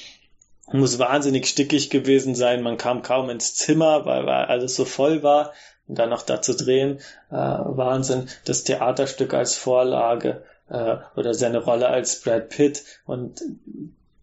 muss 0.70 0.98
wahnsinnig 0.98 1.46
stickig 1.46 1.88
gewesen 1.88 2.34
sein. 2.34 2.62
Man 2.62 2.76
kam 2.76 3.00
kaum 3.00 3.30
ins 3.30 3.54
Zimmer, 3.54 4.04
weil, 4.04 4.26
weil 4.26 4.44
alles 4.44 4.74
so 4.76 4.84
voll 4.84 5.22
war. 5.22 5.52
Und 5.86 5.98
dann 5.98 6.10
noch 6.10 6.20
da 6.20 6.42
zu 6.42 6.54
drehen, 6.54 6.98
äh, 7.30 7.34
Wahnsinn. 7.34 8.28
Das 8.44 8.64
Theaterstück 8.64 9.32
als 9.32 9.56
Vorlage 9.56 10.42
äh, 10.70 10.96
oder 11.16 11.34
seine 11.34 11.58
Rolle 11.58 11.88
als 11.88 12.20
Brad 12.20 12.48
Pitt 12.48 12.84
und 13.06 13.40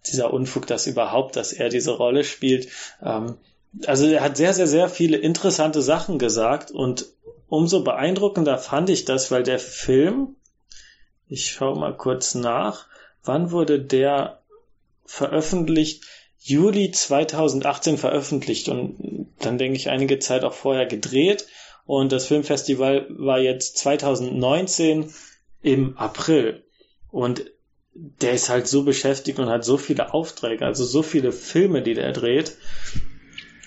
dieser 0.08 0.34
Unfug, 0.34 0.68
dass 0.68 0.88
überhaupt, 0.88 1.36
dass 1.36 1.54
er 1.54 1.70
diese 1.70 1.92
Rolle 1.92 2.24
spielt. 2.24 2.68
Ähm, 3.02 3.38
also 3.86 4.08
er 4.08 4.22
hat 4.22 4.38
sehr, 4.38 4.54
sehr, 4.54 4.68
sehr 4.68 4.90
viele 4.90 5.18
interessante 5.18 5.82
Sachen 5.82 6.20
gesagt 6.20 6.72
und 6.72 7.08
umso 7.48 7.84
beeindruckender 7.84 8.58
fand 8.58 8.90
ich 8.90 9.06
das, 9.06 9.32
weil 9.32 9.44
der 9.44 9.60
Film, 9.60 10.36
ich 11.28 11.52
schaue 11.52 11.78
mal 11.78 11.96
kurz 11.96 12.36
nach, 12.36 12.88
wann 13.24 13.52
wurde 13.52 13.80
der 13.80 14.42
veröffentlicht? 15.06 16.04
Juli 16.40 16.92
2018 16.92 17.98
veröffentlicht 17.98 18.70
und 18.70 19.28
dann 19.40 19.58
denke 19.58 19.78
ich 19.78 19.90
einige 19.90 20.20
Zeit 20.20 20.44
auch 20.44 20.54
vorher 20.54 20.86
gedreht 20.86 21.48
und 21.86 22.12
das 22.12 22.28
Filmfestival 22.28 23.08
war 23.10 23.40
jetzt 23.40 23.80
2019 23.80 25.12
im 25.66 25.98
April. 25.98 26.64
Und 27.10 27.52
der 27.96 28.34
ist 28.34 28.50
halt 28.50 28.68
so 28.68 28.84
beschäftigt 28.84 29.40
und 29.40 29.50
hat 29.50 29.66
so 29.66 29.78
viele 29.78 30.14
Aufträge, 30.14 30.66
also 30.66 30.86
so 30.86 31.02
viele 31.02 31.32
Filme, 31.32 31.82
die 31.82 31.96
der 31.96 32.12
dreht 32.12 32.56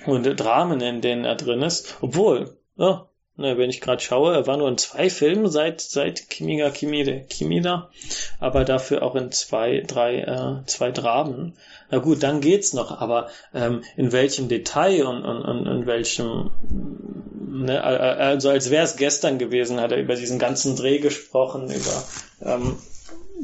und 0.06 0.22
Dramen, 0.24 0.80
in 0.80 1.00
denen 1.00 1.24
er 1.24 1.34
drin 1.34 1.62
ist. 1.62 1.96
Obwohl, 2.00 2.56
oh, 2.76 3.00
na, 3.38 3.56
wenn 3.56 3.70
ich 3.70 3.80
gerade 3.80 4.02
schaue, 4.02 4.34
er 4.34 4.46
war 4.48 4.56
nur 4.56 4.68
in 4.68 4.78
zwei 4.78 5.08
Filmen 5.08 5.48
seit 5.48 5.80
seit 5.80 6.28
Kimiga 6.28 6.70
Kimide, 6.70 7.24
Kimida, 7.30 7.88
aber 8.40 8.64
dafür 8.64 9.04
auch 9.04 9.14
in 9.14 9.30
zwei, 9.30 9.84
drei, 9.86 10.22
äh, 10.22 10.66
zwei 10.66 10.90
Dramen. 10.90 11.56
Na 11.88 11.98
gut, 11.98 12.24
dann 12.24 12.40
geht's 12.40 12.72
noch, 12.72 13.00
aber 13.00 13.28
ähm, 13.54 13.84
in 13.96 14.10
welchem 14.10 14.48
Detail 14.48 15.06
und, 15.06 15.24
und, 15.24 15.42
und 15.42 15.66
in 15.66 15.86
welchem 15.86 16.50
ne, 17.48 17.82
also 17.82 18.50
als 18.50 18.70
wäre 18.70 18.84
es 18.84 18.96
gestern 18.96 19.38
gewesen, 19.38 19.80
hat 19.80 19.92
er 19.92 19.98
über 19.98 20.16
diesen 20.16 20.40
ganzen 20.40 20.74
Dreh 20.74 20.98
gesprochen, 20.98 21.70
über 21.70 22.04
ähm, 22.42 22.76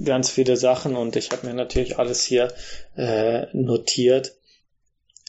ganz 0.05 0.29
viele 0.29 0.57
Sachen 0.57 0.97
und 0.97 1.15
ich 1.15 1.31
habe 1.31 1.47
mir 1.47 1.55
natürlich 1.55 2.01
alles 2.01 2.25
hier 2.25 2.53
äh, 2.97 3.47
notiert. 3.53 4.35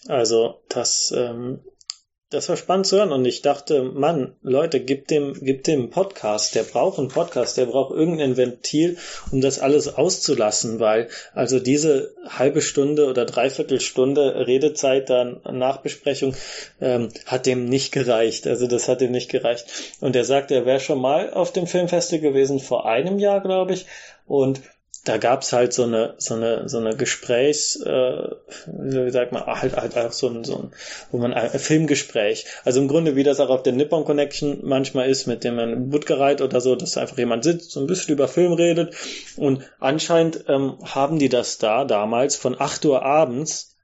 Also 0.08 0.62
das 0.70 1.14
ähm, 1.16 1.60
das 2.36 2.50
war 2.50 2.58
spannend 2.58 2.86
zu 2.86 2.98
hören 2.98 3.14
und 3.14 3.24
ich 3.26 3.42
dachte, 3.42 3.82
Mann, 3.82 4.36
Leute, 4.44 4.82
gib 4.82 5.08
dem, 5.08 5.34
gib 5.42 5.64
dem 5.64 5.90
Podcast, 5.90 6.54
der 6.54 6.64
braucht 6.64 7.00
einen 7.00 7.08
Podcast, 7.08 7.56
der 7.56 7.66
braucht 7.66 7.96
irgendein 7.96 8.36
Ventil, 8.36 8.98
um 9.32 9.40
das 9.40 9.60
alles 9.60 9.88
auszulassen, 9.88 10.82
weil 10.82 11.08
also 11.34 11.60
diese 11.60 12.14
halbe 12.28 12.62
Stunde 12.62 13.08
oder 13.08 13.26
Dreiviertelstunde 13.26 14.46
Redezeit 14.48 15.10
dann 15.10 15.40
Nachbesprechung 15.50 16.36
ähm, 16.82 17.10
hat 17.26 17.46
dem 17.46 17.66
nicht 17.66 17.94
gereicht. 17.94 18.48
Also 18.48 18.68
das 18.68 18.90
hat 18.90 19.02
ihm 19.02 19.12
nicht 19.12 19.32
gereicht. 19.32 19.66
Und 20.02 20.16
er 20.16 20.26
sagt, 20.26 20.52
er 20.52 20.66
wäre 20.66 20.82
schon 20.82 21.00
mal 21.00 21.32
auf 21.32 21.54
dem 21.54 21.68
Filmfestival 21.68 22.20
gewesen 22.20 22.60
vor 22.60 22.86
einem 22.86 23.18
Jahr, 23.18 23.40
glaube 23.40 23.74
ich, 23.74 23.86
und 24.28 24.62
da 25.06 25.18
gab's 25.18 25.54
halt 25.54 25.72
so 25.72 25.84
eine 25.84 26.16
so 26.18 26.34
eine 26.34 26.68
so 26.68 26.80
eine 26.80 26.96
Gesprächs 26.96 27.76
äh, 27.78 28.30
wie 28.68 29.12
sagt 29.12 29.32
man 29.32 29.46
halt 29.46 29.78
halt 29.78 29.98
auch 29.98 30.12
so 30.12 30.28
ein, 30.28 30.44
so 30.44 30.58
ein 30.58 30.72
wo 31.12 31.20
man 31.20 31.34
ein 31.34 31.60
Filmgespräch. 31.60 32.46
Also 32.66 32.82
im 32.82 32.88
Grunde 32.88 33.16
wie 33.16 33.24
das 33.24 33.40
auch 33.40 33.50
auf 33.50 33.64
der 33.64 33.74
Nippon 33.74 34.04
Connection 34.04 34.60
manchmal 34.64 35.10
ist 35.10 35.28
mit 35.28 35.44
dem 35.44 35.56
man 35.56 35.90
Buttgereit 35.90 36.42
oder 36.42 36.60
so 36.60 36.76
dass 36.76 36.98
einfach 36.98 37.18
jemand 37.18 37.44
sitzt 37.44 37.72
so 37.72 37.80
ein 37.80 37.88
bisschen 37.88 38.14
über 38.14 38.28
Film 38.28 38.54
redet. 38.54 38.96
Und 39.38 39.64
anscheinend 39.80 40.46
ähm, 40.48 40.78
haben 40.84 41.20
die 41.20 41.30
das 41.30 41.60
da 41.60 41.86
damals 41.86 42.36
von 42.36 42.60
8 42.60 42.86
Uhr 42.86 43.04
abends 43.04 43.76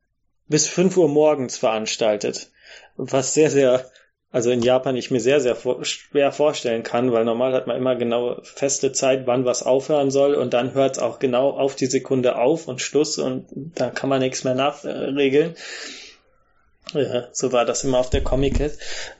bis 0.47 0.67
5 0.67 0.97
Uhr 0.97 1.07
morgens 1.07 1.57
veranstaltet. 1.57 2.49
Was 2.97 3.35
sehr 3.35 3.51
sehr 3.51 3.85
also 4.31 4.49
in 4.49 4.61
Japan 4.61 4.95
ich 4.95 5.11
mir 5.11 5.19
sehr, 5.19 5.41
sehr 5.41 5.55
vor, 5.55 5.83
schwer 5.83 6.31
vorstellen 6.31 6.83
kann, 6.83 7.11
weil 7.11 7.25
normal 7.25 7.53
hat 7.53 7.67
man 7.67 7.75
immer 7.75 7.95
genau 7.95 8.39
feste 8.43 8.93
Zeit, 8.93 9.27
wann 9.27 9.45
was 9.45 9.63
aufhören 9.63 10.09
soll 10.09 10.35
und 10.35 10.53
dann 10.53 10.73
hört 10.73 10.97
es 10.97 11.03
auch 11.03 11.19
genau 11.19 11.49
auf 11.51 11.75
die 11.75 11.87
Sekunde 11.87 12.37
auf 12.37 12.67
und 12.67 12.81
Schluss 12.81 13.17
und 13.17 13.47
dann 13.75 13.93
kann 13.93 14.09
man 14.09 14.19
nichts 14.19 14.43
mehr 14.43 14.55
nachregeln. 14.55 15.55
Ja, 16.93 17.27
so 17.31 17.53
war 17.53 17.63
das 17.63 17.85
immer 17.85 17.99
auf 17.99 18.09
der 18.09 18.21
Comic 18.21 18.59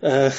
äh, 0.01 0.31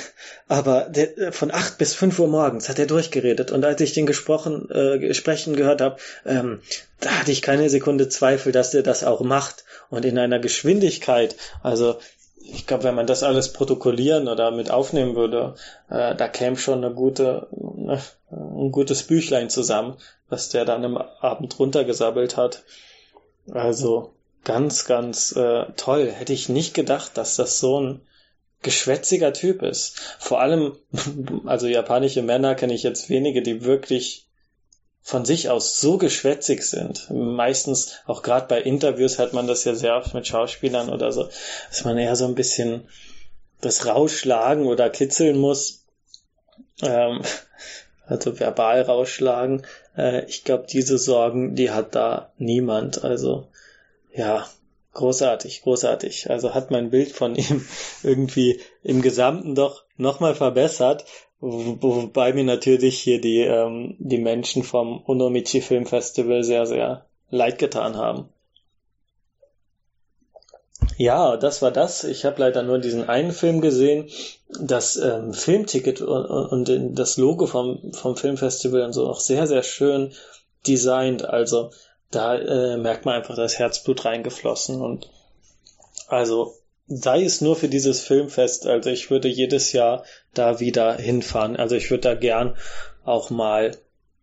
aber 0.49 0.83
der, 0.91 1.33
von 1.33 1.51
acht 1.51 1.79
bis 1.79 1.95
fünf 1.95 2.19
Uhr 2.19 2.29
morgens 2.29 2.69
hat 2.69 2.79
er 2.79 2.87
durchgeredet 2.87 3.51
und 3.51 3.65
als 3.65 3.81
ich 3.81 3.95
den 3.95 4.05
gesprochen 4.05 4.71
äh, 4.71 5.15
sprechen 5.15 5.57
gehört 5.57 5.81
habe, 5.81 5.97
ähm, 6.27 6.61
da 7.01 7.11
hatte 7.11 7.33
ich 7.33 7.41
keine 7.41 7.71
Sekunde 7.71 8.09
Zweifel, 8.11 8.53
dass 8.53 8.75
er 8.75 8.83
das 8.83 9.03
auch 9.03 9.21
macht 9.21 9.65
und 9.89 10.05
in 10.05 10.19
einer 10.19 10.41
Geschwindigkeit. 10.41 11.37
Also 11.63 11.99
ich 12.45 12.67
glaube, 12.67 12.85
wenn 12.85 12.95
man 12.95 13.07
das 13.07 13.23
alles 13.23 13.53
protokollieren 13.53 14.29
oder 14.29 14.51
mit 14.51 14.71
aufnehmen 14.71 15.17
würde, 15.17 15.55
äh, 15.89 16.15
da 16.15 16.29
käme 16.29 16.57
schon 16.57 16.85
eine 16.85 16.95
gute, 16.95 17.49
ne, 17.51 18.01
ein 18.31 18.73
gutes 18.73 19.05
Büchlein 19.05 19.51
zusammen, 19.51 19.97
was 20.29 20.49
der 20.49 20.65
dann 20.65 20.85
im 20.85 20.97
Abend 20.97 21.59
runtergesabbelt 21.59 22.37
hat. 22.37 22.65
Also 23.51 24.13
ganz, 24.45 24.85
ganz 24.85 25.33
äh, 25.37 25.65
toll. 25.77 26.11
Hätte 26.11 26.33
ich 26.33 26.49
nicht 26.49 26.75
gedacht, 26.75 27.17
dass 27.17 27.37
das 27.37 27.59
so 27.59 27.81
ein 27.81 28.01
geschwätziger 28.63 29.33
Typ 29.33 29.63
ist. 29.63 30.01
Vor 30.19 30.41
allem, 30.41 30.77
also 31.47 31.67
japanische 31.67 32.23
Männer 32.23 32.55
kenne 32.55 32.75
ich 32.75 32.83
jetzt 32.83 33.09
wenige, 33.09 33.43
die 33.43 33.65
wirklich 33.65 34.27
von 35.03 35.25
sich 35.25 35.51
aus 35.51 35.81
so 35.81 35.99
geschwätzig 35.99 36.63
sind. 36.63 37.11
Meistens, 37.11 37.97
auch 38.07 38.23
gerade 38.23 38.47
bei 38.47 38.63
Interviews 38.63 39.19
hat 39.19 39.33
man 39.33 39.49
das 39.49 39.65
ja 39.65 39.75
sehr 39.75 39.97
oft 39.97 40.15
mit 40.15 40.27
Schauspielern 40.27 40.91
oder 40.91 41.11
so, 41.11 41.29
dass 41.69 41.85
man 41.85 41.99
eher 41.99 42.15
so 42.15 42.25
ein 42.25 42.37
bisschen 42.37 42.89
das 43.61 43.87
rausschlagen 43.87 44.67
oder 44.67 44.91
kitzeln 44.91 45.39
muss. 45.39 45.85
Ähm, 46.83 47.23
also 48.07 48.39
verbal 48.39 48.83
rausschlagen. 48.83 49.67
Äh, 49.97 50.25
ich 50.27 50.45
glaube, 50.45 50.67
diese 50.71 50.99
Sorgen, 50.99 51.57
die 51.57 51.71
hat 51.71 51.95
da 51.97 52.33
niemand. 52.39 53.03
Also 53.03 53.49
ja, 54.15 54.47
großartig, 54.93 55.63
großartig. 55.63 56.31
Also 56.31 56.55
hat 56.55 56.71
mein 56.71 56.91
Bild 56.91 57.11
von 57.11 57.35
ihm 57.35 57.67
irgendwie 58.05 58.61
im 58.85 59.03
Gesamten 59.03 59.57
doch 59.57 59.85
nochmal 59.97 60.37
verbessert, 60.37 61.05
Wobei 61.45 62.33
mir 62.35 62.45
natürlich 62.45 63.01
hier 63.01 63.21
die, 63.21 63.41
ähm, 63.41 63.97
die 63.99 64.19
Menschen 64.19 64.63
vom 64.63 65.03
Onomichi 65.07 65.61
Film 65.61 65.87
Festival 65.87 66.45
sehr, 66.45 66.67
sehr 66.67 67.05
leid 67.31 67.59
getan 67.59 67.97
haben. 67.97 68.29
Ja, 70.97 71.37
das 71.37 71.61
war 71.61 71.73
das. 71.73 72.05
Ich 72.05 72.25
habe 72.25 72.41
leider 72.41 72.63
nur 72.63 72.79
diesen 72.79 73.09
einen 73.09 73.33
Film 73.33 73.61
gesehen. 73.61 74.09
Das 74.61 74.95
ähm, 74.95 75.35
Filmticket 75.35 76.01
und, 76.01 76.69
und, 76.71 76.95
das 76.95 77.17
Logo 77.17 77.47
vom, 77.47 77.93
vom 77.93 78.17
Filmfestival 78.17 78.83
und 78.83 78.93
so 78.93 79.09
auch 79.09 79.19
sehr, 79.19 79.49
sehr 79.49 79.65
schön 79.65 80.13
designt. 80.69 81.25
Also 81.25 81.73
da 82.13 82.37
äh, 82.37 82.77
merkt 82.77 83.05
man 83.05 83.17
einfach 83.17 83.35
das 83.35 83.59
Herzblut 83.59 84.05
reingeflossen 84.05 84.81
und 84.81 85.11
also 86.07 86.55
sei 86.97 87.25
es 87.25 87.41
nur 87.41 87.57
für 87.57 87.69
dieses 87.69 88.01
Filmfest. 88.01 88.67
Also 88.67 88.91
ich 88.91 89.11
würde 89.11 89.29
jedes 89.29 89.73
Jahr 89.73 90.05
da 90.35 90.61
wieder 90.61 90.97
hinfahren. 90.97 91.57
Also 91.57 91.77
ich 91.77 91.91
würde 91.91 92.03
da 92.03 92.15
gern 92.15 92.57
auch 93.05 93.31
mal 93.31 93.77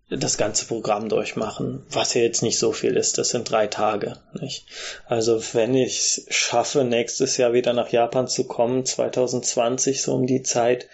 das 0.10 0.38
ganze 0.38 0.66
Programm 0.66 1.08
durchmachen, 1.08 1.86
was 1.92 2.16
ja 2.16 2.22
jetzt 2.22 2.42
nicht 2.42 2.58
so 2.58 2.72
viel 2.72 2.98
ist. 2.98 3.18
Das 3.20 3.30
sind 3.30 3.50
drei 3.50 3.68
Tage. 3.68 4.18
Nicht? 4.40 4.66
Also 5.06 5.42
wenn 5.54 5.76
ich 5.76 6.26
schaffe, 6.30 6.84
nächstes 6.84 7.38
Jahr 7.38 7.54
wieder 7.54 7.74
nach 7.74 7.90
Japan 7.90 8.28
zu 8.28 8.46
kommen, 8.46 8.86
2020 8.86 10.02
so 10.02 10.16
um 10.16 10.26
die 10.26 10.42
Zeit, 10.42 10.88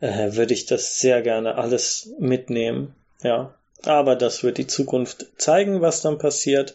äh, 0.00 0.32
würde 0.32 0.52
ich 0.52 0.66
das 0.66 1.00
sehr 1.00 1.22
gerne 1.22 1.56
alles 1.56 2.10
mitnehmen. 2.18 2.94
Ja, 3.22 3.54
aber 3.84 4.14
das 4.16 4.42
wird 4.42 4.58
die 4.58 4.66
Zukunft 4.66 5.26
zeigen, 5.36 5.80
was 5.80 6.02
dann 6.02 6.18
passiert. 6.18 6.74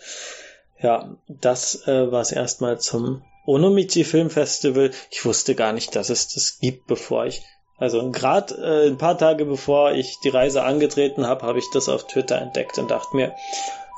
Ja, 0.81 1.15
das 1.27 1.87
äh, 1.87 2.11
war 2.11 2.21
es 2.21 2.31
erstmal 2.31 2.79
zum 2.79 3.23
Onomichi 3.45 4.03
Film 4.03 4.29
Festival. 4.29 4.91
Ich 5.11 5.25
wusste 5.25 5.55
gar 5.55 5.73
nicht, 5.73 5.95
dass 5.95 6.09
es 6.09 6.33
das 6.33 6.59
gibt, 6.59 6.87
bevor 6.87 7.25
ich 7.25 7.43
also 7.77 8.09
gerade 8.11 8.55
äh, 8.55 8.87
ein 8.87 8.97
paar 8.97 9.17
Tage 9.17 9.45
bevor 9.45 9.91
ich 9.91 10.19
die 10.21 10.29
Reise 10.29 10.63
angetreten 10.63 11.27
habe, 11.27 11.45
habe 11.45 11.59
ich 11.59 11.69
das 11.71 11.89
auf 11.89 12.07
Twitter 12.07 12.41
entdeckt 12.41 12.77
und 12.77 12.89
dachte 12.89 13.15
mir, 13.15 13.35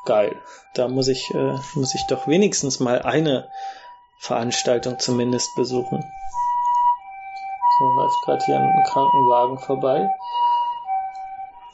geil, 0.05 0.35
da 0.73 0.87
muss 0.87 1.07
ich, 1.07 1.31
äh, 1.33 1.53
muss 1.75 1.93
ich 1.93 2.01
doch 2.09 2.27
wenigstens 2.27 2.79
mal 2.79 3.03
eine 3.03 3.49
Veranstaltung 4.19 4.97
zumindest 4.97 5.55
besuchen. 5.55 6.03
So 7.79 7.85
läuft 7.85 8.15
gerade 8.25 8.45
hier 8.45 8.59
ein 8.59 8.83
Krankenwagen 8.87 9.59
vorbei. 9.59 10.09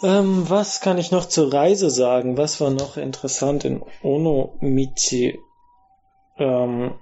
Ähm, 0.02 0.50
was 0.50 0.82
kann 0.82 0.98
ich 0.98 1.12
noch 1.12 1.26
zur 1.26 1.54
Reise 1.54 1.90
sagen? 1.90 2.36
Was 2.38 2.60
war 2.60 2.72
noch 2.72 2.98
interessant 2.98 3.64
in 3.64 3.82
Onomichi? 4.02 5.42
Ähm, 6.38 6.96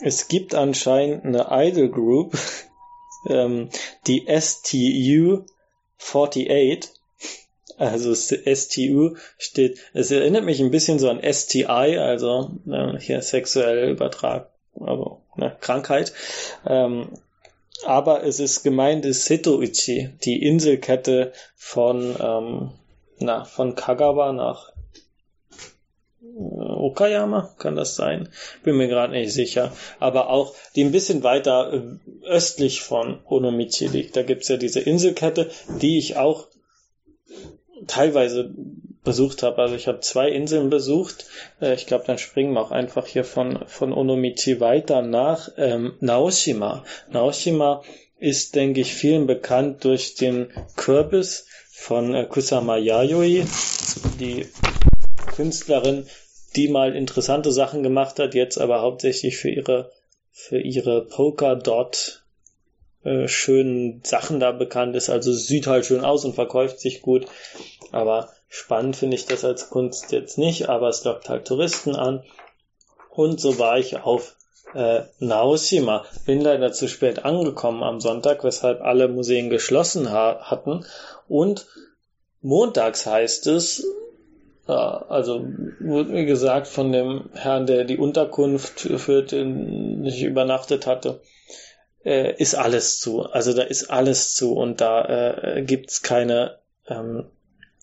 es 0.00 0.28
gibt 0.28 0.54
anscheinend 0.54 1.24
eine 1.24 1.46
Idol 1.50 1.90
Group, 1.90 2.36
ähm, 3.28 3.68
die 4.06 4.26
STU 4.28 5.44
48. 5.98 6.90
Also 7.78 8.14
STU 8.14 9.16
steht, 9.38 9.78
es 9.92 10.10
erinnert 10.10 10.44
mich 10.44 10.60
ein 10.60 10.70
bisschen 10.70 10.98
so 10.98 11.08
an 11.08 11.20
STI, 11.22 11.98
also 11.98 12.52
äh, 12.70 12.98
hier 12.98 13.22
sexuell 13.22 13.90
übertrag, 13.90 14.50
also 14.78 15.22
ne, 15.36 15.56
Krankheit. 15.60 16.12
Ähm, 16.66 17.08
aber 17.84 18.24
es 18.24 18.38
ist 18.38 18.62
gemeint 18.62 19.04
ist 19.04 19.24
Setoichi, 19.24 20.10
die 20.22 20.42
Inselkette 20.42 21.32
von, 21.56 22.14
ähm, 22.20 22.70
na, 23.18 23.44
von 23.44 23.74
Kagawa 23.74 24.32
nach 24.32 24.71
Okayama, 26.36 27.54
kann 27.58 27.76
das 27.76 27.94
sein? 27.94 28.28
Bin 28.62 28.76
mir 28.76 28.88
gerade 28.88 29.12
nicht 29.12 29.32
sicher. 29.32 29.72
Aber 29.98 30.30
auch 30.30 30.54
die 30.74 30.84
ein 30.84 30.92
bisschen 30.92 31.22
weiter 31.22 31.72
äh, 31.72 32.26
östlich 32.26 32.82
von 32.82 33.20
Onomichi 33.26 33.86
liegt. 33.86 34.16
Da 34.16 34.22
gibt's 34.22 34.48
ja 34.48 34.56
diese 34.56 34.80
Inselkette, 34.80 35.50
die 35.80 35.98
ich 35.98 36.16
auch 36.16 36.48
teilweise 37.86 38.52
besucht 39.04 39.42
habe. 39.42 39.60
Also 39.60 39.74
ich 39.74 39.88
habe 39.88 40.00
zwei 40.00 40.30
Inseln 40.30 40.70
besucht. 40.70 41.26
Äh, 41.60 41.74
ich 41.74 41.86
glaube, 41.86 42.04
dann 42.06 42.18
springen 42.18 42.54
wir 42.54 42.60
auch 42.60 42.70
einfach 42.70 43.06
hier 43.06 43.24
von, 43.24 43.66
von 43.66 43.92
Onomichi 43.92 44.60
weiter 44.60 45.02
nach 45.02 45.50
ähm, 45.56 45.94
Naoshima. 46.00 46.84
Naoshima 47.10 47.82
ist, 48.18 48.54
denke 48.54 48.80
ich, 48.80 48.94
vielen 48.94 49.26
bekannt 49.26 49.84
durch 49.84 50.14
den 50.14 50.48
Kürbis 50.76 51.46
von 51.70 52.14
äh, 52.14 52.24
Kusama 52.26 52.76
Yayoi, 52.76 53.44
die 54.20 54.46
Künstlerin, 55.26 56.06
die 56.56 56.68
mal 56.68 56.94
interessante 56.94 57.52
Sachen 57.52 57.82
gemacht 57.82 58.18
hat, 58.18 58.34
jetzt 58.34 58.58
aber 58.58 58.82
hauptsächlich 58.82 59.36
für 59.36 59.50
ihre 59.50 59.90
für 60.32 60.58
ihre 60.58 61.02
Polka-Dot 61.04 62.22
äh, 63.04 63.28
schönen 63.28 64.00
Sachen 64.04 64.40
da 64.40 64.52
bekannt 64.52 64.96
ist. 64.96 65.10
Also 65.10 65.32
sieht 65.32 65.66
halt 65.66 65.86
schön 65.86 66.04
aus 66.04 66.24
und 66.24 66.34
verkauft 66.34 66.80
sich 66.80 67.02
gut. 67.02 67.26
Aber 67.90 68.30
spannend 68.48 68.96
finde 68.96 69.16
ich 69.16 69.26
das 69.26 69.44
als 69.44 69.70
Kunst 69.70 70.10
jetzt 70.12 70.38
nicht, 70.38 70.68
aber 70.68 70.88
es 70.88 71.04
lockt 71.04 71.28
halt 71.28 71.46
Touristen 71.46 71.94
an. 71.94 72.24
Und 73.10 73.40
so 73.40 73.58
war 73.58 73.78
ich 73.78 73.98
auf 73.98 74.36
äh, 74.74 75.02
Naoshima. 75.18 76.06
Bin 76.24 76.40
leider 76.40 76.72
zu 76.72 76.88
spät 76.88 77.24
angekommen 77.24 77.82
am 77.82 78.00
Sonntag, 78.00 78.42
weshalb 78.42 78.80
alle 78.80 79.08
Museen 79.08 79.50
geschlossen 79.50 80.10
ha 80.10 80.50
hatten. 80.50 80.86
Und 81.28 81.66
montags 82.40 83.04
heißt 83.04 83.48
es, 83.48 83.84
ja, 84.72 85.06
also 85.08 85.46
wurde 85.80 86.10
mir 86.10 86.24
gesagt 86.24 86.66
von 86.66 86.92
dem 86.92 87.30
Herrn, 87.34 87.66
der 87.66 87.84
die 87.84 87.98
Unterkunft 87.98 88.80
für 88.80 89.22
den 89.22 90.04
ich 90.04 90.22
übernachtet 90.22 90.86
hatte, 90.86 91.20
äh, 92.04 92.34
ist 92.36 92.54
alles 92.54 93.00
zu. 93.00 93.22
Also 93.22 93.52
da 93.52 93.62
ist 93.62 93.90
alles 93.90 94.34
zu 94.34 94.54
und 94.54 94.80
da 94.80 95.04
äh, 95.04 95.62
gibt's 95.62 96.02
keine 96.02 96.58
ähm, 96.88 97.26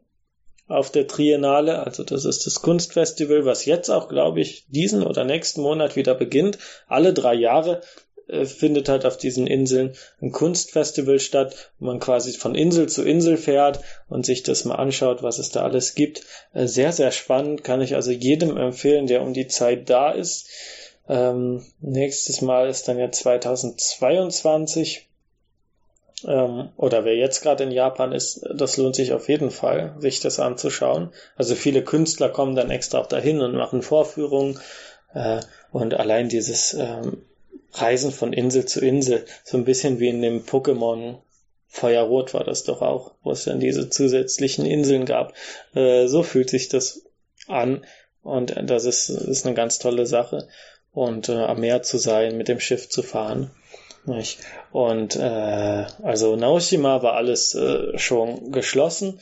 auf 0.69 0.91
der 0.91 1.07
Triennale, 1.07 1.85
also 1.85 2.05
das 2.05 2.25
ist 2.25 2.47
das 2.47 2.63
Kunstfestival, 2.63 3.45
was 3.45 3.67
jetzt 3.67 3.91
auch, 3.91 4.09
glaube 4.09 4.41
ich, 4.41 4.65
diesen 4.69 5.03
oder 5.03 5.25
nächsten 5.25 5.61
Monat 5.61 5.97
wieder 5.97 6.15
beginnt. 6.15 6.57
Alle 6.87 7.13
drei 7.13 7.35
Jahre 7.35 7.83
findet 8.45 8.89
halt 8.89 9.05
auf 9.05 9.17
diesen 9.17 9.47
Inseln 9.47 9.95
ein 10.21 10.33
Kunstfestival 10.33 11.19
statt, 11.21 11.73
wo 11.79 11.87
man 11.87 12.01
quasi 12.01 12.33
von 12.33 12.55
Insel 12.55 12.89
zu 12.89 13.03
Insel 13.03 13.37
fährt 13.37 13.81
und 14.09 14.25
sich 14.25 14.43
das 14.43 14.65
mal 14.65 14.77
anschaut, 14.77 15.23
was 15.23 15.39
es 15.39 15.51
da 15.51 15.63
alles 15.63 15.95
gibt. 15.95 16.23
Äh, 16.55 16.67
sehr, 16.67 16.93
sehr 16.93 17.11
spannend, 17.11 17.65
kann 17.65 17.81
ich 17.81 17.95
also 17.95 18.11
jedem 18.11 18.57
empfehlen, 18.57 19.07
der 19.07 19.23
um 19.23 19.35
die 19.35 19.49
Zeit 19.49 19.91
da 19.91 20.11
ist. 20.11 20.49
Ähm, 21.09 21.65
nächstes 21.81 22.41
Mal 22.41 22.69
ist 22.69 22.89
dann 22.89 22.99
ja 22.99 23.11
2022. 23.11 25.09
Ähm, 26.27 26.69
oder 26.77 27.05
wer 27.05 27.17
jetzt 27.17 27.43
gerade 27.43 27.65
in 27.65 27.73
Japan 27.73 28.13
ist, 28.13 28.47
das 28.55 28.77
lohnt 28.77 28.95
sich 28.95 29.13
auf 29.13 29.29
jeden 29.29 29.51
Fall, 29.51 29.97
sich 29.99 30.21
das 30.21 30.39
anzuschauen. 30.39 31.13
Also 31.37 31.57
viele 31.57 31.83
Künstler 31.83 32.29
kommen 32.29 32.55
dann 32.55 32.71
extra 32.71 32.99
auch 32.99 33.09
dahin 33.09 33.41
und 33.41 33.55
machen 33.55 33.83
Vorführungen. 33.83 34.61
Äh, 35.13 35.41
und 35.73 35.95
allein 35.95 36.29
dieses 36.29 36.75
ähm, 36.75 37.25
Reisen 37.73 38.13
von 38.13 38.33
Insel 38.33 38.67
zu 38.67 38.81
Insel, 38.81 39.25
so 39.45 39.57
ein 39.57 39.65
bisschen 39.65 39.99
wie 39.99 40.09
in 40.09 40.23
dem 40.23 40.45
Pokémon 40.45 41.19
Feuerrot 41.69 42.35
war 42.35 42.45
das 42.45 42.65
doch 42.65 42.83
auch, 42.83 43.15
wo 43.23 43.31
es 43.31 43.45
dann 43.45 43.59
diese 43.59 43.89
zusätzlichen 43.89 44.67
Inseln 44.67 45.07
gab. 45.07 45.33
Äh, 45.75 46.07
so 46.07 46.23
fühlt 46.23 46.51
sich 46.51 46.69
das 46.69 47.07
an 47.49 47.85
und 48.23 48.55
das 48.65 48.85
ist, 48.85 49.09
ist 49.09 49.47
eine 49.47 49.55
ganz 49.55 49.79
tolle 49.79 50.07
Sache. 50.07 50.49
Und 50.93 51.31
äh, 51.31 51.33
am 51.33 51.61
Meer 51.61 51.83
zu 51.83 51.97
sein, 51.97 52.37
mit 52.37 52.49
dem 52.49 52.61
Schiff 52.61 52.91
zu 52.91 53.03
fahren. 53.03 53.51
Nicht? 54.05 54.41
Und 54.73 55.15
äh, 55.17 55.85
also 56.03 56.35
Naoshima 56.35 57.03
war 57.03 57.15
alles 57.15 57.55
äh, 57.55 57.97
schon 57.99 58.51
geschlossen. 58.51 59.21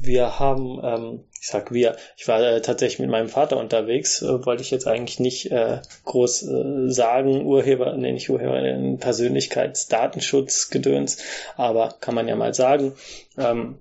Wir 0.00 0.40
haben 0.40 0.80
ähm, 0.82 1.24
ich 1.46 1.52
sag 1.52 1.72
wir, 1.72 1.94
ich 2.16 2.26
war 2.26 2.42
äh, 2.42 2.60
tatsächlich 2.60 2.98
mit 2.98 3.08
meinem 3.08 3.28
Vater 3.28 3.56
unterwegs, 3.56 4.20
äh, 4.20 4.44
wollte 4.44 4.64
ich 4.64 4.72
jetzt 4.72 4.88
eigentlich 4.88 5.20
nicht 5.20 5.52
äh, 5.52 5.78
groß 6.04 6.42
äh, 6.42 6.90
sagen, 6.90 7.46
Urheber, 7.46 7.96
nee, 7.96 8.10
nicht 8.10 8.28
Urheber, 8.28 8.60
äh, 8.60 8.96
Persönlichkeitsdatenschutzgedöns, 8.96 11.18
aber 11.56 11.94
kann 12.00 12.16
man 12.16 12.26
ja 12.26 12.34
mal 12.34 12.52
sagen. 12.52 12.94
Ähm, 13.38 13.78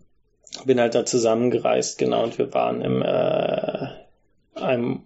bin 0.64 0.80
halt 0.80 0.94
da 0.94 1.08
zusammengereist, 1.08 1.98
genau, 1.98 2.22
und 2.22 2.38
wir 2.38 2.54
waren 2.54 2.84
im 2.84 3.02
äh, 3.02 3.88
einem 4.54 5.02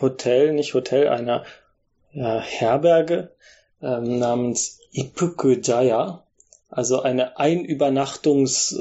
Hotel, 0.00 0.54
nicht 0.54 0.72
Hotel, 0.72 1.08
einer 1.08 1.44
ja, 2.14 2.40
Herberge 2.40 3.28
ähm, 3.84 4.18
namens 4.18 4.80
Ipuku 4.92 5.56
Jaya, 5.62 6.24
also 6.70 7.02
eine 7.02 7.38
Einübernachtungs 7.38 8.76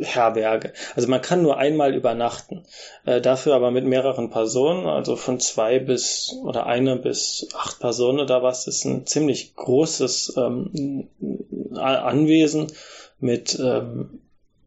äh. 0.00 0.72
Also 0.96 1.08
man 1.08 1.20
kann 1.20 1.42
nur 1.42 1.58
einmal 1.58 1.94
übernachten. 1.94 2.64
Äh, 3.04 3.20
dafür 3.20 3.54
aber 3.54 3.70
mit 3.70 3.84
mehreren 3.84 4.30
Personen, 4.30 4.86
also 4.86 5.16
von 5.16 5.40
zwei 5.40 5.78
bis 5.78 6.34
oder 6.42 6.66
eine 6.66 6.96
bis 6.96 7.48
acht 7.54 7.80
Personen 7.80 8.20
oder 8.20 8.42
was, 8.42 8.66
ist 8.66 8.84
ein 8.84 9.06
ziemlich 9.06 9.54
großes 9.56 10.34
ähm, 10.36 11.08
Anwesen 11.74 12.72
mit 13.18 13.58
ähm, 13.60 14.20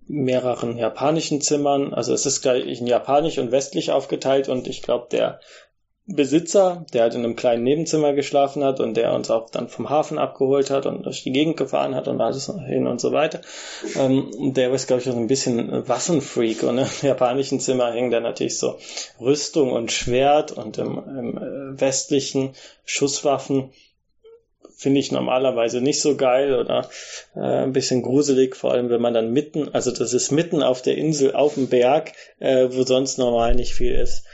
mehreren 0.08 0.78
japanischen 0.78 1.42
Zimmern. 1.42 1.94
Also 1.94 2.14
es 2.14 2.26
ist 2.26 2.42
gleich 2.42 2.80
in 2.80 2.88
japanisch 2.88 3.38
und 3.38 3.52
westlich 3.52 3.92
aufgeteilt 3.92 4.50
und 4.50 4.68
ich 4.68 4.82
glaube 4.82 5.08
der 5.12 5.40
Besitzer, 6.06 6.86
der 6.92 7.04
halt 7.04 7.16
in 7.16 7.24
einem 7.24 7.38
kleinen 7.38 7.64
Nebenzimmer 7.64 8.12
geschlafen 8.12 8.62
hat 8.62 8.82
und 8.82 8.98
der 8.98 9.14
uns 9.14 9.32
auch 9.32 9.50
dann 9.50 9.70
vom 9.70 9.90
Hafen 9.90 10.18
abgeholt 10.18 10.70
hat 10.70 10.86
und 10.86 11.06
durch 11.06 11.24
die 11.24 11.32
Gegend 11.32 11.56
gefahren 11.56 11.96
hat 11.96 12.10
und 12.10 12.20
alles 12.20 12.52
hin 12.68 12.88
und 12.88 13.00
so 13.00 13.14
weiter. 13.14 13.40
Ähm, 13.96 14.54
der 14.54 14.74
ist, 14.74 14.88
glaube 14.88 15.02
ich, 15.02 15.10
auch 15.10 15.16
ein 15.16 15.28
bisschen 15.28 15.88
Waffenfreak 15.88 16.64
und 16.64 16.78
im 16.80 16.88
japanischen 17.02 17.62
Zimmer 17.62 17.94
hängen 17.94 18.12
da 18.12 18.20
natürlich 18.20 18.60
so 18.60 18.78
Rüstung 19.22 19.72
und 19.72 19.94
Schwert 19.94 20.52
und 20.52 20.78
im, 20.78 20.98
im 20.98 21.38
äh, 21.38 21.80
westlichen 21.80 22.54
Schusswaffen 22.84 23.72
finde 24.76 25.00
ich 25.00 25.14
normalerweise 25.14 25.80
nicht 25.80 26.02
so 26.02 26.18
geil 26.18 26.60
oder 26.60 26.90
äh, 27.36 27.40
ein 27.40 27.72
bisschen 27.72 28.02
gruselig, 28.02 28.58
vor 28.58 28.74
allem 28.74 28.90
wenn 28.90 29.00
man 29.00 29.14
dann 29.14 29.32
mitten, 29.32 29.70
also 29.74 29.92
das 29.92 30.12
ist 30.12 30.32
mitten 30.32 30.62
auf 30.64 30.82
der 30.82 30.98
Insel, 30.98 31.34
auf 31.34 31.54
dem 31.54 31.68
Berg, 31.68 32.12
äh, 32.40 32.68
wo 32.72 32.84
sonst 32.84 33.18
normal 33.18 33.56
nicht 33.56 33.74
viel 33.74 33.94
ist 33.94 34.26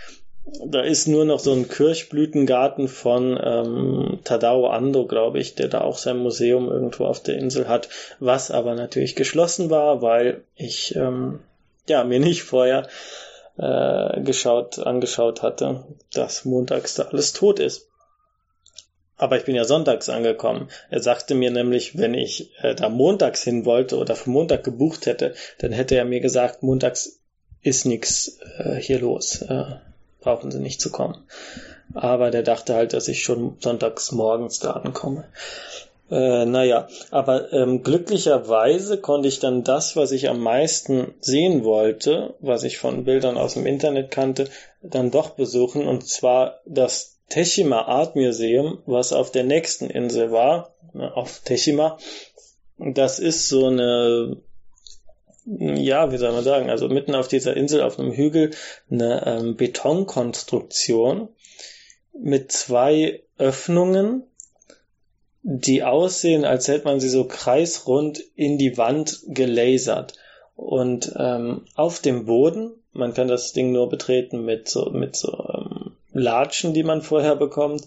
da 0.65 0.81
ist 0.81 1.07
nur 1.07 1.25
noch 1.25 1.39
so 1.39 1.53
ein 1.53 1.67
Kirchblütengarten 1.67 2.87
von 2.87 3.39
ähm, 3.41 4.19
Tadao 4.23 4.67
Ando, 4.67 5.05
glaube 5.05 5.39
ich, 5.39 5.55
der 5.55 5.67
da 5.67 5.81
auch 5.81 5.97
sein 5.97 6.17
Museum 6.17 6.69
irgendwo 6.69 7.05
auf 7.05 7.21
der 7.21 7.37
Insel 7.37 7.67
hat, 7.67 7.89
was 8.19 8.51
aber 8.51 8.75
natürlich 8.75 9.15
geschlossen 9.15 9.69
war, 9.69 10.01
weil 10.01 10.43
ich 10.55 10.95
ähm, 10.95 11.39
ja 11.87 12.03
mir 12.03 12.19
nicht 12.19 12.43
vorher 12.43 12.87
äh, 13.57 14.21
geschaut, 14.21 14.79
angeschaut 14.79 15.41
hatte, 15.41 15.83
dass 16.13 16.45
montags 16.45 16.95
da 16.95 17.03
alles 17.03 17.33
tot 17.33 17.59
ist. 17.59 17.87
Aber 19.17 19.35
ich 19.35 19.43
bin 19.43 19.55
ja 19.55 19.65
sonntags 19.65 20.07
angekommen. 20.07 20.69
Er 20.89 21.01
sagte 21.01 21.35
mir 21.35 21.51
nämlich, 21.51 21.97
wenn 21.97 22.13
ich 22.13 22.51
äh, 22.61 22.73
da 22.73 22.87
montags 22.87 23.43
hin 23.43 23.65
wollte 23.65 23.97
oder 23.97 24.15
für 24.15 24.29
Montag 24.29 24.63
gebucht 24.63 25.05
hätte, 25.05 25.33
dann 25.57 25.73
hätte 25.73 25.95
er 25.95 26.05
mir 26.05 26.21
gesagt, 26.21 26.63
montags 26.63 27.19
ist 27.61 27.85
nichts 27.85 28.39
äh, 28.57 28.75
hier 28.75 28.99
los. 28.99 29.41
Äh, 29.41 29.75
brauchen 30.21 30.51
sie 30.51 30.59
nicht 30.59 30.81
zu 30.81 30.91
kommen. 30.91 31.17
Aber 31.93 32.31
der 32.31 32.43
dachte 32.43 32.75
halt, 32.75 32.93
dass 32.93 33.07
ich 33.07 33.23
schon 33.23 33.57
sonntags 33.59 34.11
morgens 34.11 34.59
da 34.59 34.71
ankomme. 34.71 35.25
Äh, 36.11 36.45
naja, 36.45 36.87
aber 37.11 37.53
ähm, 37.53 37.83
glücklicherweise 37.83 38.97
konnte 38.97 39.27
ich 39.27 39.39
dann 39.39 39.63
das, 39.63 39.95
was 39.95 40.11
ich 40.11 40.27
am 40.27 40.39
meisten 40.39 41.13
sehen 41.19 41.63
wollte, 41.63 42.33
was 42.39 42.63
ich 42.63 42.79
von 42.79 43.03
Bildern 43.03 43.37
aus 43.37 43.53
dem 43.53 43.67
Internet 43.67 44.09
kannte, 44.09 44.49
dann 44.81 45.11
doch 45.11 45.31
besuchen, 45.31 45.87
und 45.87 46.07
zwar 46.07 46.61
das 46.65 47.19
Teshima 47.29 47.83
Art 47.83 48.15
Museum, 48.15 48.79
was 48.87 49.13
auf 49.13 49.31
der 49.31 49.43
nächsten 49.43 49.89
Insel 49.89 50.31
war, 50.31 50.73
ne, 50.93 51.15
auf 51.15 51.41
Teshima. 51.45 51.99
Das 52.79 53.19
ist 53.19 53.47
so 53.47 53.67
eine 53.67 54.37
ja, 55.57 56.11
wie 56.11 56.17
soll 56.17 56.31
man 56.31 56.43
sagen, 56.43 56.69
also 56.69 56.89
mitten 56.89 57.15
auf 57.15 57.27
dieser 57.27 57.57
Insel, 57.57 57.81
auf 57.81 57.97
einem 57.97 58.11
Hügel, 58.11 58.51
eine 58.89 59.25
ähm, 59.25 59.55
Betonkonstruktion 59.55 61.29
mit 62.13 62.51
zwei 62.51 63.23
Öffnungen, 63.37 64.23
die 65.41 65.83
aussehen, 65.83 66.45
als 66.45 66.67
hätte 66.67 66.85
man 66.85 66.99
sie 66.99 67.09
so 67.09 67.23
kreisrund 67.23 68.19
in 68.35 68.57
die 68.57 68.77
Wand 68.77 69.21
gelasert. 69.27 70.13
Und 70.55 71.13
ähm, 71.17 71.65
auf 71.75 71.99
dem 71.99 72.25
Boden, 72.25 72.71
man 72.91 73.13
kann 73.13 73.29
das 73.29 73.53
Ding 73.53 73.71
nur 73.71 73.89
betreten 73.89 74.43
mit 74.43 74.67
so, 74.67 74.89
mit 74.91 75.15
so 75.15 75.31
ähm, 75.31 75.95
Latschen, 76.11 76.73
die 76.73 76.83
man 76.83 77.01
vorher 77.01 77.35
bekommt. 77.35 77.85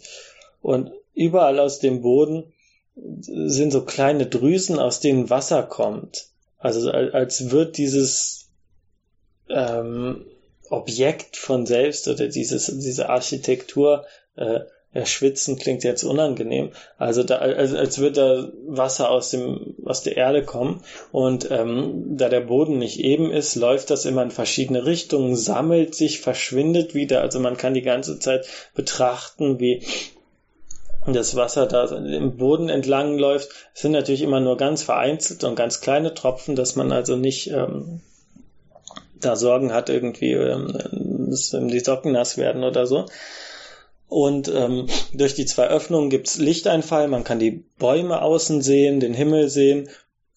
Und 0.63 0.91
überall 1.15 1.61
aus 1.61 1.79
dem 1.79 2.01
Boden 2.01 2.53
sind 2.95 3.71
so 3.71 3.85
kleine 3.85 4.27
Drüsen, 4.27 4.79
aus 4.79 5.01
denen 5.01 5.31
Wasser 5.31 5.63
kommt. 5.63 6.32
Also 6.63 6.91
als 6.91 7.51
wird 7.51 7.77
dieses 7.77 8.49
ähm, 9.49 10.25
Objekt 10.71 11.37
von 11.37 11.67
selbst 11.67 12.09
oder 12.09 12.29
dieses, 12.29 12.67
diese 12.79 13.09
Architektur 13.09 14.07
äh, 14.37 14.61
erschwitzen 14.93 15.59
klingt 15.59 15.85
jetzt 15.85 16.05
unangenehm. 16.05 16.71
Also 16.99 17.23
da, 17.23 17.37
als, 17.39 17.75
als 17.75 17.99
würde 17.99 18.13
da 18.13 18.53
Wasser 18.67 19.11
aus 19.11 19.31
dem 19.31 19.75
aus 19.85 20.03
der 20.03 20.17
Erde 20.17 20.45
kommen 20.45 20.83
und 21.13 21.51
ähm, 21.51 22.17
da 22.17 22.29
der 22.29 22.41
Boden 22.41 22.79
nicht 22.79 23.01
eben 23.01 23.31
ist, 23.31 23.55
läuft 23.55 23.91
das 23.91 24.05
immer 24.05 24.23
in 24.23 24.31
verschiedene 24.31 24.85
Richtungen, 24.85 25.35
sammelt 25.35 25.95
sich, 25.95 26.21
verschwindet 26.21 26.95
wieder. 26.95 27.23
Also 27.23 27.41
man 27.41 27.57
kann 27.57 27.75
die 27.75 27.83
ganze 27.83 28.19
Zeit 28.19 28.47
betrachten, 28.75 29.59
wie 29.61 29.83
das 31.07 31.35
Wasser 31.35 31.67
da 31.67 31.85
im 31.97 32.37
Boden 32.37 32.69
entlang 32.69 33.19
läuft, 33.19 33.51
sind 33.75 33.93
natürlich 33.93 34.23
immer 34.23 34.41
nur 34.41 34.57
ganz 34.57 34.83
vereinzelt 34.83 35.45
und 35.45 35.57
ganz 35.57 35.81
kleine 35.81 36.15
Tropfen, 36.15 36.55
dass 36.55 36.77
man 36.77 36.93
also 36.93 37.17
nicht 37.17 37.51
ähm, 37.51 38.01
da 39.21 39.37
Sorgen 39.37 39.73
hat, 39.73 39.89
irgendwie, 39.89 40.33
ähm, 40.33 41.29
dass 41.31 41.51
die 41.51 41.81
Socken 41.81 42.13
nass 42.13 42.37
werden 42.37 42.65
oder 42.65 42.87
so. 42.87 43.07
Und 44.09 44.49
ähm, 44.49 44.89
durch 45.15 45.35
die 45.35 45.47
zwei 45.47 45.69
Öffnungen 45.69 46.11
gibt's 46.11 46.37
Lichteinfall, 46.37 47.09
man 47.09 47.25
kann 47.25 47.39
die 47.39 47.65
Bäume 47.79 48.21
außen 48.21 48.61
sehen, 48.61 49.01
den 49.01 49.15
Himmel 49.15 49.49
sehen 49.49 49.89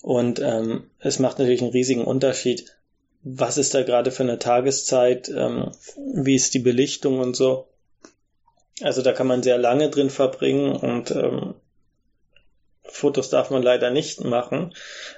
und 0.02 0.40
ähm, 0.40 0.90
es 1.00 1.20
macht 1.20 1.40
natürlich 1.40 1.62
einen 1.62 1.72
riesigen 1.72 2.06
Unterschied, 2.06 2.74
was 3.22 3.58
ist 3.58 3.74
da 3.74 3.84
gerade 3.84 4.12
für 4.12 4.24
eine 4.24 4.40
Tageszeit, 4.40 5.30
ähm, 5.30 5.72
wie 6.14 6.36
ist 6.36 6.54
die 6.54 6.60
Belichtung 6.60 7.20
und 7.20 7.36
so. 7.36 7.68
Also 8.82 9.02
da 9.02 9.14
kann 9.14 9.28
man 9.28 9.44
sehr 9.44 9.58
lange 9.58 9.90
drin 9.90 10.10
verbringen 10.10 10.76
und 10.76 11.12
ähm, 11.12 11.56
Fotos 12.84 13.30
darf 13.30 13.50
man 13.50 13.64
leider 13.64 13.90
nicht 13.90 14.24
machen. 14.24 14.74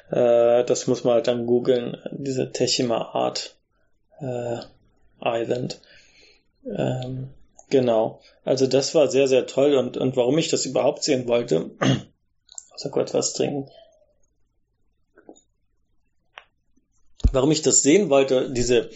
Äh, 0.10 0.64
das 0.64 0.88
muss 0.88 1.03
man 1.03 1.16
halt 1.16 1.28
dann 1.28 1.45
googeln, 1.45 1.97
diese 2.12 2.51
Techima 2.51 3.14
Art 3.14 3.55
äh, 4.20 4.58
Island. 5.22 5.82
Ähm, 6.66 7.30
genau. 7.70 8.22
Also 8.43 8.68
das 8.68 8.95
war 8.95 9.08
sehr, 9.10 9.28
sehr 9.28 9.47
toll 9.47 9.76
und, 9.76 9.97
und 9.97 10.16
warum 10.16 10.38
ich 10.38 10.49
das 10.49 10.66
überhaupt 10.66 11.03
sehen 11.03 11.28
wollte, 11.28 11.72
also 12.72 12.89
kurz 12.89 13.14
was 13.14 13.34
trinken. 13.34 13.70
Warum 17.32 17.51
ich 17.51 17.62
das 17.62 17.82
sehen 17.82 18.10
wollte, 18.10 18.51
diese, 18.51 18.89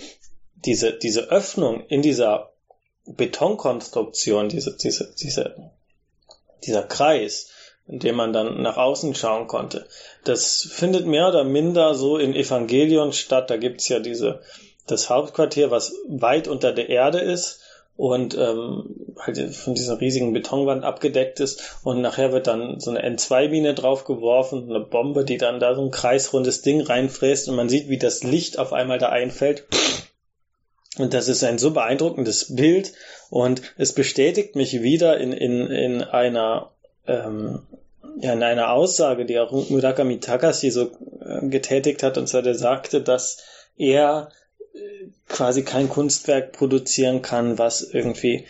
diese, 0.55 0.93
diese 0.93 1.29
Öffnung 1.29 1.85
in 1.87 2.01
dieser 2.01 2.50
Betonkonstruktion, 3.05 4.49
diese, 4.49 4.75
diese, 4.77 5.13
diese, 5.19 5.55
dieser 6.63 6.83
Kreis, 6.83 7.49
in 7.87 7.99
dem 7.99 8.15
man 8.15 8.31
dann 8.31 8.61
nach 8.61 8.77
außen 8.77 9.15
schauen 9.15 9.47
konnte, 9.47 9.87
das 10.23 10.67
findet 10.71 11.05
mehr 11.07 11.27
oder 11.27 11.43
minder 11.43 11.95
so 11.95 12.17
in 12.17 12.35
Evangelion 12.35 13.11
statt. 13.13 13.49
Da 13.49 13.57
gibt's 13.57 13.87
ja 13.89 13.99
diese, 13.99 14.41
das 14.87 15.09
Hauptquartier, 15.09 15.71
was 15.71 15.93
weit 16.07 16.47
unter 16.47 16.71
der 16.71 16.89
Erde 16.89 17.19
ist 17.19 17.61
und 17.97 18.37
ähm, 18.37 19.13
halt 19.19 19.37
von 19.55 19.75
dieser 19.75 19.99
riesigen 19.99 20.33
Betonwand 20.33 20.83
abgedeckt 20.83 21.39
ist. 21.39 21.77
Und 21.83 22.01
nachher 22.01 22.31
wird 22.31 22.47
dann 22.47 22.79
so 22.79 22.91
eine 22.91 23.03
N2-Mine 23.07 23.73
draufgeworfen, 23.73 24.69
eine 24.69 24.79
Bombe, 24.79 25.25
die 25.25 25.37
dann 25.37 25.59
da 25.59 25.75
so 25.75 25.81
ein 25.81 25.91
kreisrundes 25.91 26.61
Ding 26.61 26.81
reinfräst. 26.81 27.49
Und 27.49 27.55
man 27.55 27.69
sieht, 27.69 27.89
wie 27.89 27.97
das 27.97 28.23
Licht 28.23 28.59
auf 28.59 28.73
einmal 28.73 28.99
da 28.99 29.09
einfällt 29.09 29.65
und 30.97 31.13
das 31.13 31.27
ist 31.27 31.43
ein 31.43 31.57
so 31.57 31.71
beeindruckendes 31.71 32.55
Bild. 32.55 32.93
Und 33.29 33.61
es 33.77 33.93
bestätigt 33.93 34.55
mich 34.55 34.81
wieder 34.81 35.17
in, 35.17 35.31
in, 35.31 35.67
in 35.67 36.01
einer 36.03 36.71
ähm, 37.07 37.59
ja, 38.17 38.33
in 38.33 38.43
einer 38.43 38.71
Aussage, 38.71 39.25
die 39.25 39.39
auch 39.39 39.51
Murakami 39.69 40.19
Takashi 40.19 40.69
so 40.69 40.91
äh, 41.21 41.47
getätigt 41.47 42.03
hat, 42.03 42.17
und 42.17 42.27
zwar 42.27 42.41
der 42.41 42.55
sagte, 42.55 43.01
dass 43.01 43.43
er 43.77 44.31
äh, 44.73 44.79
quasi 45.27 45.63
kein 45.63 45.89
Kunstwerk 45.89 46.51
produzieren 46.51 47.21
kann, 47.21 47.57
was 47.57 47.81
irgendwie 47.81 48.45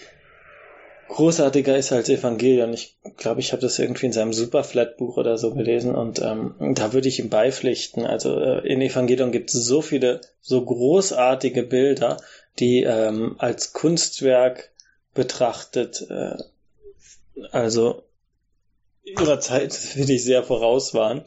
großartiger 1.11 1.77
ist 1.77 1.91
als 1.91 2.09
Evangelion. 2.09 2.73
Ich 2.73 2.95
glaube, 3.17 3.41
ich 3.41 3.51
habe 3.51 3.61
das 3.61 3.77
irgendwie 3.79 4.05
in 4.07 4.13
seinem 4.13 4.33
Superflat-Buch 4.33 5.17
oder 5.17 5.37
so 5.37 5.53
gelesen 5.53 5.93
und 5.93 6.19
ähm, 6.19 6.55
da 6.75 6.93
würde 6.93 7.09
ich 7.09 7.19
ihm 7.19 7.29
beipflichten. 7.29 8.05
Also 8.05 8.39
äh, 8.39 8.65
in 8.67 8.81
Evangelion 8.81 9.31
gibt 9.31 9.53
es 9.53 9.65
so 9.65 9.81
viele, 9.81 10.21
so 10.41 10.63
großartige 10.63 11.63
Bilder, 11.63 12.17
die 12.59 12.83
ähm, 12.83 13.35
als 13.39 13.73
Kunstwerk 13.73 14.71
betrachtet, 15.13 16.07
äh, 16.09 16.37
also 17.51 18.03
ihrer 19.03 19.39
Zeit 19.41 19.73
finde 19.93 20.13
ich 20.13 20.23
sehr 20.23 20.43
voraus 20.43 20.93
waren. 20.93 21.23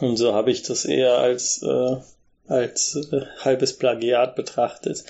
Und 0.00 0.16
so 0.16 0.32
habe 0.32 0.50
ich 0.50 0.62
das 0.62 0.84
eher 0.84 1.18
als 1.18 1.62
äh, 1.62 1.96
als 2.46 2.96
äh, 3.12 3.26
halbes 3.40 3.76
Plagiat 3.76 4.34
betrachtet 4.36 5.04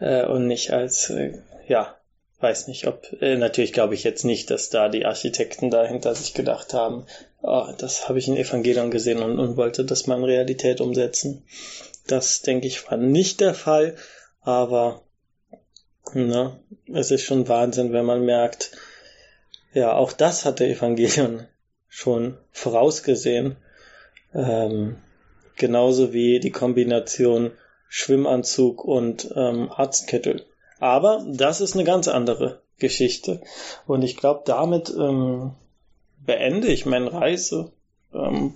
äh, 0.00 0.26
und 0.26 0.46
nicht 0.46 0.70
als 0.72 1.08
äh, 1.08 1.38
ja 1.66 1.96
weiß 2.44 2.68
nicht, 2.68 2.86
ob, 2.86 3.10
äh, 3.22 3.36
natürlich 3.36 3.72
glaube 3.72 3.94
ich 3.94 4.04
jetzt 4.04 4.22
nicht, 4.22 4.50
dass 4.50 4.68
da 4.68 4.90
die 4.90 5.06
Architekten 5.06 5.70
dahinter 5.70 6.14
sich 6.14 6.34
gedacht 6.34 6.74
haben, 6.74 7.06
oh, 7.40 7.68
das 7.78 8.06
habe 8.06 8.18
ich 8.18 8.28
in 8.28 8.36
Evangelion 8.36 8.90
gesehen 8.90 9.20
und, 9.22 9.38
und 9.38 9.56
wollte 9.56 9.86
das 9.86 10.06
mal 10.06 10.18
in 10.18 10.24
Realität 10.24 10.82
umsetzen. 10.82 11.42
Das, 12.06 12.42
denke 12.42 12.66
ich, 12.66 12.90
war 12.90 12.98
nicht 12.98 13.40
der 13.40 13.54
Fall, 13.54 13.96
aber 14.42 15.00
ne, 16.12 16.60
es 16.92 17.10
ist 17.10 17.22
schon 17.22 17.48
Wahnsinn, 17.48 17.94
wenn 17.94 18.04
man 18.04 18.26
merkt, 18.26 18.72
ja, 19.72 19.94
auch 19.94 20.12
das 20.12 20.44
hatte 20.44 20.66
Evangelion 20.66 21.46
schon 21.88 22.36
vorausgesehen. 22.52 23.56
Ähm, 24.34 24.98
genauso 25.56 26.12
wie 26.12 26.40
die 26.40 26.50
Kombination 26.50 27.52
Schwimmanzug 27.88 28.84
und 28.84 29.30
ähm, 29.34 29.70
Arztkittel. 29.70 30.44
Aber 30.80 31.24
das 31.26 31.60
ist 31.60 31.74
eine 31.74 31.84
ganz 31.84 32.08
andere 32.08 32.62
Geschichte. 32.78 33.40
Und 33.86 34.02
ich 34.02 34.16
glaube, 34.16 34.42
damit 34.44 34.90
ähm, 34.90 35.52
beende 36.24 36.68
ich 36.68 36.86
meinen 36.86 37.08
Reise, 37.08 37.72
ähm, 38.12 38.54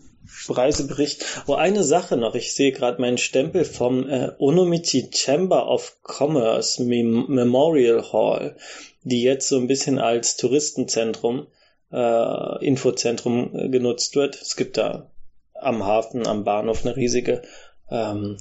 Reisebericht. 0.48 1.24
Oh, 1.46 1.54
eine 1.54 1.82
Sache 1.82 2.16
noch. 2.16 2.34
Ich 2.34 2.54
sehe 2.54 2.72
gerade 2.72 3.00
meinen 3.00 3.18
Stempel 3.18 3.64
vom 3.64 4.08
äh, 4.08 4.32
Onomichi 4.38 5.10
Chamber 5.12 5.68
of 5.68 5.96
Commerce 6.02 6.82
Mem 6.82 7.26
Memorial 7.28 8.12
Hall, 8.12 8.56
die 9.02 9.22
jetzt 9.22 9.48
so 9.48 9.56
ein 9.56 9.68
bisschen 9.68 9.98
als 9.98 10.36
Touristenzentrum, 10.36 11.46
äh, 11.90 12.64
Infozentrum 12.66 13.54
äh, 13.54 13.68
genutzt 13.68 14.16
wird. 14.16 14.40
Es 14.40 14.56
gibt 14.56 14.76
da 14.76 15.10
am 15.54 15.84
Hafen, 15.84 16.26
am 16.26 16.44
Bahnhof 16.44 16.84
eine 16.84 16.96
riesige 16.96 17.42
ähm, 17.90 18.36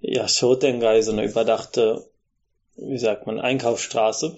ja, 0.00 0.26
Shotengai, 0.26 1.02
so 1.02 1.12
eine 1.12 1.24
überdachte, 1.24 2.06
wie 2.76 2.98
sagt 2.98 3.26
man, 3.26 3.40
Einkaufsstraße. 3.40 4.36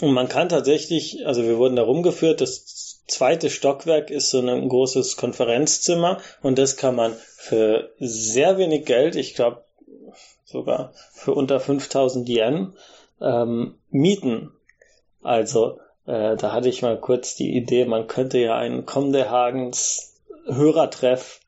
Und 0.00 0.12
man 0.12 0.28
kann 0.28 0.48
tatsächlich, 0.48 1.26
also 1.26 1.42
wir 1.42 1.56
wurden 1.56 1.76
da 1.76 1.82
rumgeführt, 1.82 2.40
das 2.40 3.02
zweite 3.06 3.48
Stockwerk 3.50 4.10
ist 4.10 4.30
so 4.30 4.40
ein 4.40 4.68
großes 4.68 5.16
Konferenzzimmer 5.16 6.20
und 6.42 6.58
das 6.58 6.76
kann 6.76 6.94
man 6.94 7.14
für 7.36 7.92
sehr 7.98 8.58
wenig 8.58 8.84
Geld, 8.84 9.16
ich 9.16 9.34
glaube 9.34 9.64
sogar 10.44 10.92
für 11.12 11.32
unter 11.32 11.60
5000 11.60 12.28
Yen, 12.28 12.74
ähm, 13.20 13.74
mieten. 13.90 14.52
Also 15.22 15.78
äh, 16.06 16.36
da 16.36 16.52
hatte 16.52 16.68
ich 16.68 16.82
mal 16.82 16.98
kurz 16.98 17.34
die 17.34 17.56
Idee, 17.56 17.84
man 17.86 18.06
könnte 18.06 18.38
ja 18.38 18.56
einen 18.56 18.84
Comde 18.86 19.30
Hagens 19.30 20.14
Hörertreff 20.46 21.40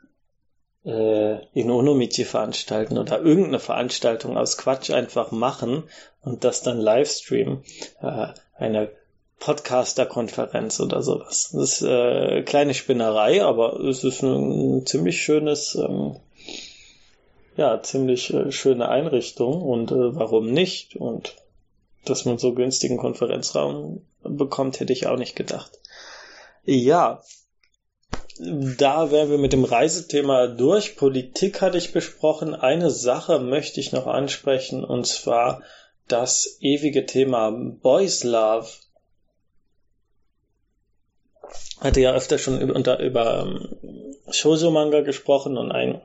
äh, 0.85 1.45
in 1.53 1.71
Onomichi 1.71 2.25
veranstalten 2.25 2.99
oder 2.99 3.21
irgendeine 3.21 3.59
Veranstaltung 3.59 4.37
aus 4.37 4.57
Quatsch 4.57 4.91
einfach 4.91 5.31
machen 5.31 5.85
und 6.23 6.45
das 6.45 6.63
dann 6.63 6.79
livestreamen. 6.79 7.63
Äh, 8.01 8.29
eine 8.57 8.91
Podcaster-Konferenz 9.41 10.81
oder 10.81 11.03
sowas. 11.03 11.51
Das 11.53 11.81
ist 11.81 11.83
äh, 11.83 12.43
kleine 12.43 12.75
Spinnerei, 12.75 13.43
aber 13.45 13.79
es 13.81 14.03
ist 14.03 14.23
ein, 14.23 14.79
ein 14.79 14.87
ziemlich 14.87 15.23
schönes, 15.23 15.77
ähm, 15.77 16.17
ja, 17.57 17.81
ziemlich 17.83 18.33
äh, 18.35 18.51
schöne 18.51 18.89
Einrichtung 18.89 19.63
und 19.63 19.93
äh, 19.93 20.17
warum 20.17 20.51
nicht? 20.51 20.97
Und 20.97 21.37
dass 22.05 22.25
man 22.25 22.39
so 22.39 22.55
günstigen 22.55 22.97
Konferenzraum 22.97 24.03
bekommt, 24.23 24.81
hätte 24.81 24.93
ich 24.93 25.07
auch 25.07 25.19
nicht 25.19 25.37
gedacht. 25.37 25.79
Ja, 26.65 27.23
da 28.41 29.11
wären 29.11 29.31
wir 29.31 29.39
mit 29.39 29.53
dem 29.53 29.65
Reisethema 29.65 30.47
durch. 30.47 30.97
Politik 30.97 31.61
hatte 31.61 31.79
ich 31.79 31.93
besprochen. 31.93 32.55
Eine 32.55 32.91
Sache 32.91 33.39
möchte 33.39 33.81
ich 33.81 33.93
noch 33.93 34.07
ansprechen 34.07 34.85
und 34.85 35.07
zwar 35.07 35.63
das 36.07 36.59
ewige 36.61 37.07
Thema 37.07 37.51
Boys 37.51 38.25
Love. 38.25 38.69
Hatte 41.81 42.01
ja 42.01 42.15
öfter 42.15 42.39
schon 42.39 42.61
über, 42.61 42.75
unter, 42.75 42.99
über 43.01 43.43
ähm, 43.43 44.15
Shoujo-Manga 44.31 45.01
gesprochen 45.01 45.57
und 45.57 45.73
ein 45.73 46.01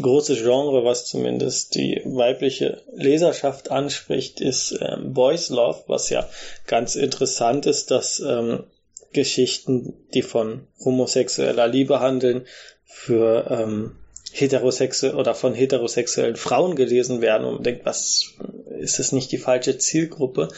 großes 0.00 0.42
Genre, 0.42 0.84
was 0.84 1.06
zumindest 1.06 1.74
die 1.74 2.00
weibliche 2.04 2.82
Leserschaft 2.94 3.70
anspricht, 3.70 4.40
ist 4.40 4.76
ähm, 4.80 5.12
Boys 5.12 5.50
Love, 5.50 5.84
was 5.86 6.10
ja 6.10 6.28
ganz 6.66 6.96
interessant 6.96 7.66
ist, 7.66 7.90
dass 7.90 8.20
ähm, 8.20 8.64
Geschichten, 9.12 9.94
die 10.14 10.22
von 10.22 10.66
homosexueller 10.84 11.68
Liebe 11.68 12.00
handeln, 12.00 12.46
für 12.84 13.46
ähm, 13.50 13.92
heterosexuell 14.32 15.14
oder 15.14 15.34
von 15.34 15.54
heterosexuellen 15.54 16.36
Frauen 16.36 16.74
gelesen 16.74 17.20
werden 17.20 17.46
und 17.46 17.66
denkt, 17.66 17.84
was 17.84 18.34
ist 18.78 18.98
das 18.98 19.12
nicht 19.12 19.30
die 19.30 19.38
falsche 19.38 19.78
Zielgruppe? 19.78 20.48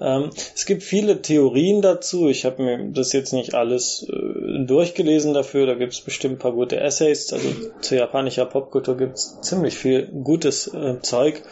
Ähm, 0.00 0.30
es 0.54 0.66
gibt 0.66 0.82
viele 0.82 1.22
Theorien 1.22 1.80
dazu. 1.80 2.28
Ich 2.28 2.44
habe 2.44 2.62
mir 2.62 2.90
das 2.92 3.12
jetzt 3.12 3.32
nicht 3.32 3.54
alles 3.54 4.06
äh, 4.08 4.64
durchgelesen 4.64 5.32
dafür. 5.32 5.66
Da 5.66 5.74
gibt 5.74 5.92
es 5.92 6.00
bestimmt 6.00 6.36
ein 6.36 6.38
paar 6.38 6.52
gute 6.52 6.78
Essays. 6.78 7.32
Also 7.32 7.48
zu 7.80 7.96
japanischer 7.96 8.46
Popkultur 8.46 8.96
gibt 8.96 9.14
es 9.14 9.40
ziemlich 9.40 9.76
viel 9.76 10.06
gutes 10.06 10.66
äh, 10.68 11.00
Zeug. 11.00 11.42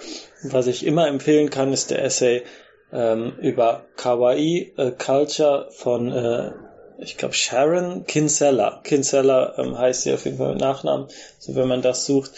Was 0.43 0.66
ich 0.66 0.84
immer 0.84 1.07
empfehlen 1.07 1.51
kann, 1.51 1.72
ist 1.72 1.90
der 1.90 2.05
Essay 2.05 2.43
ähm, 2.93 3.34
über 3.40 3.84
Kawaii 3.97 4.72
äh, 4.76 4.90
Culture 4.90 5.68
von, 5.70 6.12
äh, 6.12 6.53
ich 6.99 7.16
glaube, 7.16 7.34
Sharon 7.34 8.05
Kinsella. 8.07 8.80
Kinsella 8.84 9.55
ähm, 9.59 9.78
heißt 9.78 10.03
sie 10.03 10.12
auf 10.12 10.24
jeden 10.24 10.38
Fall 10.38 10.51
mit 10.51 10.61
Nachnamen, 10.61 11.09
so 11.38 11.55
wenn 11.55 11.68
man 11.68 11.82
das 11.82 12.07
sucht. 12.07 12.32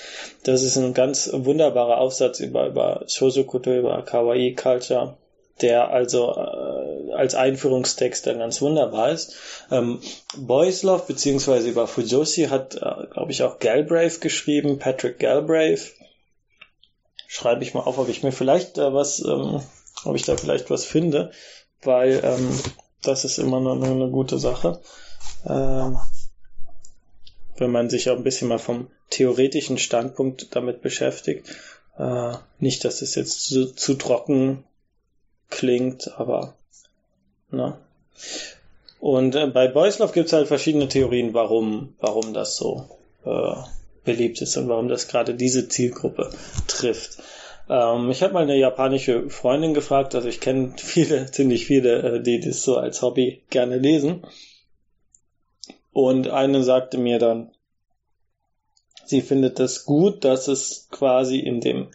Das 0.45 0.63
ist 0.63 0.77
ein 0.77 0.95
ganz 0.95 1.31
wunderbarer 1.33 1.99
Aufsatz 1.99 2.41
über, 2.41 2.67
über 2.67 3.05
Shoujo-Kultur, 3.07 3.75
über 3.75 4.03
Kawaii 4.03 4.55
Culture 4.55 5.17
der 5.61 5.91
also 5.91 6.33
äh, 6.33 7.13
als 7.15 7.35
Einführungstext 7.35 8.27
dann 8.27 8.39
ganz 8.39 8.61
wunderbar 8.61 9.11
ist. 9.11 9.37
Ähm, 9.71 10.01
Boys 10.37 10.83
Love 10.83 11.05
beziehungsweise 11.07 11.69
über 11.69 11.87
Fujoshi 11.87 12.47
hat, 12.47 12.75
äh, 12.75 13.07
glaube 13.13 13.31
ich, 13.31 13.43
auch 13.43 13.59
Galbraith 13.59 14.21
geschrieben, 14.21 14.79
Patrick 14.79 15.19
Galbraith. 15.19 15.95
Schreibe 17.29 17.63
ich 17.63 17.75
mal 17.75 17.81
auf, 17.81 17.99
ob 17.99 18.09
ich 18.09 18.23
mir 18.23 18.33
vielleicht 18.33 18.79
äh, 18.79 18.93
was 18.93 19.21
ähm, 19.21 19.61
ob 20.05 20.17
ich 20.17 20.25
da 20.25 20.37
vielleicht 20.37 20.71
was 20.71 20.85
finde, 20.85 21.31
weil 21.83 22.21
ähm, 22.23 22.49
das 23.03 23.25
ist 23.25 23.39
immer 23.39 23.61
noch 23.61 23.81
eine 23.83 24.11
gute 24.11 24.39
Sache. 24.39 24.81
Ähm, 25.47 25.99
wenn 27.57 27.71
man 27.71 27.91
sich 27.91 28.11
auch 28.11 28.17
ein 28.17 28.25
bisschen 28.25 28.49
mal 28.49 28.59
vom 28.59 28.89
theoretischen 29.11 29.79
Standpunkt 29.79 30.55
damit 30.57 30.83
beschäftigt. 30.83 31.55
Äh, 31.99 32.35
nicht, 32.59 32.85
dass 32.85 33.03
es 33.03 33.15
jetzt 33.15 33.45
zu, 33.47 33.73
zu 33.73 33.95
trocken 33.95 34.65
klingt, 35.51 36.19
aber 36.19 36.55
na. 37.51 37.79
Und 38.99 39.35
äh, 39.35 39.47
bei 39.47 39.69
Boyslov 39.69 40.13
gibt 40.13 40.27
es 40.27 40.33
halt 40.33 40.49
verschiedene 40.49 40.89
Theorien, 40.89 41.35
warum, 41.35 41.95
warum 42.01 42.33
das 42.35 42.57
so 42.57 42.89
äh, 43.25 43.55
beliebt 44.05 44.41
ist 44.41 44.57
und 44.57 44.69
warum 44.69 44.89
das 44.89 45.09
gerade 45.09 45.35
diese 45.35 45.69
Zielgruppe 45.69 46.31
trifft. 46.67 47.19
Ähm, 47.69 48.11
ich 48.11 48.23
habe 48.23 48.35
mal 48.35 48.43
eine 48.43 48.57
japanische 48.57 49.31
Freundin 49.31 49.75
gefragt, 49.75 50.15
also 50.15 50.29
ich 50.29 50.41
kenne 50.41 50.75
viele, 50.77 51.27
ziemlich 51.31 51.67
viele, 51.67 52.17
äh, 52.17 52.23
die 52.23 52.41
das 52.41 52.63
so 52.63 52.77
als 52.77 53.03
Hobby 53.03 53.43
gerne 53.51 53.79
lesen. 53.79 54.27
Und 55.93 56.29
eine 56.29 56.63
sagte 56.65 56.99
mir 56.99 57.19
dann, 57.19 57.53
sie 59.07 59.21
findet 59.21 59.61
es 59.61 59.85
gut, 59.85 60.25
dass 60.25 60.49
es 60.49 60.89
quasi 60.91 61.39
in 61.39 61.61
dem 61.61 61.89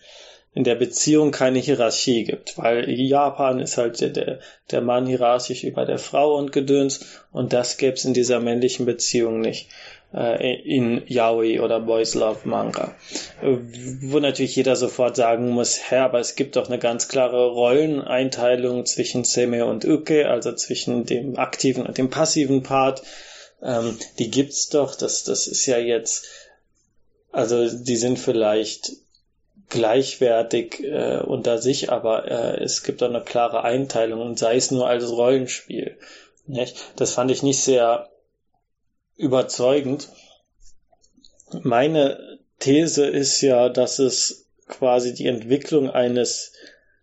in 0.51 0.63
der 0.63 0.75
Beziehung 0.75 1.31
keine 1.31 1.59
Hierarchie 1.59 2.23
gibt, 2.23 2.57
weil 2.57 2.89
Japan 2.89 3.59
ist 3.59 3.77
halt 3.77 4.01
der, 4.01 4.39
der 4.71 4.81
Mann 4.81 5.05
hierarchisch 5.05 5.63
über 5.63 5.85
der 5.85 5.99
Frau 5.99 6.35
und 6.35 6.51
Gedöns 6.51 7.21
und 7.31 7.53
das 7.53 7.77
gäbe 7.77 7.93
es 7.93 8.05
in 8.05 8.15
dieser 8.15 8.39
männlichen 8.39 8.85
Beziehung 8.85 9.41
nicht 9.41 9.69
in 10.11 11.03
Yaoi 11.05 11.59
oder 11.59 11.79
Boys 11.79 12.15
Love 12.15 12.47
Manga. 12.47 12.95
Wo 13.41 14.19
natürlich 14.19 14.55
jeder 14.55 14.75
sofort 14.75 15.15
sagen 15.15 15.49
muss, 15.49 15.91
hä, 15.91 15.97
aber 15.97 16.19
es 16.19 16.33
gibt 16.33 16.55
doch 16.55 16.67
eine 16.67 16.79
ganz 16.79 17.07
klare 17.07 17.51
Rolleneinteilung 17.51 18.87
zwischen 18.87 19.23
Seme 19.23 19.65
und 19.65 19.85
Uke, 19.85 20.27
also 20.27 20.51
zwischen 20.53 21.05
dem 21.05 21.37
aktiven 21.37 21.85
und 21.85 21.99
dem 21.99 22.09
passiven 22.09 22.63
Part. 22.63 23.03
Ähm, 23.61 23.99
die 24.17 24.31
gibt's 24.31 24.69
doch, 24.69 24.95
das, 24.95 25.25
das 25.25 25.45
ist 25.45 25.67
ja 25.67 25.77
jetzt, 25.77 26.25
also 27.31 27.69
die 27.69 27.97
sind 27.97 28.17
vielleicht 28.17 28.93
gleichwertig 29.69 30.83
äh, 30.83 31.19
unter 31.19 31.59
sich, 31.59 31.91
aber 31.91 32.25
äh, 32.25 32.63
es 32.63 32.81
gibt 32.81 33.03
auch 33.03 33.09
eine 33.09 33.21
klare 33.21 33.63
Einteilung 33.63 34.21
und 34.21 34.39
sei 34.39 34.55
es 34.55 34.71
nur 34.71 34.87
als 34.87 35.07
Rollenspiel. 35.11 35.97
Nicht? 36.47 36.77
Das 36.95 37.13
fand 37.13 37.29
ich 37.29 37.43
nicht 37.43 37.61
sehr 37.61 38.09
überzeugend. 39.19 40.09
Meine 41.61 42.39
These 42.59 43.05
ist 43.05 43.41
ja, 43.41 43.69
dass 43.69 43.99
es 43.99 44.47
quasi 44.67 45.13
die 45.13 45.27
Entwicklung 45.27 45.89
eines 45.89 46.53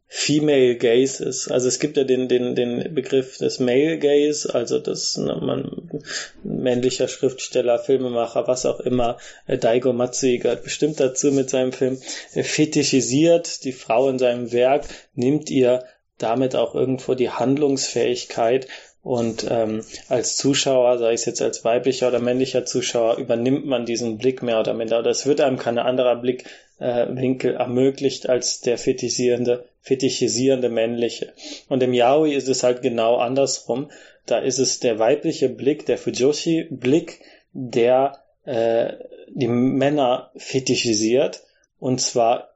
Female 0.09 0.77
Gaze 0.77 1.25
ist. 1.25 1.51
Also 1.51 1.67
es 1.67 1.81
gibt 1.81 1.97
ja 1.97 2.05
den, 2.05 2.29
den, 2.29 2.55
den 2.55 2.95
Begriff 2.95 3.39
des 3.39 3.59
Male 3.59 3.99
Gaze, 3.99 4.55
also 4.55 4.79
das 4.79 5.17
ne, 5.17 5.37
man 5.43 6.03
männlicher 6.45 7.09
Schriftsteller, 7.09 7.81
Filmemacher, 7.81 8.47
was 8.47 8.67
auch 8.67 8.79
immer, 8.81 9.19
äh, 9.47 9.59
Daigo 9.59 9.93
Matsui 9.93 10.39
gehört 10.39 10.63
bestimmt 10.63 11.01
dazu 11.01 11.33
mit 11.33 11.51
seinem 11.51 11.73
Film, 11.73 11.99
er 12.35 12.45
fetischisiert 12.45 13.65
die 13.65 13.73
Frau 13.73 14.09
in 14.09 14.21
seinem 14.21 14.53
Werk, 14.53 14.85
nimmt 15.15 15.51
ihr 15.51 15.85
damit 16.19 16.57
auch 16.57 16.75
irgendwo 16.75 17.15
die 17.15 17.31
Handlungsfähigkeit 17.31 18.69
und 19.07 19.47
ähm, 19.49 19.85
als 20.09 20.37
Zuschauer, 20.37 20.99
sei 20.99 21.13
es 21.13 21.27
jetzt 21.27 21.41
als 21.41 21.65
weiblicher 21.65 22.09
oder 22.09 22.19
männlicher 22.19 22.65
Zuschauer, 22.65 23.19
übernimmt 23.19 23.65
man 23.65 23.87
diesen 23.87 24.19
Blick 24.19 24.43
mehr 24.43 24.59
oder 24.59 24.75
minder. 24.75 24.99
Oder 24.99 25.11
es 25.11 25.27
wird 25.27 25.41
einem 25.41 25.59
kein 25.59 25.79
anderer 25.79 26.17
Blickwinkel 26.17 27.53
äh, 27.53 27.57
ermöglicht 27.57 28.29
als 28.29 28.63
der 28.63 28.79
fetischisierende, 28.79 29.65
fetischisierende 29.81 30.71
männliche. 30.71 31.33
Und 31.69 31.85
im 31.85 31.95
Yaoi 31.95 32.35
ist 32.35 32.49
es 32.49 32.65
halt 32.65 32.83
genau 32.83 33.19
andersrum. 33.19 33.93
Da 34.27 34.39
ist 34.39 34.59
es 34.59 34.81
der 34.81 34.99
weibliche 34.99 35.51
Blick, 35.51 35.87
der 35.87 35.99
Fujoshi-Blick, 35.99 37.21
der 37.53 38.19
äh, 38.45 38.95
die 39.29 39.47
Männer 39.47 40.33
fetischisiert. 40.37 41.45
Und 41.79 42.01
zwar 42.01 42.56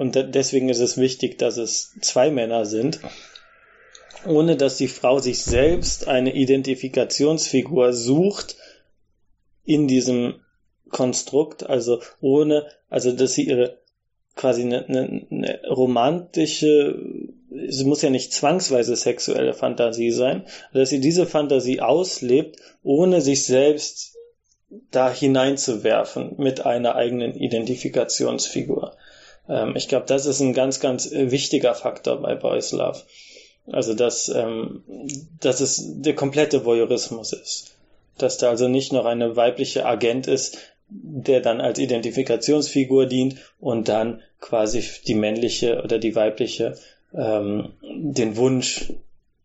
und 0.00 0.14
deswegen 0.34 0.70
ist 0.70 0.80
es 0.80 0.96
wichtig, 0.96 1.36
dass 1.36 1.58
es 1.58 1.94
zwei 2.00 2.30
Männer 2.30 2.64
sind, 2.64 3.00
ohne 4.24 4.56
dass 4.56 4.78
die 4.78 4.88
Frau 4.88 5.18
sich 5.18 5.42
selbst 5.42 6.08
eine 6.08 6.34
Identifikationsfigur 6.34 7.92
sucht 7.92 8.56
in 9.62 9.88
diesem 9.88 10.36
Konstrukt, 10.88 11.68
also 11.68 12.00
ohne, 12.22 12.66
also 12.88 13.12
dass 13.12 13.34
sie 13.34 13.46
ihre 13.46 13.76
quasi 14.36 14.62
eine, 14.62 14.86
eine, 14.86 15.26
eine 15.30 15.60
romantische, 15.68 16.98
es 17.68 17.84
muss 17.84 18.00
ja 18.00 18.08
nicht 18.08 18.32
zwangsweise 18.32 18.96
sexuelle 18.96 19.52
Fantasie 19.52 20.12
sein, 20.12 20.46
dass 20.72 20.88
sie 20.88 21.00
diese 21.00 21.26
Fantasie 21.26 21.82
auslebt, 21.82 22.56
ohne 22.82 23.20
sich 23.20 23.44
selbst 23.44 24.16
da 24.90 25.12
hineinzuwerfen 25.12 26.36
mit 26.38 26.64
einer 26.64 26.94
eigenen 26.94 27.34
Identifikationsfigur. 27.34 28.96
Ähm, 29.48 29.74
ich 29.76 29.88
glaube, 29.88 30.06
das 30.06 30.26
ist 30.26 30.40
ein 30.40 30.52
ganz, 30.52 30.80
ganz 30.80 31.10
wichtiger 31.10 31.74
Faktor 31.74 32.20
bei 32.20 32.34
Boys 32.34 32.72
Love. 32.72 33.00
Also, 33.66 33.94
dass, 33.94 34.28
ähm, 34.28 34.82
dass 35.40 35.60
es 35.60 35.82
der 36.02 36.14
komplette 36.14 36.64
Voyeurismus 36.64 37.32
ist. 37.32 37.76
Dass 38.18 38.38
da 38.38 38.50
also 38.50 38.68
nicht 38.68 38.92
noch 38.92 39.04
eine 39.04 39.36
weibliche 39.36 39.86
Agent 39.86 40.26
ist, 40.26 40.58
der 40.88 41.40
dann 41.40 41.60
als 41.60 41.78
Identifikationsfigur 41.78 43.06
dient 43.06 43.36
und 43.60 43.88
dann 43.88 44.22
quasi 44.40 44.82
die 45.06 45.14
männliche 45.14 45.82
oder 45.82 45.98
die 45.98 46.16
weibliche 46.16 46.76
ähm, 47.14 47.74
den 47.82 48.36
Wunsch, 48.36 48.92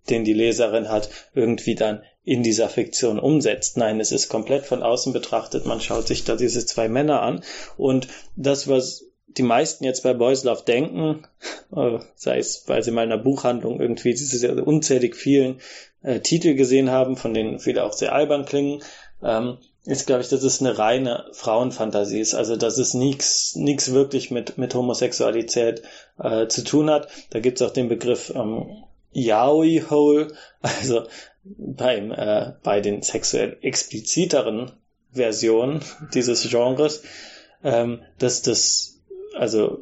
den 0.09 0.23
die 0.23 0.33
Leserin 0.33 0.89
hat, 0.89 1.09
irgendwie 1.33 1.75
dann 1.75 2.01
in 2.23 2.41
dieser 2.41 2.69
Fiktion 2.69 3.19
umsetzt. 3.19 3.77
Nein, 3.77 3.99
es 3.99 4.11
ist 4.11 4.29
komplett 4.29 4.65
von 4.65 4.81
außen 4.81 5.13
betrachtet. 5.13 5.65
Man 5.65 5.81
schaut 5.81 6.07
sich 6.07 6.23
da 6.23 6.35
diese 6.35 6.65
zwei 6.65 6.89
Männer 6.89 7.21
an 7.21 7.43
und 7.77 8.07
das, 8.35 8.67
was 8.67 9.05
die 9.27 9.43
meisten 9.43 9.83
jetzt 9.83 10.03
bei 10.03 10.13
Love 10.13 10.63
denken, 10.65 11.27
äh, 11.75 11.99
sei 12.15 12.37
es, 12.37 12.63
weil 12.67 12.83
sie 12.83 12.91
mal 12.91 13.03
in 13.03 13.11
einer 13.11 13.21
Buchhandlung 13.21 13.79
irgendwie 13.79 14.13
diese 14.13 14.63
unzählig 14.63 15.15
vielen 15.15 15.59
äh, 16.03 16.19
Titel 16.19 16.55
gesehen 16.55 16.89
haben, 16.91 17.17
von 17.17 17.33
denen 17.33 17.59
viele 17.59 17.83
auch 17.83 17.93
sehr 17.93 18.13
albern 18.13 18.45
klingen, 18.45 18.83
ähm, 19.23 19.57
ist, 19.85 20.07
glaube 20.07 20.21
ich, 20.21 20.29
dass 20.29 20.43
es 20.43 20.61
eine 20.61 20.77
reine 20.77 21.25
Frauenfantasie 21.31 22.19
ist. 22.19 22.33
Also, 22.33 22.55
dass 22.55 22.77
es 22.77 22.93
nichts 22.93 23.55
nichts 23.55 23.93
wirklich 23.93 24.31
mit, 24.31 24.57
mit 24.57 24.73
Homosexualität 24.73 25.83
äh, 26.17 26.47
zu 26.47 26.63
tun 26.63 26.89
hat. 26.89 27.07
Da 27.29 27.39
gibt 27.39 27.61
es 27.61 27.67
auch 27.67 27.73
den 27.73 27.87
Begriff 27.87 28.33
ähm, 28.35 28.83
Yaoi 29.11 29.83
Hole, 29.89 30.33
also 30.61 31.03
beim, 31.43 32.11
äh, 32.11 32.53
bei 32.63 32.81
den 32.81 33.01
sexuell 33.01 33.57
expliziteren 33.61 34.71
Versionen 35.11 35.81
dieses 36.13 36.47
Genres, 36.49 37.03
ähm, 37.63 38.01
dass 38.17 38.41
das, 38.41 38.94
also 39.35 39.79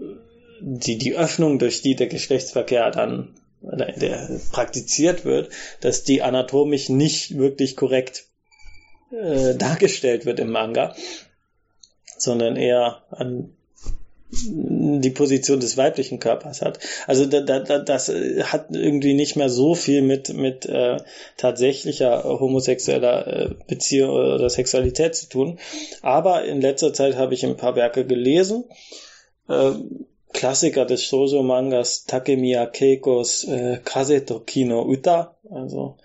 die, 0.59 0.97
die 0.97 1.15
Öffnung, 1.15 1.59
durch 1.59 1.81
die 1.81 1.95
der 1.95 2.07
Geschlechtsverkehr 2.07 2.91
dann 2.91 3.35
der 3.61 4.41
praktiziert 4.51 5.23
wird, 5.23 5.49
dass 5.79 6.03
die 6.03 6.21
anatomisch 6.21 6.89
nicht 6.89 7.37
wirklich 7.37 7.77
korrekt 7.77 8.25
äh, 9.11 9.55
dargestellt 9.55 10.25
wird 10.25 10.39
im 10.39 10.51
Manga, 10.51 10.95
sondern 12.17 12.57
eher 12.57 13.03
an 13.09 13.55
die 14.35 15.11
Position 15.11 15.59
des 15.59 15.77
weiblichen 15.77 16.19
Körpers 16.19 16.61
hat. 16.61 16.79
Also 17.05 17.25
da, 17.25 17.41
da, 17.41 17.79
das 17.79 18.09
hat 18.09 18.67
irgendwie 18.71 19.13
nicht 19.13 19.35
mehr 19.35 19.49
so 19.49 19.75
viel 19.75 20.01
mit, 20.01 20.33
mit 20.33 20.65
äh, 20.65 20.97
tatsächlicher 21.37 22.23
homosexueller 22.23 23.27
äh, 23.27 23.49
Beziehung 23.67 24.09
oder 24.09 24.49
Sexualität 24.49 25.15
zu 25.15 25.29
tun. 25.29 25.59
Aber 26.01 26.45
in 26.45 26.61
letzter 26.61 26.93
Zeit 26.93 27.15
habe 27.15 27.35
ich 27.35 27.45
ein 27.45 27.57
paar 27.57 27.75
Werke 27.75 28.05
gelesen. 28.05 28.63
Äh, 29.47 29.71
Klassiker 30.33 30.85
des 30.85 31.05
Shoujo-Mangas 31.05 32.05
Takemiya 32.05 32.65
Keikos 32.65 33.43
äh, 33.43 33.79
Kazeto 33.83 34.39
Kino 34.39 34.83
Uta, 34.83 35.35
also 35.49 35.97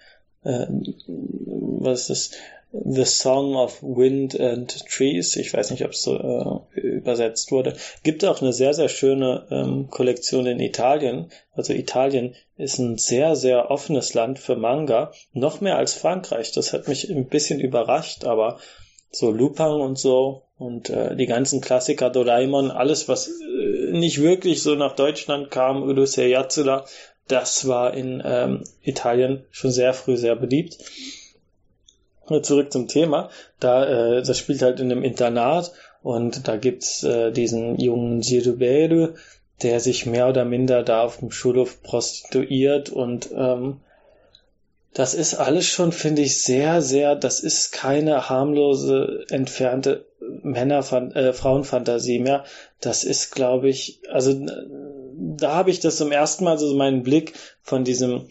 äh, 0.44 0.66
was 1.06 2.10
ist 2.10 2.32
das? 2.32 2.38
The 2.70 3.06
Song 3.06 3.56
of 3.56 3.82
Wind 3.82 4.38
and 4.38 4.68
Trees, 4.90 5.36
ich 5.36 5.54
weiß 5.54 5.70
nicht, 5.70 5.86
ob 5.86 5.92
es 5.92 6.02
so 6.02 6.64
äh, 6.74 6.80
übersetzt 6.80 7.50
wurde, 7.50 7.74
gibt 8.02 8.22
auch 8.26 8.42
eine 8.42 8.52
sehr, 8.52 8.74
sehr 8.74 8.90
schöne 8.90 9.46
ähm, 9.50 9.88
Kollektion 9.88 10.44
in 10.44 10.60
Italien. 10.60 11.30
Also 11.52 11.72
Italien 11.72 12.34
ist 12.58 12.78
ein 12.78 12.98
sehr, 12.98 13.36
sehr 13.36 13.70
offenes 13.70 14.12
Land 14.12 14.38
für 14.38 14.56
Manga, 14.56 15.12
noch 15.32 15.62
mehr 15.62 15.78
als 15.78 15.94
Frankreich. 15.94 16.52
Das 16.52 16.74
hat 16.74 16.88
mich 16.88 17.08
ein 17.08 17.26
bisschen 17.26 17.58
überrascht, 17.58 18.24
aber 18.24 18.58
so 19.10 19.30
Lupin 19.30 19.66
und 19.66 19.98
so 19.98 20.42
und 20.58 20.90
äh, 20.90 21.16
die 21.16 21.26
ganzen 21.26 21.60
Klassiker 21.60 22.10
Doraemon, 22.10 22.70
alles, 22.70 23.08
was 23.08 23.28
äh, 23.28 23.92
nicht 23.92 24.20
wirklich 24.20 24.62
so 24.62 24.74
nach 24.74 24.96
Deutschland 24.96 25.50
kam, 25.50 25.82
Odyssey 25.82 26.28
Yatsula, 26.30 26.84
das 27.28 27.68
war 27.68 27.94
in 27.94 28.22
ähm, 28.24 28.64
Italien 28.82 29.44
schon 29.50 29.70
sehr 29.70 29.92
früh 29.92 30.16
sehr 30.16 30.34
beliebt 30.36 30.78
zurück 32.42 32.72
zum 32.72 32.88
Thema. 32.88 33.30
Da, 33.58 34.18
äh, 34.18 34.22
das 34.22 34.38
spielt 34.38 34.62
halt 34.62 34.80
in 34.80 34.92
einem 34.92 35.02
Internat 35.02 35.72
und 36.02 36.46
da 36.46 36.56
gibt's 36.56 37.02
äh, 37.02 37.32
diesen 37.32 37.78
jungen 37.78 38.20
Giruberu, 38.20 39.14
der 39.62 39.80
sich 39.80 40.06
mehr 40.06 40.28
oder 40.28 40.44
minder 40.44 40.82
da 40.82 41.02
auf 41.02 41.18
dem 41.18 41.30
Schulhof 41.30 41.82
prostituiert 41.82 42.90
und 42.90 43.30
ähm, 43.34 43.80
das 44.98 45.14
ist 45.14 45.34
alles 45.34 45.64
schon, 45.64 45.92
finde 45.92 46.22
ich, 46.22 46.42
sehr, 46.42 46.82
sehr, 46.82 47.14
das 47.14 47.38
ist 47.38 47.70
keine 47.70 48.28
harmlose, 48.28 49.26
entfernte 49.30 50.06
Männer, 50.42 50.80
äh, 51.14 51.32
Frauenfantasie 51.32 52.18
mehr. 52.18 52.44
Das 52.80 53.04
ist, 53.04 53.30
glaube 53.30 53.68
ich, 53.68 54.00
also 54.10 54.44
da 55.14 55.54
habe 55.54 55.70
ich 55.70 55.78
das 55.78 55.98
zum 55.98 56.10
ersten 56.10 56.42
Mal 56.42 56.58
so 56.58 56.74
meinen 56.74 57.04
Blick 57.04 57.34
von 57.62 57.84
diesem, 57.84 58.28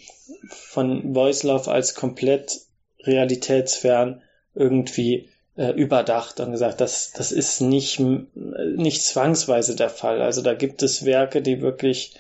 von 0.49 1.13
Voice 1.13 1.43
Love 1.43 1.72
als 1.72 1.95
komplett 1.95 2.59
realitätsfern 2.99 4.22
irgendwie 4.53 5.30
äh, 5.55 5.72
überdacht 5.72 6.41
und 6.41 6.51
gesagt, 6.51 6.82
das, 6.82 7.13
das 7.13 7.32
ist 7.32 7.61
nicht, 7.61 8.01
nicht 8.01 9.03
zwangsweise 9.03 9.78
der 9.78 9.89
Fall. 9.89 10.22
Also 10.22 10.41
da 10.41 10.53
gibt 10.53 10.84
es 10.84 11.05
Werke, 11.05 11.41
die 11.41 11.61
wirklich 11.61 12.18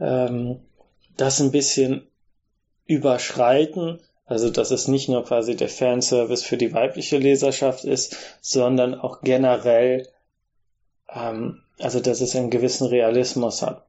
ähm, 0.00 0.60
das 1.18 1.42
ein 1.42 1.50
bisschen 1.50 2.06
überschreiten. 2.86 4.00
Also 4.24 4.50
dass 4.50 4.70
es 4.72 4.88
nicht 4.88 5.08
nur 5.08 5.24
quasi 5.24 5.54
der 5.54 5.68
Fanservice 5.68 6.42
für 6.42 6.56
die 6.56 6.72
weibliche 6.72 7.16
Leserschaft 7.18 7.84
ist, 7.84 8.16
sondern 8.40 8.94
auch 8.94 9.20
generell, 9.20 10.08
ähm, 11.08 11.62
also 11.78 12.00
dass 12.00 12.20
es 12.20 12.34
einen 12.34 12.50
gewissen 12.50 12.88
Realismus 12.88 13.62
hat. 13.62 13.86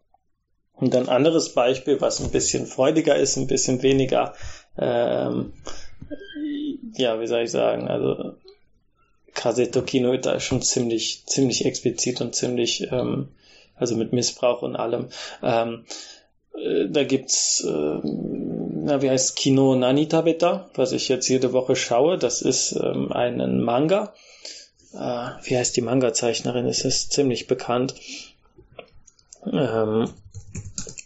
Und 0.73 0.95
ein 0.95 1.09
anderes 1.09 1.53
Beispiel, 1.53 2.01
was 2.01 2.19
ein 2.19 2.29
bisschen 2.29 2.67
freudiger 2.67 3.15
ist, 3.15 3.35
ein 3.35 3.47
bisschen 3.47 3.81
weniger 3.81 4.35
ähm, 4.77 5.53
ja, 6.97 7.19
wie 7.19 7.27
soll 7.27 7.43
ich 7.43 7.51
sagen, 7.51 7.87
also 7.87 8.35
Kaseto 9.33 9.81
Kino 9.81 10.15
da 10.17 10.33
ist 10.33 10.43
schon 10.43 10.61
ziemlich, 10.61 11.25
ziemlich 11.25 11.65
explizit 11.65 12.21
und 12.21 12.35
ziemlich, 12.35 12.91
ähm, 12.91 13.29
also 13.75 13.95
mit 13.95 14.13
Missbrauch 14.13 14.61
und 14.61 14.75
allem. 14.75 15.09
Ähm, 15.43 15.85
äh, 16.55 16.89
da 16.89 17.03
gibt's, 17.03 17.63
äh, 17.63 17.99
na, 18.88 19.01
wie 19.01 19.09
heißt 19.09 19.35
Kino 19.35 19.75
Nanitabeta, 19.75 20.69
was 20.75 20.93
ich 20.93 21.09
jetzt 21.09 21.27
jede 21.27 21.51
Woche 21.51 21.75
schaue. 21.75 22.17
Das 22.17 22.41
ist 22.41 22.71
ähm, 22.71 23.11
ein 23.11 23.59
Manga. 23.59 24.13
Äh, 24.93 25.29
wie 25.43 25.57
heißt 25.57 25.75
die 25.75 25.81
Manga-Zeichnerin? 25.81 26.65
Es 26.65 26.85
ist 26.85 27.11
ziemlich 27.11 27.47
bekannt. 27.47 27.95
Ähm, 29.45 30.09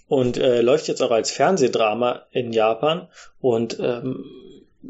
und 0.07 0.37
äh, 0.37 0.61
läuft 0.61 0.89
jetzt 0.89 1.01
auch 1.01 1.09
als 1.09 1.31
Fernsehdrama 1.31 2.27
in 2.29 2.53
Japan 2.53 3.07
und 3.39 3.79
ähm, 3.79 4.25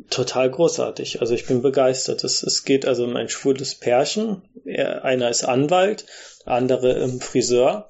total 0.10 0.50
großartig. 0.50 1.22
Also 1.22 1.34
ich 1.34 1.46
bin 1.46 1.62
begeistert. 1.62 2.26
Es, 2.26 2.44
es 2.44 2.66
geht 2.66 2.86
also 2.86 3.06
um 3.06 3.16
ein 3.16 3.30
schwules 3.30 3.76
Pärchen. 3.76 4.42
Er, 4.66 5.06
einer 5.06 5.30
ist 5.30 5.46
Anwalt, 5.46 6.06
der 6.46 6.54
andere 6.56 6.92
im 7.00 7.22
Friseur. 7.22 7.88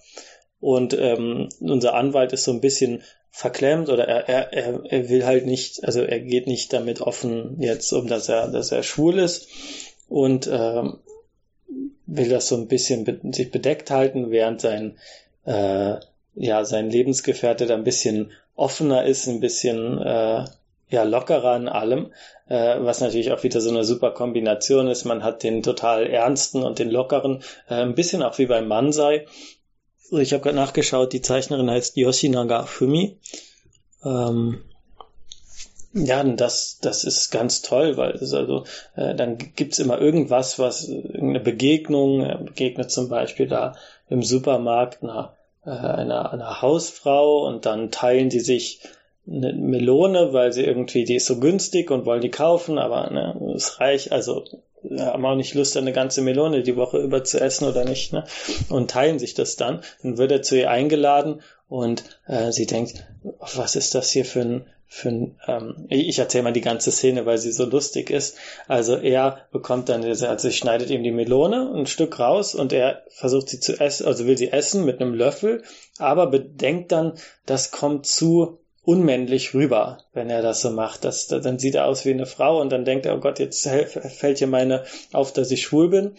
Und 0.59 0.93
ähm, 0.93 1.49
unser 1.59 1.95
Anwalt 1.95 2.33
ist 2.33 2.43
so 2.43 2.51
ein 2.51 2.61
bisschen 2.61 3.01
verklemmt 3.31 3.89
oder 3.89 4.07
er, 4.07 4.27
er, 4.53 4.85
er, 4.85 5.09
will 5.09 5.25
halt 5.25 5.45
nicht, 5.45 5.85
also 5.85 6.01
er 6.01 6.19
geht 6.19 6.47
nicht 6.47 6.73
damit 6.73 6.99
offen 7.01 7.57
jetzt 7.59 7.91
um, 7.93 8.07
dass 8.07 8.27
er, 8.29 8.49
dass 8.49 8.71
er 8.71 8.83
schwul 8.83 9.17
ist 9.19 9.47
und 10.09 10.49
ähm, 10.51 10.99
will 12.05 12.29
das 12.29 12.49
so 12.49 12.57
ein 12.57 12.67
bisschen 12.67 13.05
be 13.05 13.19
sich 13.31 13.49
bedeckt 13.49 13.89
halten, 13.89 14.31
während 14.31 14.59
sein 14.59 14.97
äh, 15.45 15.95
ja 16.35 16.65
sein 16.65 16.89
Lebensgefährte 16.89 17.65
da 17.65 17.75
ein 17.75 17.85
bisschen 17.85 18.31
offener 18.55 19.05
ist, 19.05 19.27
ein 19.27 19.39
bisschen 19.39 19.97
äh, 19.99 20.45
ja, 20.89 21.03
lockerer 21.03 21.51
an 21.51 21.69
allem, 21.69 22.11
äh, 22.49 22.75
was 22.79 22.99
natürlich 22.99 23.31
auch 23.31 23.43
wieder 23.43 23.61
so 23.61 23.69
eine 23.69 23.85
super 23.85 24.11
Kombination 24.11 24.87
ist. 24.87 25.05
Man 25.05 25.23
hat 25.23 25.41
den 25.41 25.63
total 25.63 26.05
ernsten 26.05 26.63
und 26.63 26.79
den 26.79 26.91
lockeren, 26.91 27.41
äh, 27.69 27.75
ein 27.75 27.95
bisschen 27.95 28.21
auch 28.21 28.37
wie 28.37 28.45
beim 28.45 28.67
Mansei. 28.67 29.25
Ich 30.11 30.33
habe 30.33 30.43
gerade 30.43 30.55
nachgeschaut, 30.55 31.13
die 31.13 31.21
Zeichnerin 31.21 31.69
heißt 31.69 31.95
Yoshinaga 31.95 32.65
Fumi. 32.65 33.17
Ähm, 34.03 34.61
ja, 35.93 36.23
das, 36.23 36.79
das 36.81 37.03
ist 37.03 37.31
ganz 37.31 37.61
toll, 37.61 37.97
weil 37.97 38.11
es 38.11 38.33
also, 38.33 38.65
äh, 38.95 39.15
dann 39.15 39.37
gibt's 39.37 39.79
immer 39.79 39.99
irgendwas, 39.99 40.59
was, 40.59 40.87
irgendeine 40.87 41.41
Begegnung, 41.41 42.21
er 42.21 42.37
begegnet 42.37 42.91
zum 42.91 43.09
Beispiel 43.09 43.47
da 43.47 43.75
im 44.09 44.23
Supermarkt 44.23 45.03
einer 45.03 45.35
äh, 45.65 45.69
einer, 45.69 46.33
einer 46.33 46.61
Hausfrau 46.61 47.45
und 47.47 47.65
dann 47.65 47.91
teilen 47.91 48.29
die 48.29 48.39
sich 48.39 48.81
eine 49.27 49.53
Melone, 49.53 50.33
weil 50.33 50.51
sie 50.51 50.63
irgendwie, 50.63 51.03
die 51.03 51.15
ist 51.15 51.27
so 51.27 51.39
günstig 51.39 51.91
und 51.91 52.05
wollen 52.05 52.21
die 52.21 52.31
kaufen, 52.31 52.79
aber 52.79 53.09
ne, 53.11 53.53
ist 53.55 53.79
reich, 53.79 54.11
also 54.11 54.43
haben 54.99 55.25
auch 55.25 55.35
nicht 55.35 55.53
Lust, 55.53 55.77
eine 55.77 55.93
ganze 55.93 56.21
Melone 56.21 56.63
die 56.63 56.75
Woche 56.75 56.97
über 56.99 57.23
zu 57.23 57.39
essen 57.39 57.67
oder 57.67 57.85
nicht, 57.85 58.13
ne? 58.13 58.25
Und 58.69 58.91
teilen 58.91 59.19
sich 59.19 59.33
das 59.33 59.55
dann. 59.55 59.81
Dann 60.01 60.17
wird 60.17 60.31
er 60.31 60.41
zu 60.41 60.57
ihr 60.57 60.71
eingeladen 60.71 61.41
und 61.67 62.03
äh, 62.27 62.51
sie 62.51 62.65
denkt, 62.65 63.05
was 63.39 63.75
ist 63.75 63.95
das 63.95 64.09
hier 64.09 64.25
für 64.25 64.41
ein, 64.41 64.65
für 64.87 65.09
ein 65.09 65.35
ähm, 65.47 65.85
ich 65.89 66.19
erzähle 66.19 66.43
mal 66.43 66.53
die 66.53 66.61
ganze 66.61 66.91
Szene, 66.91 67.25
weil 67.25 67.37
sie 67.37 67.51
so 67.51 67.65
lustig 67.65 68.09
ist. 68.09 68.37
Also 68.67 68.97
er 68.97 69.47
bekommt 69.51 69.89
dann, 69.89 70.03
also 70.03 70.37
sie 70.37 70.51
schneidet 70.51 70.89
ihm 70.89 71.03
die 71.03 71.11
Melone 71.11 71.71
ein 71.75 71.85
Stück 71.85 72.19
raus 72.19 72.55
und 72.55 72.73
er 72.73 73.03
versucht 73.09 73.49
sie 73.49 73.59
zu 73.59 73.79
essen, 73.79 74.07
also 74.07 74.25
will 74.25 74.37
sie 74.37 74.51
essen 74.51 74.83
mit 74.83 74.99
einem 74.99 75.13
Löffel, 75.13 75.63
aber 75.97 76.27
bedenkt 76.27 76.91
dann, 76.91 77.13
das 77.45 77.71
kommt 77.71 78.05
zu 78.05 78.60
unmännlich 78.83 79.53
rüber, 79.53 79.99
wenn 80.13 80.29
er 80.29 80.41
das 80.41 80.61
so 80.61 80.71
macht. 80.71 81.03
Das, 81.03 81.27
dann 81.27 81.59
sieht 81.59 81.75
er 81.75 81.85
aus 81.85 82.05
wie 82.05 82.11
eine 82.11 82.25
Frau 82.25 82.59
und 82.59 82.71
dann 82.71 82.85
denkt 82.85 83.05
er, 83.05 83.15
oh 83.15 83.19
Gott, 83.19 83.39
jetzt 83.39 83.67
fällt 83.67 84.39
hier 84.39 84.47
meine 84.47 84.83
auf, 85.13 85.33
dass 85.33 85.51
ich 85.51 85.61
schwul 85.61 85.89
bin. 85.89 86.15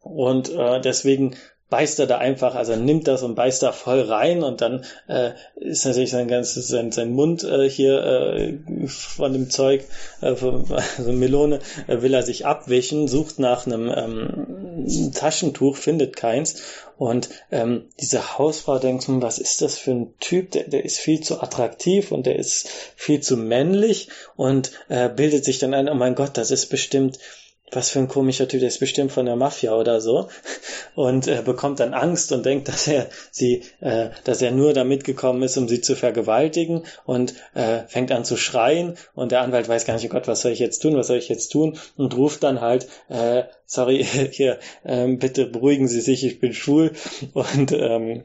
Und 0.00 0.50
äh, 0.50 0.80
deswegen 0.80 1.36
beißt 1.70 1.98
er 2.00 2.06
da 2.06 2.18
einfach, 2.18 2.54
also 2.54 2.76
nimmt 2.76 3.08
das 3.08 3.22
und 3.22 3.34
beißt 3.34 3.62
da 3.62 3.72
voll 3.72 4.00
rein 4.00 4.42
und 4.42 4.60
dann 4.60 4.84
äh, 5.06 5.32
ist 5.56 5.84
natürlich 5.84 6.10
sein 6.10 6.28
ganzes 6.28 6.68
sein, 6.68 6.92
sein 6.92 7.12
Mund 7.12 7.44
äh, 7.44 7.68
hier 7.68 8.02
äh, 8.02 8.58
von 8.86 9.32
dem 9.32 9.50
Zeug, 9.50 9.84
äh, 10.22 10.34
von, 10.34 10.64
also 10.98 11.12
Melone, 11.12 11.60
äh, 11.86 12.00
will 12.00 12.14
er 12.14 12.22
sich 12.22 12.46
abwischen, 12.46 13.06
sucht 13.06 13.38
nach 13.38 13.66
einem 13.66 13.92
ähm, 13.94 15.12
Taschentuch, 15.12 15.76
findet 15.76 16.16
keins 16.16 16.62
und 16.96 17.28
ähm, 17.52 17.84
diese 18.00 18.38
Hausfrau 18.38 18.78
denkt, 18.78 19.06
hm, 19.06 19.20
was 19.20 19.38
ist 19.38 19.60
das 19.60 19.76
für 19.76 19.92
ein 19.92 20.14
Typ? 20.20 20.50
Der, 20.52 20.64
der 20.64 20.84
ist 20.84 20.98
viel 20.98 21.20
zu 21.20 21.40
attraktiv 21.40 22.12
und 22.12 22.26
der 22.26 22.36
ist 22.36 22.68
viel 22.96 23.20
zu 23.20 23.36
männlich 23.36 24.08
und 24.36 24.72
äh, 24.88 25.08
bildet 25.08 25.44
sich 25.44 25.58
dann 25.58 25.74
ein, 25.74 25.88
oh 25.88 25.94
mein 25.94 26.14
Gott, 26.14 26.36
das 26.38 26.50
ist 26.50 26.66
bestimmt 26.66 27.18
was 27.72 27.90
für 27.90 27.98
ein 27.98 28.08
komischer 28.08 28.48
Typ, 28.48 28.60
der 28.60 28.68
ist 28.68 28.80
bestimmt 28.80 29.12
von 29.12 29.26
der 29.26 29.36
Mafia 29.36 29.74
oder 29.74 30.00
so. 30.00 30.28
Und 30.94 31.28
äh, 31.28 31.42
bekommt 31.44 31.80
dann 31.80 31.94
Angst 31.94 32.32
und 32.32 32.44
denkt, 32.44 32.68
dass 32.68 32.88
er 32.88 33.08
sie, 33.30 33.62
äh, 33.80 34.10
dass 34.24 34.42
er 34.42 34.50
nur 34.50 34.72
da 34.72 34.84
mitgekommen 34.84 35.42
ist, 35.42 35.56
um 35.56 35.68
sie 35.68 35.80
zu 35.80 35.96
vergewaltigen 35.96 36.84
und 37.04 37.34
äh, 37.54 37.80
fängt 37.86 38.12
an 38.12 38.24
zu 38.24 38.36
schreien. 38.36 38.96
Und 39.14 39.32
der 39.32 39.42
Anwalt 39.42 39.68
weiß 39.68 39.84
gar 39.84 39.94
nicht, 39.94 40.06
oh 40.06 40.08
Gott, 40.08 40.28
was 40.28 40.42
soll 40.42 40.52
ich 40.52 40.58
jetzt 40.58 40.80
tun, 40.80 40.96
was 40.96 41.08
soll 41.08 41.18
ich 41.18 41.28
jetzt 41.28 41.50
tun? 41.50 41.78
Und 41.96 42.16
ruft 42.16 42.42
dann 42.42 42.60
halt, 42.60 42.88
äh, 43.08 43.44
sorry, 43.66 44.04
hier, 44.32 44.58
äh, 44.84 45.06
bitte 45.08 45.46
beruhigen 45.46 45.88
Sie 45.88 46.00
sich, 46.00 46.24
ich 46.24 46.40
bin 46.40 46.52
schwul. 46.52 46.92
Und 47.34 47.72
ähm, 47.72 48.24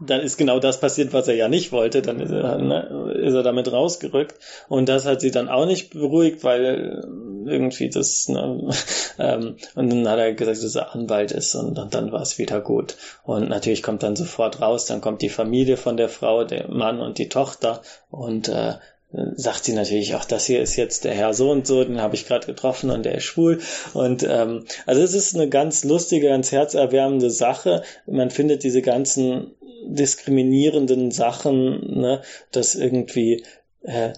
dann 0.00 0.20
ist 0.20 0.36
genau 0.36 0.58
das 0.58 0.80
passiert, 0.80 1.12
was 1.12 1.28
er 1.28 1.34
ja 1.34 1.48
nicht 1.48 1.72
wollte. 1.72 2.02
Dann 2.02 2.20
ist 2.20 2.30
er, 2.30 2.58
ne, 2.58 3.14
ist 3.22 3.34
er 3.34 3.42
damit 3.42 3.70
rausgerückt. 3.70 4.34
Und 4.68 4.88
das 4.88 5.04
hat 5.04 5.20
sie 5.20 5.30
dann 5.30 5.48
auch 5.48 5.66
nicht 5.66 5.90
beruhigt, 5.90 6.44
weil 6.44 7.04
irgendwie 7.46 7.90
das, 7.90 8.28
ne, 8.28 8.70
ähm, 9.18 9.56
und 9.74 9.90
dann 9.90 10.08
hat 10.08 10.18
er 10.18 10.32
gesagt, 10.34 10.62
dass 10.62 10.74
er 10.74 10.94
Anwalt 10.94 11.32
ist 11.32 11.54
und, 11.54 11.78
und 11.78 11.94
dann 11.94 12.12
war 12.12 12.22
es 12.22 12.38
wieder 12.38 12.60
gut. 12.60 12.96
Und 13.24 13.48
natürlich 13.48 13.82
kommt 13.82 14.02
dann 14.02 14.16
sofort 14.16 14.60
raus, 14.60 14.86
dann 14.86 15.00
kommt 15.00 15.22
die 15.22 15.28
Familie 15.28 15.76
von 15.76 15.96
der 15.96 16.08
Frau, 16.08 16.44
der 16.44 16.68
Mann 16.68 17.00
und 17.00 17.18
die 17.18 17.28
Tochter 17.28 17.82
und 18.10 18.48
äh, 18.48 18.74
sagt 19.12 19.64
sie 19.64 19.72
natürlich 19.72 20.14
auch, 20.14 20.24
das 20.24 20.46
hier 20.46 20.62
ist 20.62 20.76
jetzt 20.76 21.04
der 21.04 21.14
Herr 21.14 21.34
so 21.34 21.50
und 21.50 21.66
so, 21.66 21.82
den 21.82 22.00
habe 22.00 22.14
ich 22.14 22.26
gerade 22.26 22.46
getroffen 22.46 22.90
und 22.90 23.04
der 23.04 23.16
ist 23.16 23.24
schwul. 23.24 23.60
Und 23.92 24.22
ähm, 24.22 24.64
also 24.86 25.02
es 25.02 25.14
ist 25.14 25.34
eine 25.34 25.48
ganz 25.48 25.84
lustige, 25.84 26.28
ganz 26.28 26.52
herzerwärmende 26.52 27.30
Sache. 27.30 27.82
Man 28.06 28.30
findet 28.30 28.62
diese 28.62 28.82
ganzen 28.82 29.56
diskriminierenden 29.94 31.10
Sachen, 31.10 32.00
ne, 32.00 32.22
dass 32.52 32.74
irgendwie 32.74 33.44
äh, 33.82 34.12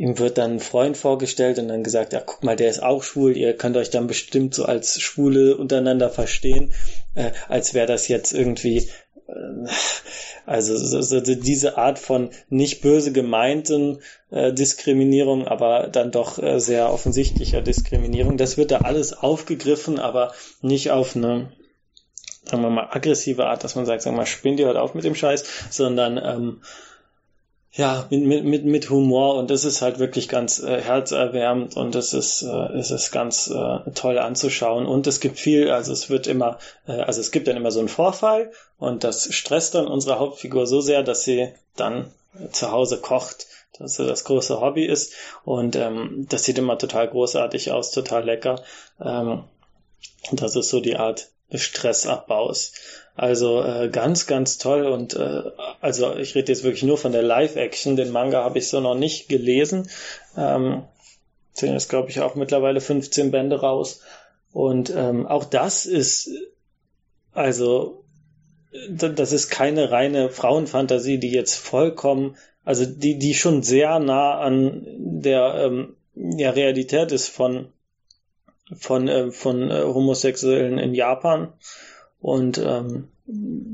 ihm 0.00 0.18
wird 0.18 0.38
dann 0.38 0.52
ein 0.52 0.60
Freund 0.60 0.96
vorgestellt 0.96 1.58
und 1.58 1.68
dann 1.68 1.84
gesagt, 1.84 2.14
ja, 2.14 2.22
guck 2.24 2.42
mal, 2.42 2.56
der 2.56 2.70
ist 2.70 2.82
auch 2.82 3.02
schwul, 3.02 3.36
ihr 3.36 3.54
könnt 3.54 3.76
euch 3.76 3.90
dann 3.90 4.06
bestimmt 4.06 4.54
so 4.54 4.64
als 4.64 4.98
Schwule 4.98 5.58
untereinander 5.58 6.08
verstehen, 6.08 6.72
äh, 7.14 7.32
als 7.48 7.74
wäre 7.74 7.86
das 7.86 8.08
jetzt 8.08 8.32
irgendwie, 8.32 8.88
äh, 9.28 9.66
also 10.46 10.74
so, 10.74 11.02
so 11.02 11.20
diese 11.20 11.76
Art 11.76 11.98
von 11.98 12.30
nicht 12.48 12.80
böse 12.80 13.12
gemeinten 13.12 13.98
äh, 14.30 14.54
Diskriminierung, 14.54 15.46
aber 15.46 15.88
dann 15.88 16.12
doch 16.12 16.42
äh, 16.42 16.60
sehr 16.60 16.90
offensichtlicher 16.90 17.60
Diskriminierung, 17.60 18.38
das 18.38 18.56
wird 18.56 18.70
da 18.70 18.78
alles 18.78 19.12
aufgegriffen, 19.12 19.98
aber 19.98 20.32
nicht 20.62 20.92
auf 20.92 21.14
eine 21.14 21.52
sagen 22.50 22.62
wir 22.62 22.70
mal, 22.70 22.88
aggressive 22.90 23.46
Art, 23.46 23.64
dass 23.64 23.76
man 23.76 23.86
sagt, 23.86 24.02
sagen 24.02 24.16
wir 24.16 24.22
mal, 24.22 24.26
spinn 24.26 24.56
dir 24.56 24.66
halt 24.66 24.76
auf 24.76 24.94
mit 24.94 25.04
dem 25.04 25.14
Scheiß, 25.14 25.44
sondern 25.70 26.18
ähm, 26.18 26.60
ja, 27.72 28.06
mit, 28.10 28.44
mit, 28.44 28.64
mit, 28.64 28.90
Humor. 28.90 29.36
Und 29.36 29.50
das 29.50 29.64
ist 29.64 29.80
halt 29.80 29.98
wirklich 29.98 30.28
ganz 30.28 30.60
äh, 30.60 30.80
herzerwärmend 30.80 31.76
und 31.76 31.94
es 31.94 32.12
ist, 32.12 32.42
äh, 32.42 32.72
es 32.76 32.90
ist 32.90 33.12
ganz 33.12 33.48
äh, 33.48 33.90
toll 33.94 34.18
anzuschauen. 34.18 34.86
Und 34.86 35.06
es 35.06 35.20
gibt 35.20 35.38
viel, 35.38 35.70
also 35.70 35.92
es 35.92 36.10
wird 36.10 36.26
immer, 36.26 36.58
äh, 36.86 37.00
also 37.00 37.20
es 37.20 37.30
gibt 37.30 37.46
dann 37.46 37.56
immer 37.56 37.70
so 37.70 37.78
einen 37.78 37.88
Vorfall 37.88 38.50
und 38.78 39.04
das 39.04 39.32
stresst 39.32 39.76
dann 39.76 39.86
unsere 39.86 40.18
Hauptfigur 40.18 40.66
so 40.66 40.80
sehr, 40.80 41.02
dass 41.04 41.22
sie 41.22 41.52
dann 41.76 42.10
zu 42.50 42.72
Hause 42.72 42.98
kocht, 43.00 43.46
dass 43.78 43.94
so 43.94 44.06
das 44.06 44.24
große 44.24 44.60
Hobby 44.60 44.84
ist. 44.84 45.14
Und 45.44 45.76
ähm, 45.76 46.26
das 46.28 46.44
sieht 46.44 46.58
immer 46.58 46.76
total 46.76 47.08
großartig 47.08 47.70
aus, 47.70 47.92
total 47.92 48.24
lecker. 48.24 48.62
Ähm, 49.00 49.44
das 50.32 50.56
ist 50.56 50.70
so 50.70 50.80
die 50.80 50.96
Art 50.96 51.28
Stressabbaus. 51.54 52.72
Also 53.16 53.62
äh, 53.62 53.88
ganz, 53.90 54.26
ganz 54.26 54.58
toll 54.58 54.86
und 54.86 55.14
äh, 55.14 55.42
also 55.80 56.16
ich 56.16 56.34
rede 56.34 56.52
jetzt 56.52 56.64
wirklich 56.64 56.84
nur 56.84 56.96
von 56.96 57.12
der 57.12 57.22
Live-Action. 57.22 57.96
Den 57.96 58.12
Manga 58.12 58.42
habe 58.42 58.58
ich 58.58 58.68
so 58.68 58.80
noch 58.80 58.94
nicht 58.94 59.28
gelesen. 59.28 59.90
Ähm, 60.36 60.84
sind 61.52 61.72
jetzt 61.72 61.90
glaube 61.90 62.10
ich 62.10 62.20
auch 62.20 62.34
mittlerweile 62.34 62.80
15 62.80 63.30
Bände 63.30 63.60
raus 63.60 64.00
und 64.52 64.90
ähm, 64.90 65.26
auch 65.26 65.44
das 65.44 65.86
ist 65.86 66.30
also 67.32 68.04
das 68.88 69.32
ist 69.32 69.50
keine 69.50 69.90
reine 69.90 70.30
Frauenfantasie, 70.30 71.18
die 71.18 71.30
jetzt 71.30 71.56
vollkommen, 71.56 72.36
also 72.64 72.86
die 72.86 73.18
die 73.18 73.34
schon 73.34 73.62
sehr 73.62 73.98
nah 73.98 74.38
an 74.38 74.86
der 74.96 75.54
ähm, 75.66 75.96
ja, 76.14 76.50
Realität 76.50 77.12
ist 77.12 77.28
von 77.28 77.72
von, 78.76 79.08
äh, 79.08 79.30
von 79.30 79.70
äh, 79.70 79.82
Homosexuellen 79.82 80.78
in 80.78 80.94
Japan. 80.94 81.52
Und 82.20 82.58
ähm, 82.58 83.08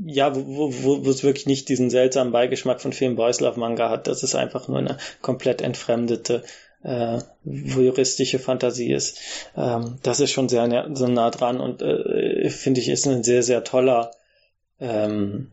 ja, 0.05 0.35
wo, 0.35 0.71
wo, 0.71 1.05
wo 1.05 1.09
es 1.09 1.23
wirklich 1.23 1.47
nicht 1.47 1.69
diesen 1.69 1.89
seltsamen 1.89 2.31
Beigeschmack 2.31 2.81
von 2.81 2.93
vielen 2.93 3.15
Boys 3.15 3.39
Love 3.39 3.59
Manga 3.59 3.89
hat, 3.89 4.07
dass 4.07 4.23
es 4.23 4.35
einfach 4.35 4.67
nur 4.67 4.77
eine 4.77 4.97
komplett 5.21 5.61
entfremdete 5.61 6.43
äh, 6.83 7.19
voyeuristische 7.43 8.39
Fantasie 8.39 8.93
ist. 8.93 9.19
Ähm, 9.55 9.97
das 10.03 10.19
ist 10.19 10.31
schon 10.31 10.49
sehr 10.49 10.67
nah, 10.67 10.87
so 10.93 11.07
nah 11.07 11.31
dran 11.31 11.59
und 11.59 11.81
äh, 11.81 12.49
finde 12.49 12.81
ich 12.81 12.89
ist 12.89 13.07
ein 13.07 13.23
sehr, 13.23 13.43
sehr 13.43 13.63
toller 13.63 14.11
ähm, 14.79 15.51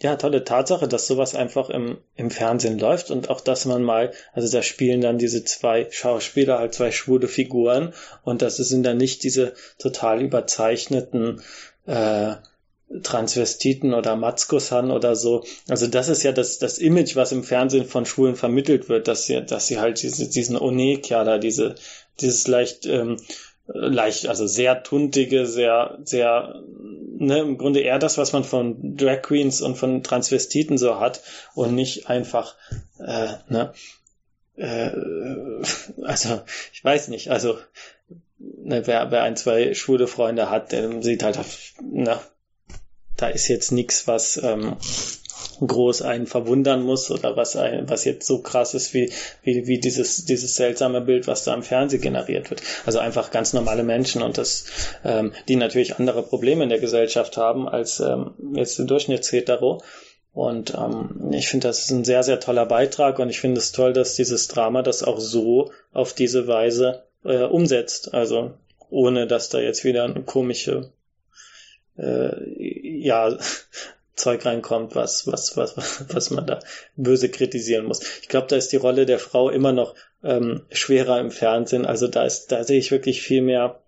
ja, 0.00 0.16
tolle 0.16 0.44
Tatsache, 0.44 0.86
dass 0.86 1.08
sowas 1.08 1.34
einfach 1.34 1.70
im, 1.70 1.98
im 2.14 2.30
Fernsehen 2.30 2.78
läuft 2.78 3.10
und 3.10 3.30
auch, 3.30 3.40
dass 3.40 3.64
man 3.64 3.82
mal, 3.82 4.12
also 4.32 4.50
da 4.50 4.62
spielen 4.62 5.00
dann 5.00 5.18
diese 5.18 5.42
zwei 5.44 5.88
Schauspieler 5.90 6.58
halt 6.58 6.74
zwei 6.74 6.92
schwule 6.92 7.26
Figuren 7.26 7.92
und 8.22 8.42
das 8.42 8.56
sind 8.58 8.84
dann 8.84 8.96
nicht 8.96 9.24
diese 9.24 9.54
total 9.78 10.22
überzeichneten 10.22 11.42
äh, 11.86 12.34
Transvestiten 13.02 13.92
oder 13.92 14.16
Matzkusan 14.16 14.90
oder 14.90 15.14
so. 15.14 15.44
Also 15.68 15.88
das 15.88 16.08
ist 16.08 16.22
ja 16.22 16.32
das, 16.32 16.58
das 16.58 16.78
Image, 16.78 17.16
was 17.16 17.32
im 17.32 17.44
Fernsehen 17.44 17.84
von 17.84 18.06
Schwulen 18.06 18.36
vermittelt 18.36 18.88
wird, 18.88 19.08
dass 19.08 19.26
sie, 19.26 19.42
dass 19.44 19.66
sie 19.66 19.78
halt 19.78 20.00
diese, 20.00 20.30
diesen 20.30 20.56
Onekia 20.56 21.24
da, 21.24 21.38
diese, 21.38 21.74
dieses 22.20 22.46
leicht 22.48 22.86
ähm, 22.86 23.18
leicht, 23.68 24.26
also 24.26 24.46
sehr 24.46 24.82
tuntige, 24.82 25.46
sehr, 25.46 25.98
sehr, 26.04 26.62
ne, 27.18 27.40
im 27.40 27.58
Grunde 27.58 27.80
eher 27.80 27.98
das, 27.98 28.18
was 28.18 28.32
man 28.32 28.44
von 28.44 28.96
Drag 28.96 29.22
Queens 29.22 29.60
und 29.60 29.76
von 29.76 30.02
Transvestiten 30.02 30.78
so 30.78 30.98
hat 31.00 31.20
und 31.54 31.74
nicht 31.74 32.08
einfach, 32.08 32.56
äh, 32.98 33.34
ne, 33.48 33.72
äh, 34.56 34.90
also 36.02 36.40
ich 36.72 36.82
weiß 36.82 37.08
nicht, 37.08 37.30
also 37.30 37.58
ne, 38.38 38.86
wer, 38.86 39.10
wer 39.10 39.22
ein, 39.22 39.36
zwei 39.36 39.74
schwule 39.74 40.06
Freunde 40.06 40.50
hat, 40.50 40.72
der 40.72 41.02
sieht 41.02 41.22
halt, 41.22 41.38
na, 41.82 42.20
da 43.16 43.28
ist 43.28 43.48
jetzt 43.48 43.72
nichts, 43.72 44.06
was 44.06 44.40
ähm, 44.42 44.76
groß 45.66 46.02
einen 46.02 46.26
verwundern 46.26 46.82
muss 46.82 47.10
oder 47.10 47.36
was 47.36 47.56
ein, 47.56 47.88
was 47.88 48.04
jetzt 48.04 48.26
so 48.26 48.40
krass 48.40 48.74
ist 48.74 48.94
wie, 48.94 49.12
wie, 49.42 49.66
wie 49.66 49.78
dieses, 49.78 50.24
dieses 50.24 50.56
seltsame 50.56 51.00
Bild, 51.00 51.26
was 51.26 51.44
da 51.44 51.54
im 51.54 51.62
Fernsehen 51.62 52.00
generiert 52.00 52.50
wird. 52.50 52.62
Also 52.86 52.98
einfach 52.98 53.30
ganz 53.30 53.52
normale 53.52 53.82
Menschen 53.82 54.22
und 54.22 54.38
das, 54.38 54.66
ähm, 55.04 55.32
die 55.48 55.56
natürlich 55.56 55.96
andere 55.96 56.22
Probleme 56.22 56.62
in 56.62 56.68
der 56.68 56.80
Gesellschaft 56.80 57.36
haben 57.36 57.68
als 57.68 58.00
ähm, 58.00 58.32
jetzt 58.54 58.78
der 58.78 58.86
Durchschnittshetero. 58.86 59.82
Und 60.32 60.74
ähm, 60.74 61.30
ich 61.32 61.48
finde, 61.48 61.68
das 61.68 61.80
ist 61.80 61.90
ein 61.90 62.04
sehr, 62.04 62.22
sehr 62.22 62.38
toller 62.38 62.66
Beitrag 62.66 63.18
und 63.18 63.28
ich 63.28 63.40
finde 63.40 63.58
es 63.58 63.72
toll, 63.72 63.92
dass 63.92 64.14
dieses 64.14 64.46
Drama 64.46 64.82
das 64.82 65.02
auch 65.02 65.18
so 65.18 65.72
auf 65.92 66.12
diese 66.12 66.46
Weise 66.46 67.04
äh, 67.24 67.42
umsetzt. 67.42 68.14
Also 68.14 68.52
ohne 68.90 69.26
dass 69.26 69.48
da 69.48 69.58
jetzt 69.58 69.84
wieder 69.84 70.04
eine 70.04 70.22
komische 70.22 70.92
äh, 71.98 72.98
ja, 73.00 73.36
Zeug 74.18 74.44
reinkommt, 74.44 74.94
was, 74.94 75.26
was, 75.26 75.56
was, 75.56 76.04
was 76.12 76.30
man 76.30 76.46
da 76.46 76.60
böse 76.96 77.28
kritisieren 77.28 77.86
muss. 77.86 78.00
Ich 78.22 78.28
glaube, 78.28 78.48
da 78.48 78.56
ist 78.56 78.72
die 78.72 78.76
Rolle 78.76 79.06
der 79.06 79.18
Frau 79.18 79.50
immer 79.50 79.72
noch 79.72 79.94
ähm, 80.22 80.62
schwerer 80.70 81.20
im 81.20 81.30
Fernsehen. 81.30 81.86
Also 81.86 82.08
da 82.08 82.24
ist, 82.24 82.52
da 82.52 82.64
sehe 82.64 82.78
ich 82.78 82.90
wirklich 82.90 83.22
viel 83.22 83.42
mehr 83.42 83.80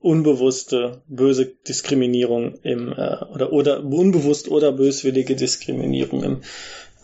unbewusste 0.00 1.02
böse 1.08 1.46
Diskriminierung 1.46 2.54
im 2.62 2.92
äh, 2.92 3.16
oder 3.34 3.52
oder 3.52 3.84
unbewusst 3.84 4.48
oder 4.48 4.70
böswillige 4.70 5.34
Diskriminierung 5.34 6.22
im 6.22 6.42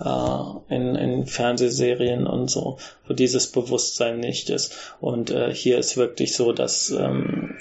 äh, 0.01 0.75
in, 0.75 0.95
in 0.95 1.27
Fernsehserien 1.27 2.27
und 2.27 2.51
so, 2.51 2.79
wo 3.07 3.15
dieses 3.15 3.51
Bewusstsein 3.51 4.21
nicht 4.21 4.51
ist. 4.51 4.95
Und 5.01 5.31
äh, 5.31 5.53
hier 5.53 5.79
ist 5.79 5.97
wirklich 5.97 6.35
so, 6.35 6.53
dass 6.53 6.91
ähm, 6.91 7.57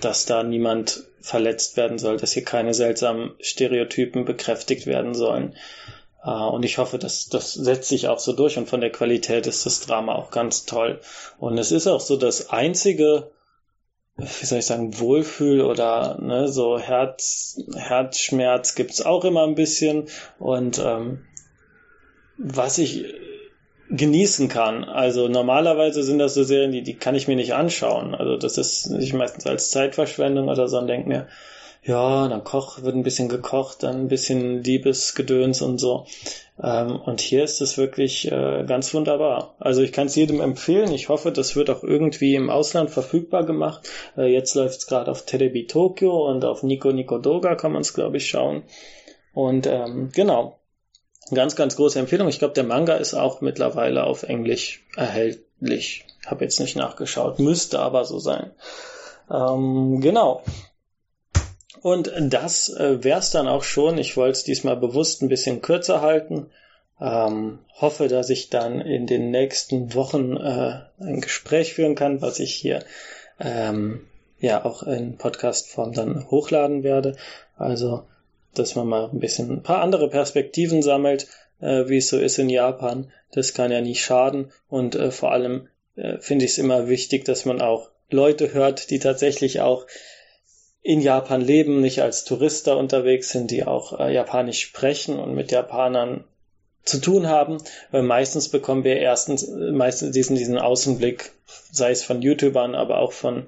dass 0.00 0.26
da 0.26 0.42
niemand 0.42 1.04
verletzt 1.20 1.76
werden 1.76 1.98
soll, 1.98 2.16
dass 2.16 2.32
hier 2.32 2.44
keine 2.44 2.74
seltsamen 2.74 3.34
Stereotypen 3.40 4.24
bekräftigt 4.24 4.86
werden 4.86 5.14
sollen. 5.14 5.56
Uh, 6.24 6.48
und 6.48 6.64
ich 6.64 6.78
hoffe, 6.78 6.98
dass 6.98 7.28
das 7.28 7.54
setzt 7.54 7.88
sich 7.88 8.08
auch 8.08 8.18
so 8.18 8.32
durch 8.32 8.58
und 8.58 8.68
von 8.68 8.80
der 8.80 8.90
Qualität 8.90 9.46
ist 9.46 9.64
das 9.64 9.80
Drama 9.80 10.16
auch 10.16 10.32
ganz 10.32 10.66
toll. 10.66 11.00
Und 11.38 11.56
es 11.56 11.70
ist 11.70 11.86
auch 11.86 12.00
so 12.00 12.16
das 12.16 12.50
einzige 12.50 13.30
wie 14.16 14.46
soll 14.46 14.60
ich 14.60 14.66
sagen, 14.66 14.98
Wohlfühl 14.98 15.60
oder 15.60 16.18
ne, 16.20 16.48
so 16.48 16.78
Herz, 16.78 17.60
Herzschmerz 17.76 18.74
gibt's 18.74 19.02
auch 19.02 19.24
immer 19.24 19.42
ein 19.44 19.54
bisschen. 19.54 20.08
Und 20.38 20.78
ähm, 20.78 21.26
was 22.38 22.78
ich 22.78 23.04
genießen 23.90 24.48
kann. 24.48 24.84
Also 24.84 25.28
normalerweise 25.28 26.02
sind 26.02 26.18
das 26.18 26.34
so 26.34 26.44
Serien, 26.44 26.72
die, 26.72 26.82
die 26.82 26.94
kann 26.94 27.14
ich 27.14 27.28
mir 27.28 27.36
nicht 27.36 27.54
anschauen. 27.54 28.14
Also 28.14 28.36
das 28.36 28.58
ist 28.58 28.90
nicht 28.90 29.14
meistens 29.14 29.46
als 29.46 29.70
Zeitverschwendung 29.70 30.48
oder 30.48 30.68
so 30.68 30.78
und 30.78 30.86
denke 30.86 31.08
mir, 31.08 31.28
ja, 31.86 32.26
dann 32.26 32.42
koch, 32.42 32.82
wird 32.82 32.96
ein 32.96 33.04
bisschen 33.04 33.28
gekocht, 33.28 33.84
dann 33.84 34.02
ein 34.02 34.08
bisschen 34.08 34.62
Liebesgedöns 34.64 35.62
und 35.62 35.78
so. 35.78 36.06
Ähm, 36.60 36.96
und 36.96 37.20
hier 37.20 37.44
ist 37.44 37.60
es 37.60 37.78
wirklich 37.78 38.30
äh, 38.30 38.64
ganz 38.66 38.92
wunderbar. 38.92 39.54
Also 39.60 39.82
ich 39.82 39.92
kann 39.92 40.08
es 40.08 40.16
jedem 40.16 40.40
empfehlen. 40.40 40.92
Ich 40.92 41.08
hoffe, 41.08 41.30
das 41.30 41.54
wird 41.54 41.70
auch 41.70 41.84
irgendwie 41.84 42.34
im 42.34 42.50
Ausland 42.50 42.90
verfügbar 42.90 43.44
gemacht. 43.44 43.88
Äh, 44.16 44.32
jetzt 44.32 44.56
läuft 44.56 44.80
es 44.80 44.86
gerade 44.88 45.10
auf 45.10 45.26
Terebi 45.26 45.66
Tokyo 45.68 46.28
und 46.28 46.44
auf 46.44 46.64
Nico 46.64 46.90
Nico 46.90 47.18
Doga 47.18 47.54
kann 47.54 47.72
man 47.72 47.82
es, 47.82 47.94
glaube 47.94 48.16
ich, 48.16 48.26
schauen. 48.26 48.64
Und 49.32 49.68
ähm, 49.68 50.10
genau, 50.12 50.58
ganz, 51.34 51.56
ganz 51.56 51.76
große 51.76 51.98
Empfehlung. 51.98 52.28
Ich 52.28 52.38
glaube, 52.38 52.54
der 52.54 52.64
Manga 52.64 52.94
ist 52.94 53.14
auch 53.14 53.40
mittlerweile 53.40 54.04
auf 54.04 54.22
Englisch 54.22 54.84
erhältlich. 54.96 56.04
Habe 56.26 56.44
jetzt 56.44 56.60
nicht 56.60 56.76
nachgeschaut, 56.76 57.38
müsste 57.38 57.78
aber 57.80 58.04
so 58.04 58.18
sein. 58.18 58.50
Ähm, 59.30 60.00
genau. 60.00 60.42
Und 61.82 62.12
das 62.18 62.68
äh, 62.68 63.04
wär's 63.04 63.30
dann 63.30 63.48
auch 63.48 63.62
schon. 63.62 63.98
Ich 63.98 64.16
wollte 64.16 64.32
es 64.32 64.44
diesmal 64.44 64.76
bewusst 64.76 65.22
ein 65.22 65.28
bisschen 65.28 65.62
kürzer 65.62 66.00
halten. 66.00 66.50
Ähm, 67.00 67.58
hoffe, 67.78 68.08
dass 68.08 68.30
ich 68.30 68.48
dann 68.48 68.80
in 68.80 69.06
den 69.06 69.30
nächsten 69.30 69.94
Wochen 69.94 70.36
äh, 70.36 70.80
ein 70.98 71.20
Gespräch 71.20 71.74
führen 71.74 71.94
kann, 71.94 72.22
was 72.22 72.38
ich 72.38 72.54
hier 72.54 72.82
ähm, 73.38 74.06
ja 74.40 74.64
auch 74.64 74.82
in 74.82 75.18
Podcast-Form 75.18 75.92
dann 75.92 76.30
hochladen 76.30 76.82
werde. 76.82 77.16
Also, 77.56 78.04
dass 78.58 78.74
man 78.74 78.86
mal 78.86 79.10
ein 79.10 79.20
bisschen 79.20 79.50
ein 79.50 79.62
paar 79.62 79.82
andere 79.82 80.08
Perspektiven 80.08 80.82
sammelt, 80.82 81.28
äh, 81.60 81.88
wie 81.88 81.98
es 81.98 82.08
so 82.08 82.18
ist 82.18 82.38
in 82.38 82.48
Japan. 82.48 83.10
Das 83.32 83.54
kann 83.54 83.72
ja 83.72 83.80
nicht 83.80 84.02
schaden. 84.02 84.52
Und 84.68 84.94
äh, 84.94 85.10
vor 85.10 85.32
allem 85.32 85.68
äh, 85.96 86.18
finde 86.18 86.44
ich 86.44 86.52
es 86.52 86.58
immer 86.58 86.88
wichtig, 86.88 87.24
dass 87.24 87.44
man 87.44 87.60
auch 87.60 87.90
Leute 88.10 88.52
hört, 88.52 88.90
die 88.90 88.98
tatsächlich 88.98 89.60
auch 89.60 89.86
in 90.82 91.00
Japan 91.00 91.40
leben, 91.40 91.80
nicht 91.80 92.00
als 92.00 92.24
Tourister 92.24 92.76
unterwegs 92.76 93.30
sind, 93.30 93.50
die 93.50 93.64
auch 93.64 93.98
äh, 93.98 94.12
Japanisch 94.12 94.60
sprechen 94.60 95.18
und 95.18 95.34
mit 95.34 95.50
Japanern 95.50 96.24
zu 96.84 97.00
tun 97.00 97.26
haben. 97.26 97.58
Weil 97.90 98.02
meistens 98.02 98.48
bekommen 98.48 98.84
wir 98.84 98.96
erstens 98.96 99.48
meistens 99.48 100.12
diesen, 100.12 100.36
diesen 100.36 100.58
Außenblick, 100.58 101.32
sei 101.72 101.90
es 101.90 102.04
von 102.04 102.22
YouTubern, 102.22 102.76
aber 102.76 102.98
auch 102.98 103.12
von, 103.12 103.46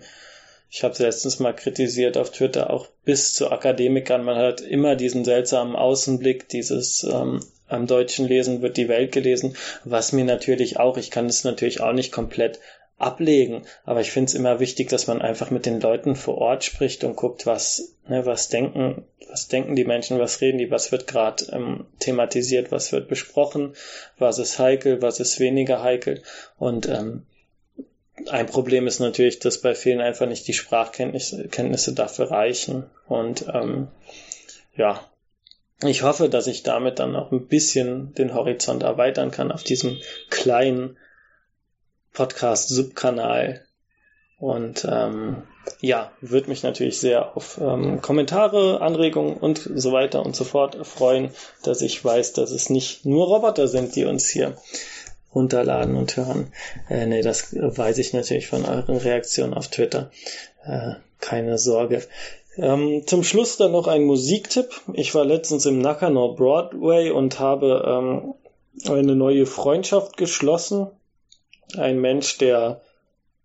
ich 0.71 0.85
habe 0.85 0.93
es 0.93 0.99
letztens 0.99 1.39
mal 1.39 1.55
kritisiert 1.55 2.19
auf 2.19 2.31
Twitter, 2.31 2.71
auch 2.71 2.89
bis 3.05 3.33
zu 3.33 3.51
Akademikern. 3.51 4.23
Man 4.23 4.37
hat 4.37 4.61
immer 4.61 4.97
diesen 4.97 5.25
seltsamen 5.25 5.77
Außenblick, 5.77 6.49
dieses 6.49 7.05
ähm, 7.05 7.41
am 7.69 7.87
deutschen 7.87 8.27
Lesen 8.27 8.63
wird 8.63 8.77
die 8.77 8.89
Welt 8.89 9.13
gelesen, 9.13 9.57
was 9.85 10.13
mir 10.13 10.25
natürlich 10.25 10.79
auch, 10.79 10.97
ich 10.97 11.11
kann 11.11 11.27
es 11.27 11.45
natürlich 11.45 11.81
auch 11.81 11.93
nicht 11.93 12.13
komplett 12.13 12.61
ablegen. 12.99 13.63
Aber 13.85 14.01
ich 14.01 14.11
finde 14.11 14.29
es 14.29 14.35
immer 14.35 14.61
wichtig, 14.61 14.89
dass 14.89 15.07
man 15.07 15.23
einfach 15.23 15.51
mit 15.51 15.67
den 15.67 15.81
Leuten 15.81 16.17
vor 16.17 16.39
Ort 16.39 16.65
spricht 16.65 17.05
und 17.05 17.17
guckt, 17.17 17.47
was, 17.47 17.95
ne, 18.09 18.27
was 18.27 18.49
denken, 18.49 19.05
was 19.31 19.49
denken 19.49 19.77
die 19.77 19.85
Menschen, 19.85 20.19
was 20.19 20.41
reden 20.41 20.59
die, 20.59 20.71
was 20.71 20.93
wird 20.93 21.07
gerade 21.07 21.45
ähm, 21.53 21.87
thematisiert, 21.99 22.73
was 22.73 22.93
wird 22.93 23.09
besprochen, 23.09 23.75
was 24.19 24.39
ist 24.39 24.59
heikel, 24.59 25.01
was 25.01 25.21
ist 25.21 25.39
weniger 25.39 25.83
heikel. 25.83 26.23
Und 26.59 26.89
ähm, 26.89 27.25
ein 28.31 28.47
Problem 28.47 28.87
ist 28.87 29.01
natürlich, 29.01 29.39
dass 29.39 29.61
bei 29.61 29.75
vielen 29.75 30.01
einfach 30.01 30.27
nicht 30.27 30.47
die 30.49 30.53
Sprachkenntnisse 30.53 31.95
dafür 31.95 32.31
reichen. 32.31 32.85
Und 33.07 33.47
ähm, 33.53 33.89
ja, 34.77 35.01
ich 35.83 36.03
hoffe, 36.03 36.29
dass 36.29 36.47
ich 36.47 36.63
damit 36.63 36.99
dann 36.99 37.15
auch 37.15 37.31
ein 37.31 37.47
bisschen 37.47 38.15
den 38.15 38.35
Horizont 38.35 38.83
erweitern 38.83 39.31
kann 39.31 39.53
auf 39.53 39.63
diesem 39.63 39.99
kleinen 40.31 40.97
Podcast-Subkanal. 42.13 43.65
Und 44.39 44.87
ähm, 44.89 45.43
ja, 45.81 46.13
würde 46.21 46.49
mich 46.49 46.63
natürlich 46.63 46.99
sehr 47.01 47.37
auf 47.37 47.61
ähm, 47.61 48.01
Kommentare, 48.01 48.81
Anregungen 48.81 49.37
und 49.37 49.59
so 49.59 49.93
weiter 49.93 50.25
und 50.25 50.35
so 50.35 50.45
fort 50.45 50.87
freuen, 50.87 51.31
dass 51.63 51.83
ich 51.83 52.05
weiß, 52.05 52.33
dass 52.33 52.51
es 52.51 52.71
nicht 52.71 53.05
nur 53.05 53.27
Roboter 53.27 53.69
sind, 53.69 53.97
die 53.97 54.05
uns 54.05 54.29
hier 54.29 54.57
runterladen 55.35 55.97
und 55.97 56.17
hören. 56.17 56.53
Äh, 56.89 57.07
nee, 57.07 57.23
das 57.23 57.55
weiß 57.55 57.99
ich 57.99 58.13
natürlich 58.13 58.47
von 58.47 58.65
euren 58.65 58.97
Reaktionen 58.97 59.55
auf 59.55 59.69
Twitter. 59.69 60.11
Äh, 60.65 60.95
keine 61.21 61.59
Sorge. 61.59 62.03
Ähm, 62.57 63.03
zum 63.07 63.23
Schluss 63.23 63.57
dann 63.57 63.73
noch 63.73 63.87
ein 63.87 64.05
Musiktipp. 64.05 64.81
Ich 64.93 65.15
war 65.15 65.25
letztens 65.25 65.67
im 65.67 65.81
Nakano 65.81 66.35
Broadway 66.35 67.11
und 67.11 67.39
habe 67.39 67.85
ähm, 67.87 68.35
eine 68.91 69.15
neue 69.15 69.47
Freundschaft 69.47 70.17
geschlossen 70.17 70.89
ein 71.77 72.01
Mensch, 72.01 72.39
der 72.39 72.81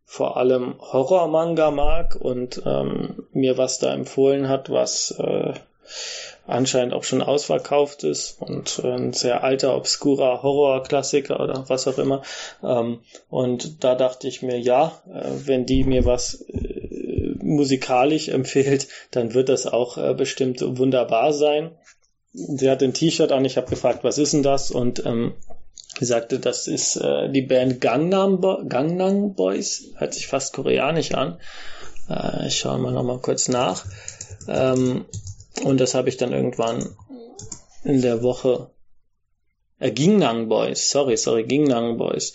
vor 0.06 0.38
allem 0.38 0.76
Horror-Manga 0.80 1.72
mag 1.72 2.16
und 2.16 2.62
ähm, 2.66 3.26
mir 3.32 3.58
was 3.58 3.80
da 3.80 3.94
empfohlen 3.94 4.48
hat, 4.48 4.70
was 4.70 5.12
äh, 5.12 5.54
anscheinend 6.46 6.94
auch 6.94 7.04
schon 7.04 7.22
ausverkauft 7.22 8.04
ist 8.04 8.42
und 8.42 8.84
ein 8.84 9.14
sehr 9.14 9.44
alter, 9.44 9.76
obskurer 9.76 10.44
Horror-Klassiker 10.44 11.40
oder 11.40 11.66
was 11.70 11.88
auch 11.88 11.98
immer. 11.98 12.22
Ähm, 12.64 13.00
und 13.30 13.84
da 13.84 13.96
dachte 13.96 14.28
ich 14.28 14.42
mir, 14.42 14.60
ja, 14.60 15.02
äh, 15.12 15.30
wenn 15.46 15.66
die 15.66 15.84
mir 15.84 16.06
was 16.06 16.42
äh, 16.42 17.36
musikalisch 17.42 18.28
empfiehlt, 18.28 18.88
dann 19.12 19.34
wird 19.34 19.50
das 19.50 19.68
auch 19.68 19.98
äh, 19.98 20.14
bestimmt 20.14 20.62
wunderbar 20.62 21.34
sein. 21.34 21.72
Sie 22.34 22.70
hat 22.70 22.82
ein 22.84 22.94
T-Shirt 22.94 23.32
an, 23.32 23.46
ich 23.46 23.58
habe 23.58 23.70
gefragt, 23.70 24.04
was 24.04 24.18
ist 24.18 24.34
denn 24.34 24.44
das? 24.44 24.72
Und 24.72 25.06
ähm, 25.06 25.34
sagte, 26.00 26.40
das 26.40 26.68
ist 26.68 26.96
äh, 26.98 27.30
die 27.30 27.44
Band 27.44 27.80
Gangnam, 27.80 28.42
Bo 28.42 28.64
Gangnam 28.68 29.36
Boys, 29.36 29.92
hört 29.96 30.14
sich 30.14 30.28
fast 30.28 30.54
koreanisch 30.54 31.14
an. 31.14 31.38
Äh, 32.10 32.48
ich 32.48 32.58
schaue 32.58 32.80
mal 32.80 32.92
nochmal 32.92 33.20
kurz 33.20 33.48
nach. 33.48 33.86
Ähm, 34.48 35.06
und 35.62 35.80
das 35.80 35.94
habe 35.94 36.10
ich 36.10 36.18
dann 36.18 36.34
irgendwann 36.34 36.96
in 37.84 38.02
der 38.02 38.24
Woche 38.24 38.70
äh, 39.80 39.92
Gingnam 39.92 40.48
Boys, 40.48 40.90
sorry, 40.90 41.18
sorry, 41.18 41.44
Gingnam 41.44 41.98
Boys, 41.98 42.34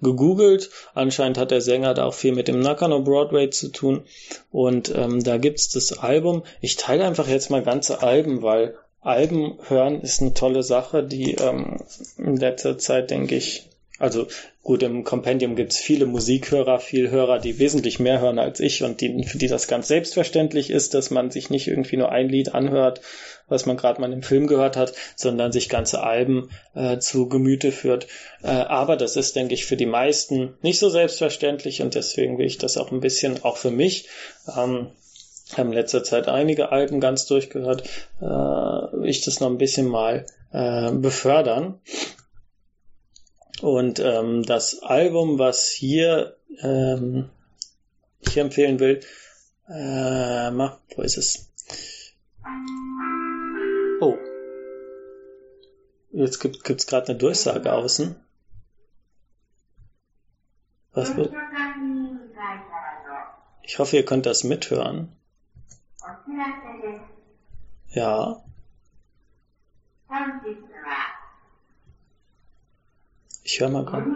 gegoogelt. 0.00 0.70
Anscheinend 0.94 1.38
hat 1.38 1.50
der 1.50 1.60
Sänger 1.60 1.94
da 1.94 2.04
auch 2.04 2.14
viel 2.14 2.32
mit 2.32 2.48
dem 2.48 2.60
Nakano 2.60 3.00
Broadway 3.00 3.50
zu 3.50 3.68
tun. 3.68 4.04
Und 4.50 4.94
ähm, 4.94 5.22
da 5.22 5.38
gibt's 5.38 5.68
das 5.70 5.98
Album. 5.98 6.44
Ich 6.60 6.76
teile 6.76 7.04
einfach 7.04 7.28
jetzt 7.28 7.50
mal 7.50 7.62
ganze 7.62 8.02
Alben, 8.02 8.42
weil 8.42 8.76
Alben 9.00 9.58
hören 9.68 10.00
ist 10.00 10.22
eine 10.22 10.34
tolle 10.34 10.62
Sache, 10.62 11.02
die 11.02 11.34
ähm, 11.34 11.80
in 12.16 12.36
letzter 12.36 12.78
Zeit, 12.78 13.10
denke 13.10 13.34
ich, 13.34 13.68
also 13.98 14.26
gut, 14.62 14.82
im 14.82 15.04
Kompendium 15.04 15.54
gibt 15.54 15.72
es 15.72 15.78
viele 15.78 16.06
Musikhörer, 16.06 16.80
viel 16.80 17.10
Hörer, 17.10 17.38
die 17.38 17.60
wesentlich 17.60 18.00
mehr 18.00 18.20
hören 18.20 18.40
als 18.40 18.58
ich 18.58 18.82
und 18.82 19.00
die, 19.00 19.24
für 19.24 19.38
die 19.38 19.46
das 19.46 19.68
ganz 19.68 19.86
selbstverständlich 19.86 20.70
ist, 20.70 20.94
dass 20.94 21.10
man 21.10 21.30
sich 21.30 21.48
nicht 21.48 21.68
irgendwie 21.68 21.96
nur 21.96 22.10
ein 22.10 22.28
Lied 22.28 22.54
anhört, 22.54 23.00
was 23.46 23.66
man 23.66 23.76
gerade 23.76 24.00
mal 24.00 24.12
im 24.12 24.22
Film 24.22 24.48
gehört 24.48 24.76
hat, 24.76 24.94
sondern 25.14 25.52
sich 25.52 25.68
ganze 25.68 26.02
Alben 26.02 26.50
äh, 26.74 26.98
zu 26.98 27.28
Gemüte 27.28 27.70
führt. 27.70 28.08
Äh, 28.42 28.48
aber 28.48 28.96
das 28.96 29.14
ist, 29.16 29.36
denke 29.36 29.54
ich, 29.54 29.64
für 29.64 29.76
die 29.76 29.86
meisten 29.86 30.54
nicht 30.60 30.80
so 30.80 30.88
selbstverständlich 30.88 31.80
und 31.80 31.94
deswegen 31.94 32.36
will 32.38 32.46
ich 32.46 32.58
das 32.58 32.76
auch 32.76 32.90
ein 32.90 33.00
bisschen, 33.00 33.44
auch 33.44 33.58
für 33.58 33.70
mich, 33.70 34.08
ähm, 34.56 34.88
haben 35.56 35.68
in 35.68 35.74
letzter 35.74 36.02
Zeit 36.02 36.26
einige 36.26 36.72
Alben 36.72 37.00
ganz 37.00 37.26
durchgehört, 37.26 37.84
äh, 38.20 39.06
ich 39.08 39.20
das 39.20 39.38
noch 39.38 39.50
ein 39.50 39.58
bisschen 39.58 39.86
mal 39.86 40.26
äh, 40.52 40.90
befördern. 40.90 41.78
Und 43.62 44.00
ähm, 44.00 44.42
das 44.42 44.82
Album, 44.82 45.38
was 45.38 45.68
hier 45.68 46.36
ähm, 46.60 47.30
ich 48.20 48.36
empfehlen 48.36 48.80
will, 48.80 49.00
äh, 49.68 50.50
wo 50.96 51.02
ist 51.02 51.16
es? 51.16 51.52
Oh. 54.00 54.16
Jetzt 56.12 56.40
gibt 56.40 56.68
es 56.68 56.86
gerade 56.86 57.08
eine 57.08 57.18
Durchsage 57.18 57.72
außen. 57.72 58.16
Was 60.92 61.16
wird? 61.16 61.32
Ich 63.62 63.78
hoffe, 63.78 63.96
ihr 63.96 64.04
könnt 64.04 64.26
das 64.26 64.44
mithören. 64.44 65.08
Ja. 67.88 68.44
Ich 73.44 73.60
höre 73.60 73.68
mal 73.68 73.84
gerade. 73.84 74.10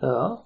Ja. 0.00 0.42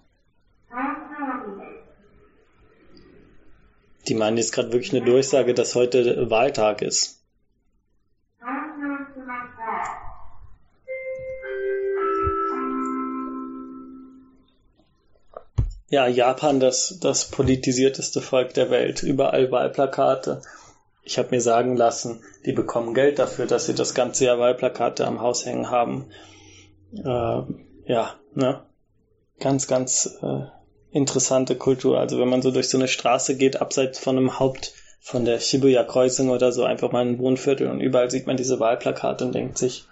Die 4.09 4.15
meinen 4.15 4.37
jetzt 4.39 4.53
gerade 4.53 4.73
wirklich 4.73 4.95
eine 4.95 5.05
Durchsage, 5.05 5.55
dass 5.55 5.75
heute 5.75 6.31
Wahltag 6.31 6.83
ist. 6.83 7.21
Ja, 15.89 16.09
Japan, 16.09 16.59
das, 16.61 16.99
das 17.01 17.31
politisierteste 17.31 18.21
Volk 18.21 18.55
der 18.55 18.71
Welt. 18.71 19.03
Überall 19.03 19.51
Wahlplakate. 19.51 20.43
Ich 21.05 21.19
habe 21.19 21.31
mir 21.31 21.41
sagen 21.41 21.77
lassen, 21.77 22.23
die 22.47 22.53
bekommen 22.53 22.95
Geld 22.95 23.19
dafür, 23.19 23.47
dass 23.47 23.67
sie 23.67 23.75
das 23.75 23.95
ganze 23.95 24.25
Jahr 24.25 24.39
Wahlplakate 24.39 25.07
am 25.07 25.21
Haus 25.21 25.45
hängen 25.45 25.71
haben. 25.71 26.07
Äh, 26.93 27.43
ja, 27.87 28.15
ne? 28.35 28.63
Ganz, 29.39 29.67
ganz 29.67 30.19
äh, 30.23 30.47
interessante 30.93 31.57
Kultur. 31.57 31.99
Also 31.99 32.19
wenn 32.19 32.29
man 32.29 32.41
so 32.41 32.51
durch 32.51 32.69
so 32.69 32.79
eine 32.79 32.89
Straße 32.89 33.37
geht, 33.37 33.61
abseits 33.61 33.99
von 33.99 34.17
einem 34.17 34.39
Haupt, 34.39 34.73
von 35.01 35.27
der 35.27 35.39
Shibuya 35.39 35.85
Kreuzung 35.85 36.31
oder 36.31 36.51
so, 36.53 36.65
einfach 36.65 36.91
mal 36.91 37.05
ein 37.05 37.19
Wohnviertel 37.19 37.69
und 37.69 37.81
überall 37.81 38.11
sieht 38.11 38.27
man 38.27 38.39
diese 38.39 38.59
Wahlplakate 38.59 39.27
und 39.27 39.35
denkt 39.35 39.59
sich, 39.59 39.87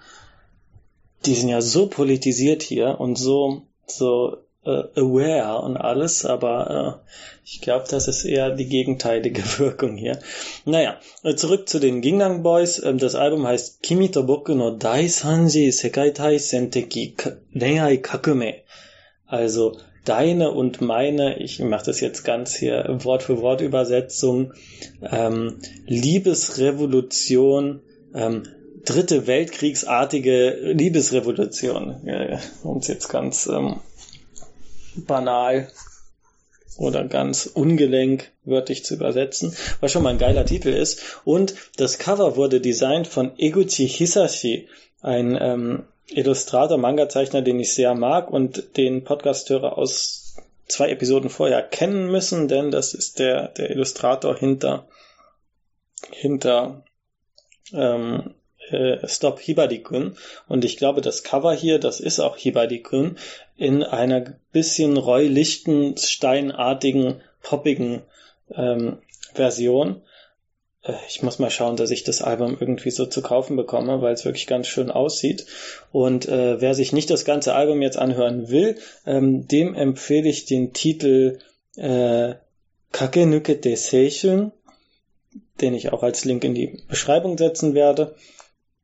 die 1.27 1.35
sind 1.35 1.51
ja 1.51 1.61
so 1.61 1.87
politisiert 1.87 2.63
hier 2.63 2.99
und 2.99 3.17
so, 3.17 3.67
so 3.87 4.39
äh, 4.65 5.01
aware 5.01 5.63
und 5.63 5.77
alles, 5.77 6.25
aber 6.25 7.03
äh, 7.05 7.13
ich 7.45 7.61
glaube, 7.61 7.87
das 7.91 8.09
ist 8.09 8.25
eher 8.25 8.51
die 8.51 8.69
gegenteilige 8.69 9.43
Wirkung 9.59 9.97
hier. 9.97 10.19
Naja, 10.65 10.99
äh, 11.25 11.35
zurück 11.35 11.69
zu 11.69 11.81
den 11.81 12.01
Gingang 12.01 12.43
Boys. 12.43 12.83
Ähm, 12.83 12.99
das 12.99 13.15
Album 13.15 13.47
heißt 13.47 13.83
Kimi 13.83 14.11
to 14.11 14.25
Boku 14.25 14.55
no 14.55 14.71
Dai 14.71 15.09
Sanji 15.09 15.73
Sekai 15.73 16.11
Taisen 16.11 16.71
Teki 16.71 17.15
Renai 17.55 17.99
Kakume. 17.99 18.55
Also 19.27 19.79
deine 20.05 20.51
und 20.51 20.81
meine, 20.81 21.39
ich 21.39 21.59
mache 21.61 21.87
das 21.87 22.01
jetzt 22.01 22.23
ganz 22.25 22.55
hier 22.55 22.85
Wort 23.03 23.23
für 23.23 23.41
Wort 23.41 23.61
Übersetzung, 23.61 24.53
ähm, 25.03 25.59
Liebesrevolution, 25.87 27.81
ähm, 28.15 28.43
dritte 28.85 29.27
Weltkriegsartige 29.27 30.73
Liebesrevolution, 30.73 32.07
äh, 32.07 32.39
um 32.63 32.79
es 32.79 32.89
jetzt 32.89 33.09
ganz 33.09 33.47
ähm, 33.47 33.77
banal 34.97 35.69
oder 36.79 37.05
ganz 37.05 37.47
ungelenkwörtlich 37.47 38.85
zu 38.85 38.95
übersetzen, 38.95 39.55
was 39.81 39.93
schon 39.93 40.03
mal 40.03 40.11
ein 40.11 40.19
geiler 40.19 40.47
Titel 40.47 40.71
ist. 40.71 41.21
Und 41.25 41.55
das 41.77 41.99
Cover 41.99 42.37
wurde 42.37 42.61
designt 42.61 43.07
von 43.07 43.33
Eguchi 43.39 43.89
Hisashi, 43.89 44.69
ein 45.01 45.37
ähm, 45.41 45.85
Illustrator, 46.09 46.79
Manga-Zeichner, 46.79 47.43
den 47.43 47.61
ich 47.61 47.75
sehr 47.75 47.95
mag 47.95 48.31
und 48.31 48.77
den 48.77 49.05
Podcasthörer 49.05 49.77
aus 49.77 50.37
zwei 50.67 50.91
Episoden 50.91 51.31
vorher 51.31 51.63
kennen 51.63 52.11
müssen, 52.11 52.49
denn 52.49 52.71
das 52.71 52.95
ist 52.95 53.19
der, 53.19 53.49
der 53.49 53.71
Illustrator 53.71 54.37
hinter, 54.37 54.87
hinter 56.11 56.85
ähm, 57.73 58.35
äh, 58.73 59.07
Stop 59.09 59.41
Hibadi-kun. 59.41 60.17
Und 60.49 60.65
ich 60.65 60.77
glaube, 60.77 61.01
das 61.01 61.23
Cover 61.23 61.53
hier, 61.53 61.79
das 61.79 62.01
ist 62.01 62.21
auch 62.21 62.37
Hibadi-kun, 62.37 63.17
in 63.57 63.83
einer 63.83 64.35
bisschen 64.53 64.97
Roy 64.97 65.29
Lichtensteinartigen, 65.29 67.21
poppigen 67.43 68.03
ähm, 68.55 68.99
Version. 69.35 70.03
Äh, 70.83 70.95
ich 71.09 71.23
muss 71.23 71.39
mal 71.39 71.51
schauen, 71.51 71.77
dass 71.77 71.91
ich 71.91 72.05
das 72.05 72.23
Album 72.23 72.57
irgendwie 72.59 72.91
so 72.91 73.07
zu 73.07 73.23
kaufen 73.23 73.57
bekomme, 73.57 74.03
weil 74.03 74.15
es 74.15 74.25
wirklich 74.25 74.47
ganz 74.47 74.67
schön 74.67 74.91
aussieht. 74.91 75.47
Und 75.91 76.29
äh, 76.29 76.61
wer 76.61 76.75
sich 76.75 76.93
nicht 76.93 77.11
das 77.11 77.25
ganze 77.25 77.55
Album 77.55 77.83
jetzt 77.83 77.99
anhören 77.99 78.51
will, 78.51 78.77
ähm, 79.07 79.47
dem 79.49 79.75
empfehle 79.75 80.29
ich 80.29 80.45
den 80.45 80.73
Titel 80.73 81.39
äh, 81.77 82.35
Kakenuke 82.93 83.59
Seishun, 83.77 84.53
den 85.61 85.75
ich 85.75 85.93
auch 85.93 86.03
als 86.03 86.25
Link 86.25 86.45
in 86.45 86.55
die 86.55 86.83
Beschreibung 86.89 87.39
setzen 87.39 87.75
werde. 87.75 88.15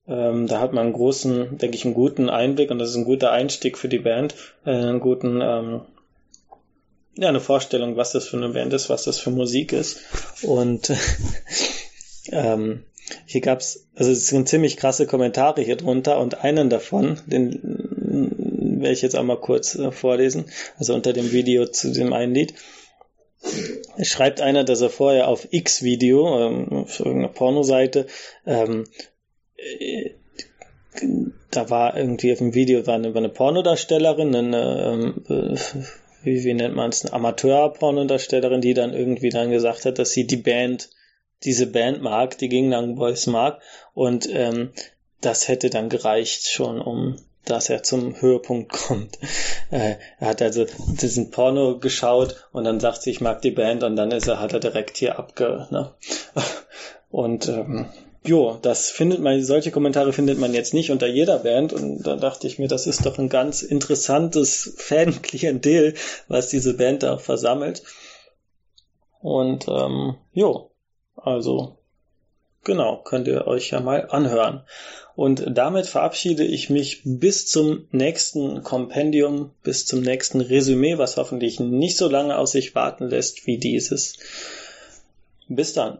Ähm, 0.09 0.47
da 0.47 0.61
hat 0.61 0.73
man 0.73 0.87
einen 0.87 0.93
großen, 0.95 1.59
denke 1.59 1.77
ich, 1.77 1.85
einen 1.85 1.95
guten 1.95 2.31
Einblick 2.31 2.71
und 2.71 2.79
das 2.79 2.91
ist 2.91 2.97
ein 2.97 3.05
guter 3.05 3.31
Einstieg 3.31 3.77
für 3.77 3.89
die 3.89 3.99
Band, 3.99 4.35
äh, 4.65 4.71
einen 4.71 5.01
guten, 5.01 5.41
ähm, 5.43 5.83
ja, 7.17 7.29
eine 7.29 7.41
Vorstellung, 7.41 7.97
was 7.97 8.13
das 8.13 8.29
für 8.29 8.37
eine 8.37 8.51
Band 8.51 8.73
ist, 8.73 8.89
was 8.89 9.05
das 9.05 9.19
für 9.19 9.31
Musik 9.31 9.73
ist. 9.73 10.01
Und 10.43 10.93
ähm, 12.33 12.85
hier 13.27 13.41
gab's, 13.41 13.87
also 13.97 14.11
es 14.11 14.29
sind 14.29 14.49
ziemlich 14.49 14.77
krasse 14.77 15.07
Kommentare 15.07 15.63
hier 15.63 15.77
drunter 15.77 16.19
und 16.19 16.43
einen 16.43 16.71
davon, 16.71 17.21
den 17.27 17.61
werde 18.81 18.93
ich 18.93 19.03
jetzt 19.03 19.17
auch 19.17 19.23
mal 19.23 19.41
kurz 19.41 19.75
äh, 19.75 19.91
vorlesen, 19.91 20.47
also 20.79 20.95
unter 20.95 21.13
dem 21.13 21.33
Video 21.33 21.67
zu 21.67 21.93
dem 21.93 22.13
einen 22.13 22.35
Lied. 22.35 22.55
Schreibt 24.03 24.41
einer, 24.41 24.65
dass 24.65 24.81
er 24.81 24.91
vorher 24.91 25.29
auf 25.29 25.49
X-Video, 25.51 26.41
ähm, 26.41 26.69
auf 26.73 26.99
irgendeiner 27.01 27.33
Pornoseite, 27.33 28.07
ähm, 28.47 28.85
da 31.51 31.71
war 31.71 31.97
irgendwie 31.97 32.33
auf 32.33 32.39
dem 32.39 32.55
Video 32.55 32.87
war 32.87 32.95
eine, 32.95 33.15
war 33.15 33.21
eine 33.21 33.29
Pornodarstellerin, 33.29 34.35
eine, 34.35 35.17
ähm, 35.29 35.59
wie, 36.23 36.45
wie 36.45 36.55
nennt 36.55 36.75
man 36.75 36.91
es, 36.91 37.05
eine 37.05 37.15
Amateur-Pornodarstellerin, 37.15 38.61
die 38.61 38.75
dann 38.75 38.93
irgendwie 38.93 39.31
dann 39.31 39.51
gesagt 39.51 39.85
hat, 39.85 39.99
dass 39.99 40.11
sie 40.11 40.27
die 40.27 40.37
Band, 40.37 40.91
diese 41.45 41.67
Band 41.67 42.03
mag, 42.03 42.37
die 42.39 42.49
Gangnam 42.49 42.97
Boys 42.97 43.27
mag 43.27 43.61
und 43.95 44.29
ähm, 44.33 44.71
das 45.21 45.49
hätte 45.49 45.71
dann 45.71 45.89
gereicht 45.89 46.49
schon, 46.49 46.81
um 46.81 47.17
dass 47.49 47.71
er 47.71 47.83
zum 47.83 48.21
Höhepunkt 48.21 48.73
kommt. 48.87 49.19
Äh, 49.71 49.95
er 50.19 50.29
hat 50.29 50.43
also 50.43 50.67
diesen 51.01 51.31
Porno 51.31 51.79
geschaut 51.79 52.49
und 52.53 52.65
dann 52.65 52.81
sagt 52.81 53.03
sie, 53.03 53.11
ich 53.11 53.21
mag 53.21 53.43
die 53.43 53.51
Band 53.51 53.83
und 53.85 53.97
dann 53.97 54.11
ist 54.11 54.29
er, 54.29 54.41
hat 54.41 54.53
er 54.53 54.61
direkt 54.61 54.99
hier 54.99 55.19
abge, 55.19 55.67
ne? 55.71 55.95
Und 57.11 57.49
ähm, 57.49 57.87
Jo, 58.25 58.59
das 58.61 58.91
findet 58.91 59.21
man, 59.21 59.43
solche 59.43 59.71
Kommentare 59.71 60.13
findet 60.13 60.39
man 60.39 60.53
jetzt 60.53 60.75
nicht 60.75 60.91
unter 60.91 61.07
jeder 61.07 61.39
Band 61.39 61.73
und 61.73 62.03
da 62.03 62.17
dachte 62.17 62.47
ich 62.47 62.59
mir, 62.59 62.69
das 62.69 62.87
ist 62.87 63.07
doch 63.07 63.19
ein 63.19 63.29
ganz 63.29 63.63
interessantes 63.63 64.75
Fanklientel, 64.77 65.95
was 66.27 66.49
diese 66.49 66.75
Band 66.75 67.03
da 67.03 67.19
versammelt. 67.19 67.83
Und 69.21 69.67
ähm, 69.69 70.17
jo, 70.33 70.71
also 71.17 71.79
genau, 72.65 72.99
könnt 73.03 73.29
ihr 73.29 73.47
euch 73.47 73.71
ja 73.71 73.81
mal 73.81 74.09
anhören. 74.11 74.63
Und 75.17 75.45
damit 75.49 75.87
verabschiede 75.87 76.45
ich 76.45 76.71
mich 76.71 77.03
bis 77.05 77.49
zum 77.49 77.89
nächsten 77.91 78.63
Kompendium, 78.63 79.51
bis 79.65 79.85
zum 79.85 80.01
nächsten 80.01 80.41
Resümee, 80.41 80.99
was 80.99 81.17
hoffentlich 81.17 81.59
nicht 81.59 81.97
so 81.97 82.09
lange 82.09 82.39
aus 82.39 82.53
sich 82.53 82.75
warten 82.77 83.09
lässt 83.09 83.47
wie 83.47 83.59
dieses. 83.59 84.19
Bis 85.49 85.73
dann. 85.73 85.99